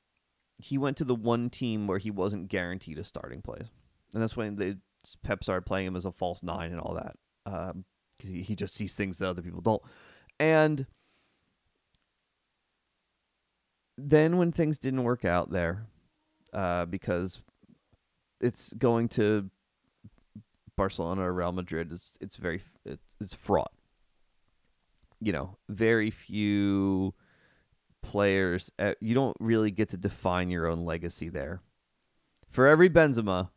he 0.56 0.78
went 0.78 0.96
to 0.96 1.04
the 1.04 1.14
one 1.14 1.50
team 1.50 1.86
where 1.86 1.98
he 1.98 2.10
wasn't 2.10 2.48
guaranteed 2.48 2.98
a 2.98 3.04
starting 3.04 3.42
place. 3.42 3.68
And 4.14 4.22
that's 4.22 4.36
when 4.36 4.56
they 4.56 4.76
Pep 5.22 5.44
started 5.44 5.66
playing 5.66 5.86
him 5.86 5.96
as 5.96 6.04
a 6.04 6.12
false 6.12 6.42
nine 6.42 6.72
and 6.72 6.80
all 6.80 6.94
that. 6.94 7.16
Um, 7.46 7.84
He, 8.18 8.42
he 8.42 8.56
just 8.56 8.74
sees 8.74 8.94
things 8.94 9.18
that 9.18 9.28
other 9.28 9.42
people 9.42 9.60
don't. 9.60 9.82
And 10.40 10.86
then 13.96 14.38
when 14.38 14.50
things 14.50 14.78
didn't 14.78 15.04
work 15.04 15.24
out 15.24 15.50
there, 15.50 15.86
uh, 16.52 16.86
because 16.86 17.42
it's 18.40 18.72
going 18.72 19.08
to 19.10 19.50
Barcelona 20.76 21.22
or 21.22 21.32
Real 21.32 21.52
Madrid, 21.52 21.92
it's 21.92 22.16
it's 22.20 22.36
very 22.36 22.62
it's, 22.84 23.14
it's 23.20 23.34
fraught. 23.34 23.72
You 25.20 25.32
know, 25.32 25.58
very 25.68 26.10
few 26.10 27.14
players. 28.02 28.70
Uh, 28.78 28.94
you 29.00 29.14
don't 29.14 29.36
really 29.40 29.70
get 29.70 29.90
to 29.90 29.96
define 29.96 30.50
your 30.50 30.66
own 30.66 30.84
legacy 30.84 31.28
there. 31.28 31.60
For 32.48 32.66
every 32.66 32.88
Benzema, 32.88 33.50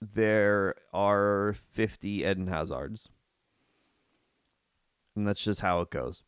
there 0.00 0.74
are 0.92 1.54
50 1.72 2.08
Eden 2.08 2.46
Hazards. 2.46 3.08
And 5.14 5.26
that's 5.26 5.42
just 5.42 5.60
how 5.60 5.80
it 5.80 5.90
goes. 5.90 6.22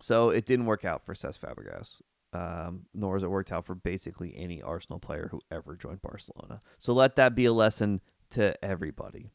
So 0.00 0.30
it 0.30 0.46
didn't 0.46 0.66
work 0.66 0.84
out 0.84 1.04
for 1.04 1.12
Cesc 1.12 1.40
Fabregas, 1.40 2.00
um, 2.32 2.86
nor 2.94 3.14
has 3.14 3.22
it 3.22 3.30
worked 3.30 3.52
out 3.52 3.66
for 3.66 3.74
basically 3.74 4.34
any 4.36 4.62
Arsenal 4.62 5.00
player 5.00 5.28
who 5.30 5.40
ever 5.50 5.76
joined 5.76 6.00
Barcelona. 6.00 6.62
So 6.78 6.92
let 6.94 7.16
that 7.16 7.34
be 7.34 7.44
a 7.46 7.52
lesson 7.52 8.00
to 8.30 8.62
everybody. 8.64 9.30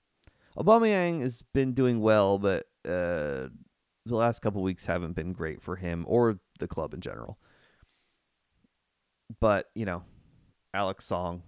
Aubameyang 0.58 1.22
has 1.22 1.42
been 1.54 1.74
doing 1.74 2.00
well, 2.00 2.38
but 2.38 2.68
uh, 2.88 3.50
the 4.06 4.16
last 4.16 4.42
couple 4.42 4.62
weeks 4.62 4.86
haven't 4.86 5.14
been 5.14 5.34
great 5.34 5.62
for 5.62 5.78
him 5.78 6.06
or 6.08 6.40
the 6.60 6.68
club 6.68 6.94
in 6.94 7.02
general. 7.02 7.38
But 9.40 9.70
you 9.76 9.86
know, 9.86 10.04
Alex 10.74 11.06
Song, 11.06 11.44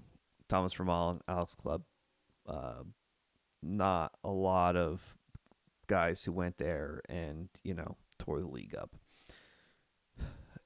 Thomas 0.47 0.73
Vermaelen, 0.73 1.21
Alex 1.27 1.55
Hleb, 1.63 1.81
uh, 2.47 2.83
not 3.61 4.13
a 4.23 4.29
lot 4.29 4.75
of 4.75 5.15
guys 5.87 6.23
who 6.23 6.31
went 6.31 6.57
there 6.57 7.01
and 7.09 7.49
you 7.63 7.73
know 7.73 7.97
tore 8.19 8.39
the 8.39 8.47
league 8.47 8.75
up. 8.75 8.95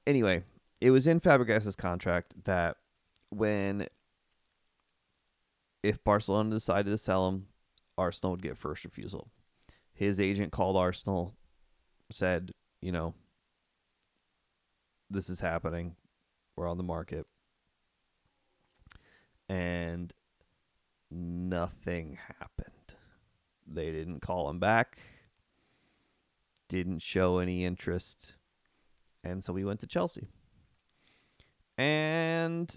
Anyway, 0.06 0.42
it 0.80 0.90
was 0.90 1.06
in 1.06 1.20
Fabregas's 1.20 1.76
contract 1.76 2.34
that 2.44 2.76
when 3.30 3.86
if 5.82 6.02
Barcelona 6.04 6.50
decided 6.50 6.90
to 6.90 6.98
sell 6.98 7.28
him, 7.28 7.46
Arsenal 7.96 8.32
would 8.32 8.42
get 8.42 8.56
first 8.58 8.84
refusal. 8.84 9.30
His 9.92 10.20
agent 10.20 10.52
called 10.52 10.76
Arsenal, 10.76 11.34
said, 12.10 12.52
you 12.80 12.92
know, 12.92 13.14
this 15.08 15.28
is 15.28 15.40
happening. 15.40 15.96
We're 16.56 16.68
on 16.68 16.76
the 16.76 16.82
market. 16.82 17.26
And 19.48 20.12
nothing 21.10 22.18
happened. 22.38 22.94
They 23.66 23.90
didn't 23.90 24.20
call 24.20 24.48
him 24.50 24.58
back, 24.58 24.98
didn't 26.68 27.02
show 27.02 27.38
any 27.38 27.64
interest. 27.64 28.36
And 29.22 29.42
so 29.44 29.52
we 29.52 29.64
went 29.64 29.80
to 29.80 29.86
Chelsea. 29.86 30.28
And 31.76 32.74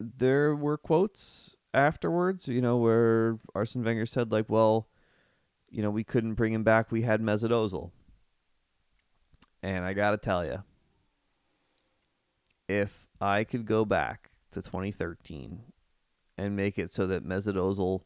there 0.00 0.54
were 0.54 0.76
quotes 0.76 1.54
afterwards, 1.72 2.48
you 2.48 2.60
know, 2.60 2.76
where 2.76 3.38
Arsene 3.54 3.84
Wenger 3.84 4.06
said, 4.06 4.32
like, 4.32 4.48
well, 4.48 4.88
you 5.70 5.82
know, 5.82 5.90
we 5.90 6.04
couldn't 6.04 6.34
bring 6.34 6.52
him 6.52 6.62
back. 6.62 6.92
We 6.92 7.02
had 7.02 7.20
Mesut 7.20 7.50
Ozil. 7.50 7.90
And 9.64 9.82
I 9.82 9.94
got 9.94 10.10
to 10.10 10.18
tell 10.18 10.44
you, 10.44 10.62
if 12.68 13.06
I 13.18 13.44
could 13.44 13.64
go 13.64 13.86
back 13.86 14.32
to 14.52 14.60
2013 14.60 15.62
and 16.36 16.54
make 16.54 16.78
it 16.78 16.92
so 16.92 17.06
that 17.06 17.24
Mesut 17.24 17.54
Ozil 17.54 18.02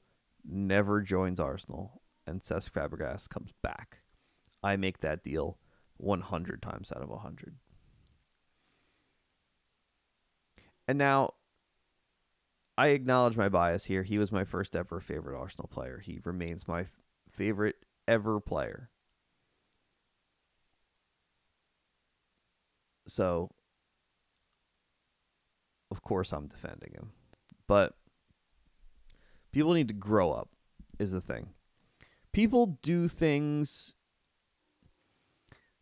never 0.49 1.01
joins 1.01 1.41
Arsenal 1.41 2.01
and 2.29 2.43
Cesc 2.43 2.71
Fabregas 2.71 3.29
comes 3.29 3.53
back, 3.61 4.03
I 4.63 4.77
make 4.77 5.01
that 5.01 5.25
deal 5.25 5.59
100 5.97 6.63
times 6.63 6.93
out 6.95 7.03
of 7.03 7.09
100. 7.09 7.57
And 10.87 10.97
now, 10.97 11.35
I 12.79 12.89
acknowledge 12.89 13.37
my 13.37 13.49
bias 13.49 13.87
here. 13.87 14.05
He 14.05 14.19
was 14.19 14.31
my 14.31 14.45
first 14.45 14.77
ever 14.77 15.01
favorite 15.01 15.37
Arsenal 15.37 15.67
player. 15.67 15.99
He 15.99 16.21
remains 16.23 16.69
my 16.69 16.83
f- 16.83 17.01
favorite 17.29 17.85
ever 18.07 18.39
player. 18.39 18.91
So, 23.09 23.51
of 25.91 26.03
course, 26.03 26.33
I'm 26.33 26.47
defending 26.47 26.93
him. 26.93 27.13
But 27.67 27.95
people 29.53 29.73
need 29.73 29.89
to 29.89 29.95
grow 29.95 30.33
up, 30.33 30.51
is 30.99 31.11
the 31.11 31.21
thing. 31.21 31.49
People 32.33 32.79
do 32.83 33.09
things 33.09 33.95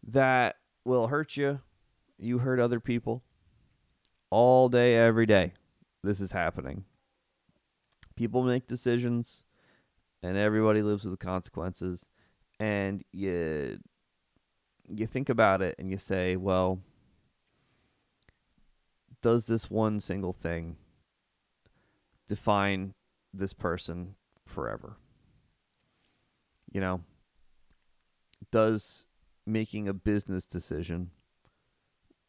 that 0.06 0.56
will 0.84 1.08
hurt 1.08 1.36
you. 1.36 1.60
You 2.18 2.38
hurt 2.38 2.60
other 2.60 2.80
people 2.80 3.24
all 4.30 4.68
day, 4.68 4.96
every 4.96 5.26
day. 5.26 5.52
This 6.02 6.20
is 6.20 6.32
happening. 6.32 6.84
People 8.14 8.42
make 8.42 8.66
decisions, 8.66 9.44
and 10.22 10.36
everybody 10.36 10.82
lives 10.82 11.04
with 11.04 11.12
the 11.12 11.24
consequences. 11.24 12.08
And 12.58 13.04
you 13.12 13.78
you 14.88 15.06
think 15.06 15.28
about 15.28 15.62
it, 15.62 15.74
and 15.78 15.90
you 15.90 15.98
say, 15.98 16.36
well, 16.36 16.80
does 19.26 19.46
this 19.46 19.68
one 19.68 19.98
single 19.98 20.32
thing 20.32 20.76
define 22.28 22.94
this 23.34 23.52
person 23.52 24.14
forever? 24.44 24.98
You 26.70 26.80
know, 26.80 27.00
does 28.52 29.04
making 29.44 29.88
a 29.88 29.92
business 29.92 30.46
decision 30.46 31.10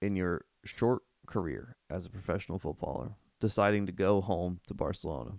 in 0.01 0.15
your 0.15 0.45
short 0.65 1.03
career 1.27 1.75
as 1.87 2.07
a 2.07 2.09
professional 2.09 2.57
footballer, 2.57 3.11
deciding 3.39 3.85
to 3.85 3.91
go 3.91 4.19
home 4.19 4.59
to 4.65 4.73
Barcelona 4.73 5.33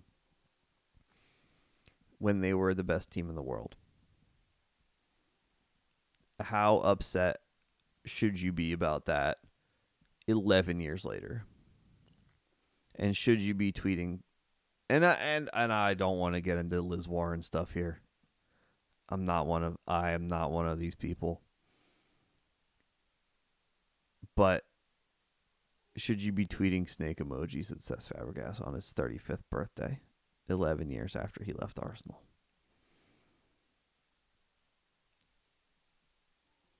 when 2.19 2.41
they 2.41 2.55
were 2.55 2.73
the 2.73 2.85
best 2.85 3.11
team 3.11 3.29
in 3.29 3.35
the 3.35 3.43
world, 3.43 3.75
how 6.39 6.77
upset 6.77 7.39
should 8.05 8.41
you 8.41 8.53
be 8.53 8.73
about 8.73 9.07
that 9.07 9.39
11 10.29 10.81
years 10.81 11.05
later? 11.05 11.45
And 12.95 13.17
should 13.17 13.41
you 13.41 13.55
be 13.55 13.73
tweeting 13.73 14.21
and 14.91 15.05
I, 15.05 15.15
and 15.15 15.51
and 15.53 15.73
I 15.73 15.95
don't 15.95 16.19
want 16.19 16.35
to 16.35 16.41
get 16.41 16.57
into 16.57 16.81
Liz 16.81 17.07
Warren 17.07 17.43
stuff 17.43 17.75
here. 17.75 18.01
I'm 19.09 19.25
not 19.25 19.47
one 19.47 19.63
of 19.63 19.77
I 19.87 20.11
am 20.11 20.29
not 20.29 20.51
one 20.51 20.67
of 20.67 20.79
these 20.79 20.95
people. 20.95 21.43
But 24.35 24.65
should 25.97 26.23
you 26.23 26.33
be 26.33 26.47
tweeting 26.47 26.89
snake 26.89 27.19
emojis 27.19 27.73
at 27.73 27.79
Cesc 27.79 28.13
Fabregas 28.13 28.65
on 28.65 28.75
his 28.75 28.93
35th 28.97 29.43
birthday, 29.51 29.99
11 30.49 30.91
years 30.91 31.17
after 31.17 31.43
he 31.43 31.53
left 31.53 31.79
Arsenal? 31.83 32.23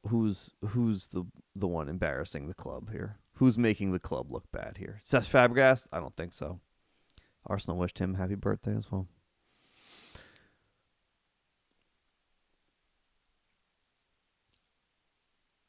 Who's 0.07 0.53
who's 0.69 1.09
the 1.09 1.25
the 1.55 1.67
one 1.67 1.89
embarrassing 1.89 2.49
the 2.49 2.55
club 2.55 2.91
here? 2.91 3.19
Who's 3.39 3.57
making 3.57 3.93
the 3.93 4.01
club 4.01 4.33
look 4.33 4.51
bad 4.51 4.79
here? 4.79 5.01
Cesc 5.07 5.31
Fabregas? 5.31 5.87
I 5.93 6.01
don't 6.01 6.17
think 6.17 6.33
so. 6.33 6.59
Arsenal 7.47 7.79
wished 7.79 8.01
him 8.01 8.15
happy 8.15 8.35
birthday 8.35 8.77
as 8.77 8.91
well. 8.91 9.07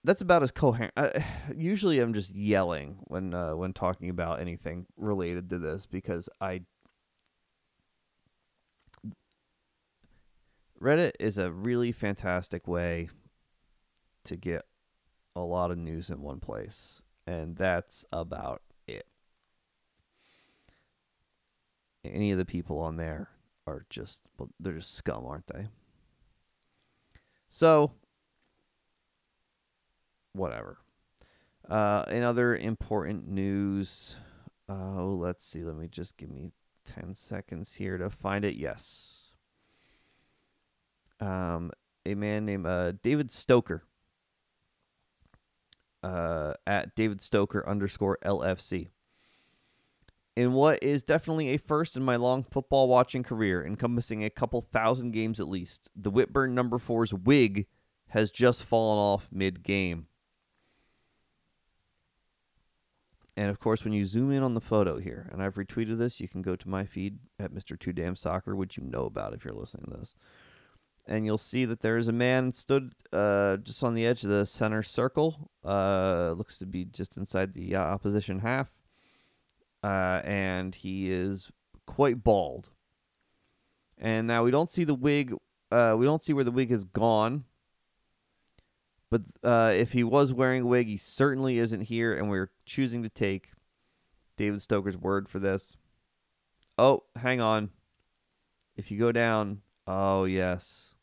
That's 0.04 0.22
about 0.22 0.42
as 0.42 0.52
coherent. 0.52 0.94
Uh, 0.98 1.20
usually, 1.56 2.00
I'm 2.00 2.16
just 2.16 2.36
yelling 2.36 2.98
when 3.02 3.36
uh, 3.36 3.56
when 3.56 3.74
talking 3.74 4.10
about 4.10 4.40
anything 4.40 4.88
related 4.98 5.52
to 5.52 5.60
this 5.60 5.86
because 5.86 6.28
I 6.42 6.62
Reddit 10.82 11.12
is 11.20 11.38
a 11.38 11.52
really 11.52 11.92
fantastic 11.92 12.68
way 12.68 13.10
to 14.24 14.36
get 14.36 14.64
a 15.36 15.42
lot 15.42 15.70
of 15.70 15.78
news 15.78 16.10
in 16.10 16.22
one 16.22 16.40
place, 16.40 17.04
and 17.28 17.56
that's 17.56 18.06
about 18.12 18.62
it. 18.88 19.06
Any 22.04 22.32
of 22.32 22.38
the 22.38 22.46
people 22.46 22.80
on 22.80 22.98
there 22.98 23.30
are 23.68 23.86
just 23.90 24.22
they're 24.60 24.74
just 24.74 24.96
scum, 24.96 25.26
aren't 25.26 25.48
they? 25.48 25.68
So, 27.50 27.92
whatever. 30.34 30.78
Uh, 31.70 32.06
in 32.08 32.24
other 32.24 32.56
important 32.56 33.28
news, 33.28 34.16
uh, 34.68 35.02
oh, 35.02 35.18
let's 35.20 35.46
see. 35.46 35.64
Let 35.64 35.76
me 35.76 35.88
just 35.88 36.18
give 36.18 36.30
me 36.30 36.52
ten 36.86 37.14
seconds 37.16 37.76
here 37.76 37.98
to 37.98 38.10
find 38.10 38.44
it. 38.44 38.56
Yes. 38.56 39.32
Um, 41.20 41.72
a 42.06 42.16
man 42.16 42.46
named 42.46 42.66
uh, 42.66 42.94
David 43.04 43.30
Stoker 43.30 43.84
uh, 46.04 46.54
at 46.66 46.96
David 46.96 47.22
Stoker 47.22 47.68
underscore 47.68 48.18
LFC 48.24 48.90
In 50.36 50.54
what 50.54 50.82
is 50.82 51.04
definitely 51.04 51.50
a 51.50 51.58
first 51.58 51.96
in 51.96 52.04
my 52.04 52.16
long 52.16 52.44
football 52.44 52.88
watching 52.88 53.24
career, 53.24 53.66
encompassing 53.66 54.24
a 54.24 54.30
couple 54.30 54.62
thousand 54.62 55.12
games 55.12 55.40
at 55.40 55.50
least, 55.50 55.90
the 55.96 56.12
Whitburn 56.12 56.56
number 56.56 56.78
four's 56.80 57.14
wig 57.14 57.68
has 58.10 58.32
just 58.32 58.64
fallen 58.64 58.98
off 58.98 59.30
mid 59.32 59.64
game. 59.64 60.08
And 63.40 63.50
of 63.50 63.60
course, 63.60 63.86
when 63.86 63.94
you 63.94 64.04
zoom 64.04 64.34
in 64.34 64.44
on 64.44 64.54
the 64.54 64.60
photo 64.60 65.00
here, 65.00 65.30
and 65.32 65.42
I've 65.42 65.56
retweeted 65.56 65.98
this, 65.98 66.20
you 66.20 66.28
can 66.28 66.42
go 66.42 66.58
to 66.58 66.68
my 66.68 66.86
feed 66.86 67.20
at 67.40 67.54
Mr. 67.54 67.80
Too 67.80 67.94
Damn 67.94 68.18
Soccer, 68.18 68.54
which 68.54 68.76
you 68.76 68.84
know 68.84 69.06
about 69.06 69.34
if 69.34 69.46
you're 69.46 69.54
listening 69.54 69.86
to 69.90 69.98
this. 69.98 70.14
And 71.10 71.26
you'll 71.26 71.40
see 71.40 71.66
that 71.66 71.82
there 71.82 71.98
is 71.98 72.08
a 72.08 72.14
man 72.14 72.52
stood 72.52 72.94
uh, 73.12 73.58
just 73.58 73.84
on 73.84 73.96
the 73.96 74.06
edge 74.06 74.24
of 74.24 74.30
the 74.30 74.46
center 74.46 74.84
circle. 74.84 75.50
Uh, 75.66 76.34
looks 76.38 76.60
to 76.60 76.68
be 76.68 76.86
just 76.86 77.18
inside 77.18 77.54
the 77.54 77.76
uh, 77.76 77.82
opposition 77.82 78.40
half. 78.40 78.70
Uh, 79.84 80.22
and 80.24 80.76
he 80.76 81.12
is 81.12 81.52
quite 81.88 82.24
bald. 82.24 82.70
And 83.98 84.28
now 84.28 84.44
we 84.44 84.52
don't 84.52 84.70
see 84.70 84.84
the 84.84 84.94
wig. 84.94 85.34
Uh, 85.72 85.96
we 85.98 86.06
don't 86.06 86.24
see 86.24 86.32
where 86.32 86.44
the 86.44 86.52
wig 86.52 86.70
has 86.70 86.86
gone. 86.86 87.46
But 89.10 89.24
uh, 89.44 89.74
if 89.74 89.94
he 89.94 90.04
was 90.04 90.32
wearing 90.32 90.62
a 90.62 90.68
wig, 90.68 90.86
he 90.86 90.98
certainly 90.98 91.58
isn't 91.58 91.82
here, 91.82 92.16
and 92.16 92.30
we're 92.30 92.52
choosing 92.68 93.02
to 93.02 93.10
take 93.10 93.50
David 94.38 94.62
Stoker's 94.62 94.96
word 94.96 95.28
for 95.28 95.40
this. 95.40 95.76
Oh, 96.78 97.06
hang 97.16 97.42
on. 97.42 97.72
If 98.78 98.92
you 98.92 99.00
go 99.00 99.12
down, 99.12 99.62
oh, 99.88 100.26
yes. 100.26 100.94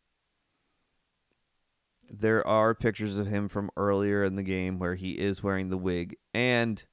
There 2.11 2.46
are 2.46 2.74
pictures 2.74 3.18
of 3.18 3.26
him 3.26 3.48
from 3.48 3.70
earlier 3.76 4.24
in 4.24 4.36
the 4.36 4.42
game 4.42 4.78
where 4.78 4.94
he 4.94 5.12
is 5.12 5.42
wearing 5.42 5.68
the 5.68 5.76
wig, 5.76 6.16
and 6.32 6.84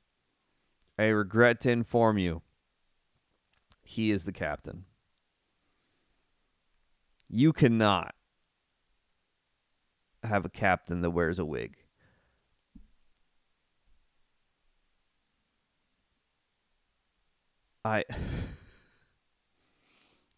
I 0.97 1.05
regret 1.05 1.59
to 1.61 1.71
inform 1.71 2.17
you, 2.17 2.41
he 3.83 4.11
is 4.11 4.25
the 4.25 4.31
captain. 4.31 4.85
You 7.29 7.53
cannot 7.53 8.15
have 10.23 10.45
a 10.45 10.49
captain 10.49 11.01
that 11.01 11.11
wears 11.11 11.39
a 11.39 11.45
wig. 11.45 11.77
I 17.85 18.03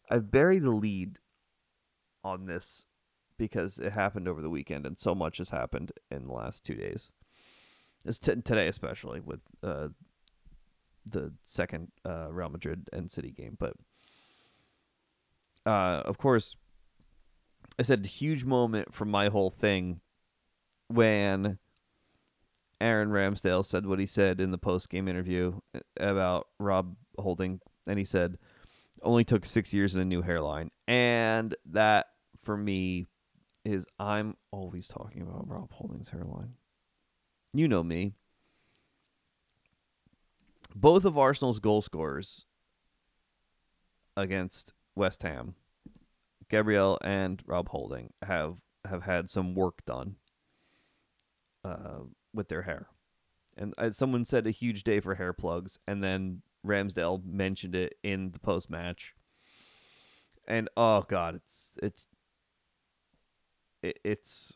I've 0.10 0.32
buried 0.32 0.64
the 0.64 0.72
lead 0.72 1.20
on 2.24 2.46
this 2.46 2.86
because 3.38 3.80
it 3.80 3.92
happened 3.92 4.28
over 4.28 4.42
the 4.42 4.50
weekend 4.50 4.86
and 4.86 5.00
so 5.00 5.14
much 5.16 5.38
has 5.38 5.50
happened 5.50 5.92
in 6.10 6.28
the 6.28 6.34
last 6.34 6.64
two 6.64 6.76
days. 6.76 7.12
T- 8.06 8.36
today 8.36 8.68
especially 8.68 9.20
with 9.20 9.40
uh, 9.64 9.88
the 11.06 11.34
second 11.44 11.92
uh, 12.06 12.28
Real 12.32 12.50
Madrid 12.50 12.88
and 12.94 13.12
City 13.12 13.32
game, 13.32 13.58
but 13.60 13.74
uh, 15.66 16.04
of 16.06 16.18
course, 16.18 16.56
I 17.80 17.82
said 17.82 18.06
huge 18.06 18.46
moment 18.46 18.94
from 18.94 19.10
my 19.10 19.30
whole 19.30 19.50
thing 19.50 20.02
when 20.88 21.58
Aaron 22.80 23.10
Ramsdale 23.10 23.66
said 23.66 23.86
what 23.86 24.00
he 24.00 24.06
said 24.06 24.40
in 24.40 24.52
the 24.52 24.58
post 24.58 24.90
game 24.90 25.08
interview 25.08 25.60
about 25.98 26.48
Rob 26.60 26.96
Holding, 27.18 27.60
and 27.88 27.98
he 27.98 28.06
said 28.06 28.38
only 29.02 29.24
took 29.24 29.46
six 29.46 29.74
years 29.74 29.96
and 29.96 30.02
a 30.02 30.06
new 30.06 30.22
hairline, 30.22 30.72
and 30.88 31.56
that 31.66 32.08
for 32.44 32.56
me 32.56 33.08
is 33.66 33.86
I'm 34.00 34.38
always 34.52 34.88
talking 34.88 35.22
about 35.22 35.50
Rob 35.50 35.72
Holding's 35.72 36.10
hairline. 36.10 36.54
You 37.54 37.68
know 37.68 37.84
me. 37.84 38.14
Both 40.74 41.06
of 41.06 41.18
Arsenal's 41.18 41.60
goal 41.60 41.82
scorers 41.82 42.46
against 44.16 44.74
West 44.96 45.24
Ham 45.24 45.56
Gabriel 46.50 46.98
and 47.04 47.42
Rob 47.46 47.70
Holding 47.70 48.14
have 48.22 48.58
have 48.86 49.04
had 49.04 49.30
some 49.30 49.56
work 49.56 49.84
done 49.86 50.16
uh, 51.64 52.02
with 52.34 52.50
their 52.50 52.64
hair, 52.64 52.88
and 53.58 53.74
as 53.78 53.98
someone 53.98 54.26
said, 54.26 54.46
a 54.46 54.52
huge 54.52 54.84
day 54.84 55.00
for 55.00 55.16
hair 55.16 55.34
plugs, 55.34 55.80
and 55.88 56.04
then 56.04 56.42
Ramsdale 56.66 57.26
mentioned 57.26 57.76
it 57.76 57.96
in 58.04 58.32
the 58.32 58.40
post 58.40 58.70
match, 58.70 59.16
and 60.48 60.70
oh 60.78 61.02
god, 61.08 61.36
it's 61.36 61.78
it's 61.82 62.08
it, 63.86 64.00
it's. 64.04 64.54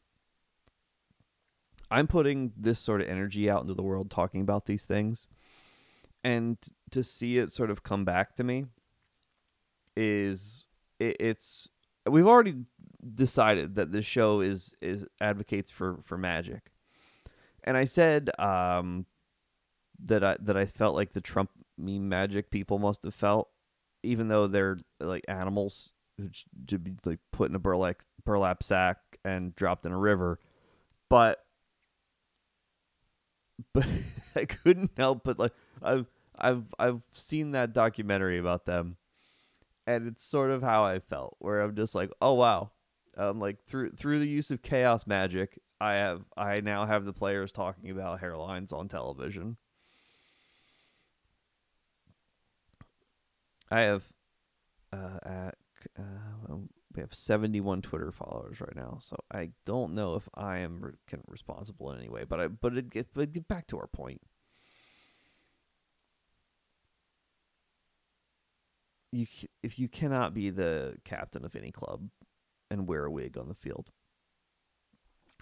I'm 1.92 2.08
putting 2.08 2.54
this 2.56 2.78
sort 2.78 3.02
of 3.02 3.08
energy 3.08 3.50
out 3.50 3.62
into 3.62 3.74
the 3.74 3.82
world 3.84 4.12
talking 4.12 4.42
about 4.42 4.66
these 4.66 4.86
things, 4.86 5.26
and 6.24 6.58
to 6.92 7.04
see 7.04 7.38
it 7.38 7.52
sort 7.52 7.72
of 7.72 7.84
come 7.84 8.06
back 8.06 8.36
to 8.36 8.44
me 8.44 8.66
is 9.96 10.68
it, 11.00 11.18
it's 11.20 11.70
we've 12.10 12.28
already 12.28 12.56
decided 13.16 13.76
that 13.76 13.92
this 13.92 14.06
show 14.06 14.42
is 14.42 14.76
is 14.82 15.06
advocates 15.20 15.72
for 15.72 16.00
for 16.04 16.18
magic 16.18 16.72
and 17.64 17.78
i 17.78 17.84
said 17.84 18.30
um 18.40 19.06
that 20.02 20.24
i 20.24 20.36
that 20.40 20.58
i 20.58 20.66
felt 20.66 20.96
like 20.96 21.14
the 21.14 21.22
trump 21.22 21.50
meme 21.78 22.08
magic 22.08 22.50
people 22.50 22.80
must 22.80 23.04
have 23.04 23.14
felt 23.14 23.50
even 24.04 24.28
though 24.28 24.48
they're 24.48 24.78
like 25.00 25.24
animals 25.28 25.94
should 26.68 26.84
be 26.84 26.96
like 27.06 27.20
put 27.32 27.50
in 27.50 27.56
a 27.56 27.60
burlap 27.60 28.02
burlap 28.30 28.64
sack 28.64 28.98
and 29.26 29.56
dropped 29.56 29.86
in 29.86 29.92
a 29.92 29.98
river 29.98 30.40
but 31.10 31.46
but 33.74 33.86
i 34.36 34.46
couldn't 34.46 34.92
help 34.98 35.24
but 35.24 35.40
like 35.40 35.54
i've 35.82 36.06
i've 36.38 36.74
i've 36.78 37.02
seen 37.14 37.52
that 37.52 37.74
documentary 37.74 38.38
about 38.38 38.66
them 38.66 38.98
and 39.90 40.08
it's 40.08 40.24
sort 40.24 40.52
of 40.52 40.62
how 40.62 40.84
I 40.86 41.00
felt, 41.00 41.36
where 41.40 41.62
I'm 41.62 41.76
just 41.76 41.96
like, 41.96 42.12
oh 42.22 42.34
wow, 42.34 42.70
um, 43.18 43.40
like 43.40 43.64
through 43.66 43.92
through 43.94 44.20
the 44.20 44.28
use 44.28 44.52
of 44.52 44.62
chaos 44.62 45.08
magic, 45.08 45.58
I 45.82 45.94
have 45.94 46.22
I 46.38 46.62
now 46.62 46.86
have 46.86 47.06
the 47.06 47.14
players 47.14 47.52
talking 47.52 47.90
about 47.90 48.22
hairlines 48.22 48.72
on 48.72 48.88
television. 48.88 49.58
I 53.72 53.80
have 53.82 54.04
uh, 54.94 55.52
we 57.00 57.04
have 57.04 57.14
71 57.14 57.82
Twitter 57.82 58.12
followers 58.12 58.60
right 58.60 58.76
now, 58.76 58.98
so 59.00 59.16
I 59.32 59.52
don't 59.66 59.96
know 59.96 60.16
if 60.16 60.28
I 60.36 60.58
am 60.58 60.82
re- 60.82 60.92
can 61.08 61.22
responsible 61.28 61.92
in 61.92 62.00
any 62.00 62.10
way. 62.10 62.26
But 62.28 62.42
I 62.42 62.48
but 62.48 62.76
it 62.76 62.90
get 62.90 63.14
but 63.14 63.32
get 63.32 63.48
back 63.48 63.68
to 63.68 63.80
our 63.80 63.88
point. 63.88 64.22
you 69.12 69.26
if 69.64 69.80
you 69.80 69.88
cannot 69.88 70.34
be 70.34 70.50
the 70.50 70.98
captain 71.06 71.46
of 71.46 71.56
any 71.56 71.72
club 71.72 72.10
and 72.70 72.88
wear 72.88 73.06
a 73.06 73.12
wig 73.12 73.38
on 73.38 73.48
the 73.48 73.56
field, 73.56 73.92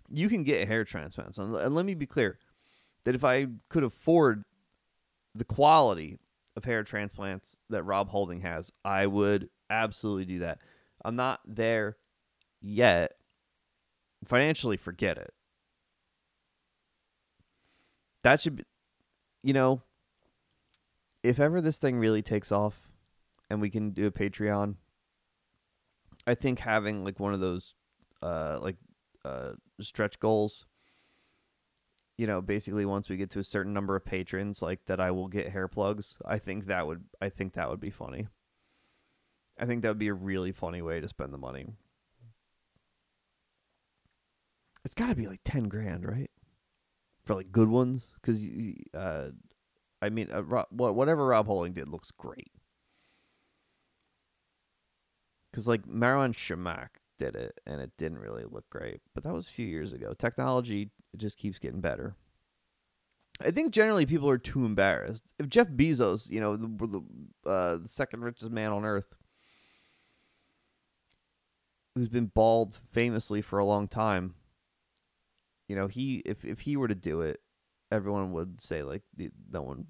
you 0.10 0.30
can 0.30 0.43
get 0.43 0.68
hair 0.68 0.84
transplants. 0.84 1.39
And 1.39 1.53
let 1.53 1.86
me 1.86 1.95
be 1.95 2.05
clear 2.05 2.38
that 3.03 3.16
if 3.16 3.24
I 3.24 3.47
could 3.70 3.84
afford 3.84 4.43
the 5.34 5.43
quality 5.43 6.20
of 6.55 6.66
hair 6.66 6.84
transplants 6.84 7.58
that 7.70 7.84
Rob 7.84 8.10
Holding 8.10 8.41
has, 8.41 8.72
I 8.86 9.08
would 9.08 9.49
absolutely 9.70 10.26
do 10.26 10.39
that. 10.39 10.60
I'm 11.08 11.16
not 11.16 11.39
there 11.47 11.95
yet. 12.62 13.14
Financially, 14.26 14.76
forget 14.76 15.18
it. 15.18 15.34
That 18.24 18.41
should 18.41 18.58
be, 18.58 18.66
you 19.41 19.53
know, 19.53 19.84
if 21.24 21.39
ever 21.39 21.62
this 21.62 21.80
thing 21.80 21.97
really 21.97 22.22
takes 22.22 22.51
off 22.51 22.89
and 23.49 23.62
we 23.62 23.70
can 23.70 23.91
do 23.91 24.05
a 24.05 24.12
Patreon, 24.12 24.76
I 26.26 26.36
think 26.36 26.60
having 26.60 27.05
like 27.05 27.22
one 27.22 27.34
of 27.34 27.39
those 27.39 27.74
uh 28.22 28.60
like 28.62 28.76
uh 29.24 29.53
stretch 29.80 30.20
goals 30.20 30.66
you 32.18 32.26
know, 32.26 32.41
basically 32.41 32.84
once 32.84 33.10
we 33.10 33.16
get 33.16 33.30
to 33.30 33.39
a 33.39 33.43
certain 33.43 33.74
number 33.74 33.95
of 33.95 34.03
patrons, 34.03 34.62
like 34.62 34.84
that 34.88 34.99
I 34.99 35.12
will 35.12 35.28
get 35.28 35.49
hair 35.51 35.68
plugs. 35.68 36.18
I 36.26 36.39
think 36.39 36.66
that 36.66 36.88
would 36.88 37.05
I 37.22 37.30
think 37.30 37.53
that 37.53 37.70
would 37.70 37.80
be 37.80 37.91
funny. 37.91 38.28
I 39.60 39.66
think 39.66 39.82
that 39.82 39.89
would 39.89 39.99
be 39.99 40.08
a 40.08 40.14
really 40.14 40.51
funny 40.51 40.82
way 40.82 40.99
to 40.99 41.08
spend 41.08 41.34
the 41.34 41.38
money. 41.38 41.68
It's 44.86 44.95
got 44.95 45.08
to 45.08 45.16
be 45.16 45.28
like 45.28 45.41
10 45.43 45.66
grand, 45.66 46.08
right? 46.08 46.32
For 47.26 47.36
like 47.36 47.51
good 47.51 47.68
ones 47.68 48.14
cuz 48.22 48.47
uh 48.93 49.32
I 50.01 50.10
mean, 50.10 50.30
uh, 50.32 50.43
Rob, 50.43 50.68
whatever 50.70 51.26
Rob 51.26 51.47
Holding 51.47 51.74
did 51.74 51.89
looks 51.89 52.12
great. 52.12 52.51
Because 55.51 55.68
like 55.68 55.88
Marouane 55.88 56.34
Chamakh 56.34 56.99
did 57.18 57.36
it, 57.36 57.60
and 57.66 57.82
it 57.82 57.91
didn't 57.97 58.20
really 58.20 58.45
look 58.49 58.70
great. 58.70 59.01
But 59.14 59.24
that 59.24 59.34
was 59.34 59.47
a 59.47 59.51
few 59.51 59.66
years 59.66 59.93
ago. 59.93 60.14
Technology 60.14 60.91
just 61.16 61.38
keeps 61.38 61.58
getting 61.58 61.82
better. 61.82 62.16
I 63.43 63.51
think 63.51 63.72
generally 63.72 64.05
people 64.05 64.30
are 64.30 64.38
too 64.38 64.66
embarrassed. 64.66 65.24
If 65.38 65.49
Jeff 65.49 65.68
Bezos, 65.70 66.30
you 66.30 66.39
know, 66.39 66.55
the 66.55 66.68
the, 66.68 67.49
uh, 67.49 67.78
the 67.78 67.88
second 67.88 68.24
richest 68.24 68.51
man 68.51 68.72
on 68.72 68.86
earth, 68.86 69.16
who's 71.98 72.10
been 72.10 72.28
bald 72.28 72.80
famously 72.91 73.41
for 73.41 73.60
a 73.60 73.66
long 73.66 73.88
time, 73.88 74.36
you 75.68 75.76
know, 75.76 75.88
he 75.88 76.22
if 76.26 76.45
if 76.45 76.62
he 76.62 76.78
were 76.78 76.88
to 76.88 76.95
do 76.95 77.22
it, 77.22 77.41
everyone 77.91 78.32
would 78.32 78.62
say 78.62 78.84
like, 78.84 79.02
no 79.52 79.62
one, 79.62 79.88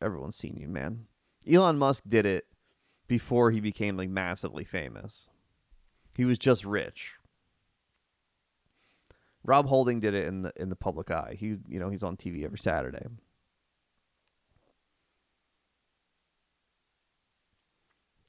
everyone's 0.00 0.36
seen 0.36 0.56
you, 0.56 0.68
man. 0.68 1.06
Elon 1.50 1.78
Musk 1.78 2.04
did 2.06 2.26
it 2.26 2.46
before 3.06 3.50
he 3.50 3.60
became 3.60 3.96
like 3.96 4.08
massively 4.08 4.64
famous. 4.64 5.28
He 6.16 6.24
was 6.24 6.38
just 6.38 6.64
rich. 6.64 7.14
Rob 9.44 9.66
Holding 9.66 10.00
did 10.00 10.14
it 10.14 10.26
in 10.26 10.42
the 10.42 10.52
in 10.56 10.68
the 10.68 10.76
public 10.76 11.10
eye. 11.10 11.36
He 11.38 11.58
you 11.68 11.78
know, 11.78 11.90
he's 11.90 12.02
on 12.02 12.16
TV 12.16 12.44
every 12.44 12.58
Saturday. 12.58 13.06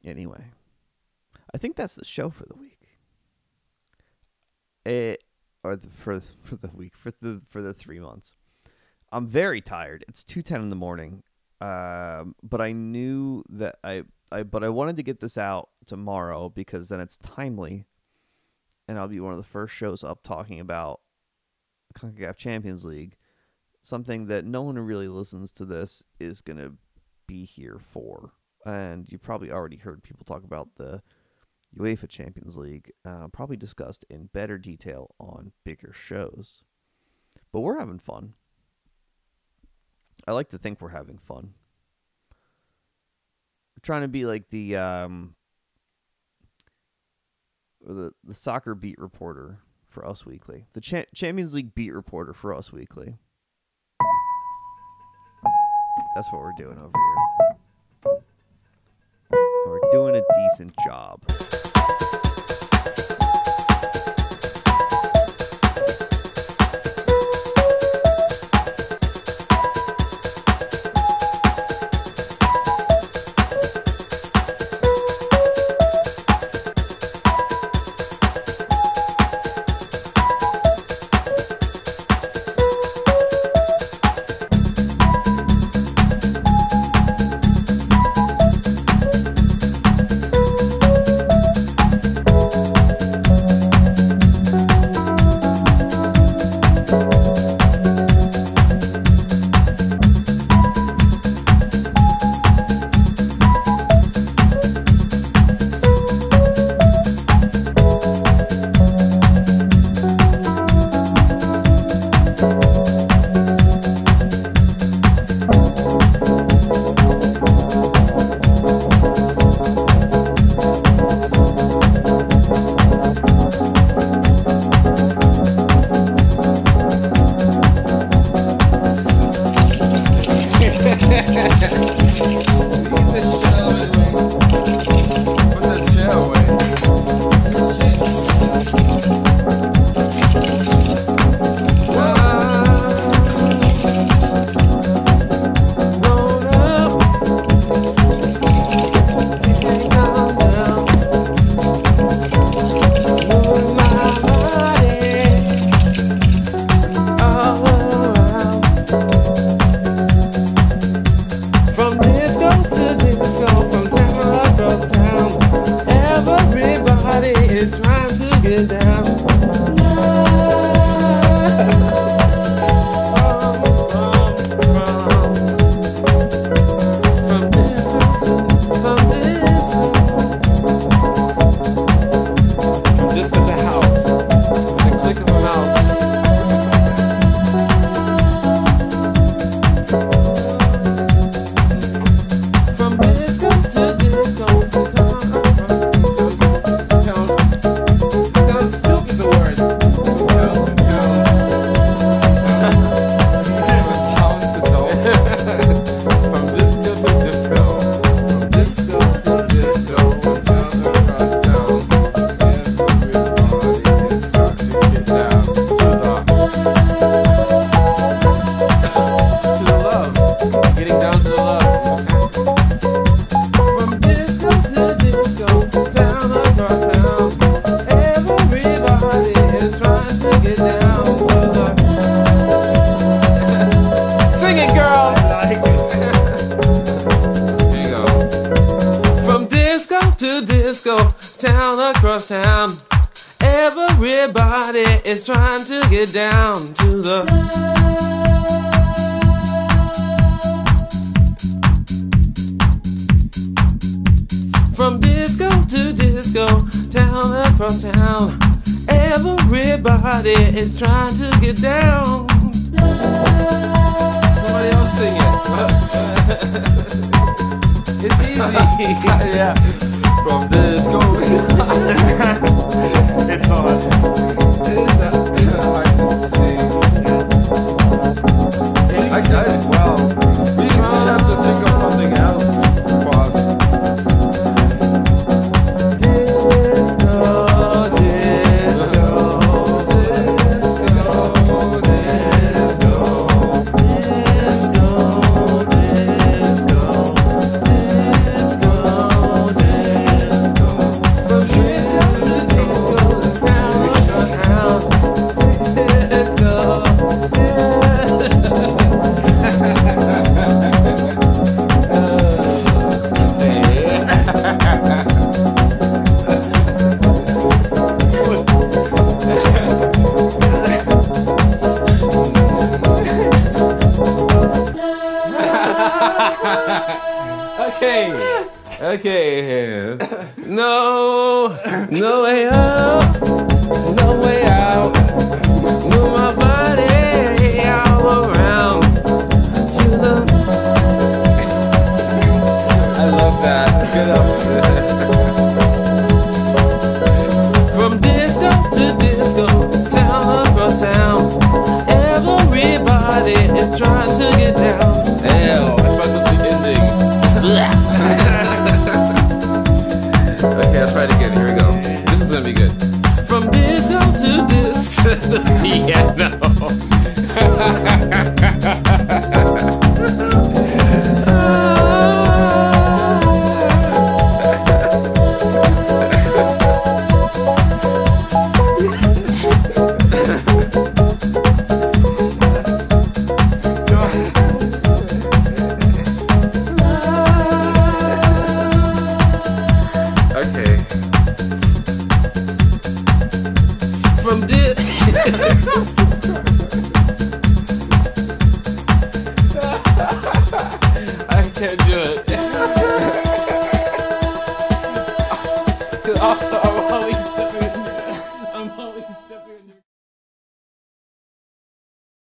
Anyway, 0.04 0.46
I 1.54 1.58
think 1.58 1.76
that's 1.76 1.96
the 1.96 2.06
show 2.06 2.30
for 2.30 2.46
the 2.46 2.56
week. 2.56 2.79
It 4.86 5.24
or 5.64 5.76
the, 5.76 5.88
for 5.90 6.22
for 6.44 6.56
the 6.56 6.70
week 6.74 6.96
for 6.96 7.12
the 7.22 7.42
for 7.48 7.62
the 7.62 7.74
three 7.74 8.00
months. 8.00 8.34
I'm 9.12 9.28
very 9.28 9.62
tired. 9.62 10.06
It's 10.08 10.24
two 10.24 10.42
ten 10.42 10.62
in 10.62 10.70
the 10.70 10.76
morning, 10.76 11.24
um, 11.62 12.36
but 12.44 12.62
I 12.62 12.72
knew 12.72 13.44
that 13.50 13.78
I 13.84 14.04
I 14.32 14.44
but 14.44 14.64
I 14.64 14.70
wanted 14.70 14.98
to 14.98 15.04
get 15.04 15.20
this 15.20 15.38
out 15.38 15.70
tomorrow 15.86 16.50
because 16.50 16.90
then 16.90 17.00
it's 17.00 17.18
timely, 17.18 17.86
and 18.88 18.98
I'll 18.98 19.08
be 19.08 19.20
one 19.20 19.34
of 19.34 19.38
the 19.38 19.44
first 19.44 19.74
shows 19.74 20.04
up 20.04 20.24
talking 20.24 20.60
about 20.60 21.02
Concacaf 21.96 22.38
Champions 22.38 22.86
League, 22.86 23.18
something 23.82 24.28
that 24.28 24.46
no 24.46 24.62
one 24.62 24.76
who 24.76 24.82
really 24.82 25.08
listens 25.08 25.52
to 25.54 25.66
this 25.66 26.04
is 26.20 26.42
gonna 26.42 26.74
be 27.28 27.46
here 27.46 27.80
for, 27.80 28.32
and 28.66 29.12
you 29.12 29.18
probably 29.18 29.52
already 29.52 29.78
heard 29.78 30.04
people 30.04 30.24
talk 30.24 30.44
about 30.44 30.70
the 30.78 31.02
UEFA 31.78 32.10
Champions 32.10 32.58
League, 32.58 32.92
uh, 33.06 33.28
probably 33.28 33.58
discussed 33.58 34.06
in 34.10 34.30
better 34.34 34.58
detail 34.58 35.16
on 35.20 35.52
bigger 35.64 35.94
shows. 35.94 36.64
But 37.52 37.62
we're 37.62 37.80
having 37.80 38.00
fun. 38.00 38.34
I 40.28 40.32
like 40.32 40.50
to 40.50 40.58
think 40.58 40.82
we're 40.82 40.90
having 40.90 41.18
fun. 41.18 41.54
We're 43.76 43.82
trying 43.84 44.02
to 44.02 44.08
be 44.08 44.26
like 44.26 44.50
the 44.50 44.76
um, 44.76 45.36
the 47.82 48.12
the 48.24 48.34
soccer 48.34 48.76
beat 48.76 49.00
reporter 49.00 49.60
for 49.88 50.06
Us 50.06 50.26
Weekly, 50.26 50.66
the 50.74 50.82
Cha- 50.82 51.06
Champions 51.16 51.54
League 51.54 51.74
beat 51.74 51.94
reporter 51.94 52.34
for 52.34 52.54
Us 52.54 52.72
Weekly. 52.74 53.18
That's 56.16 56.32
what 56.32 56.42
we're 56.42 56.52
doing 56.58 56.78
over 56.78 56.92
here. 56.94 57.29
Decent 60.36 60.74
job. 60.86 61.69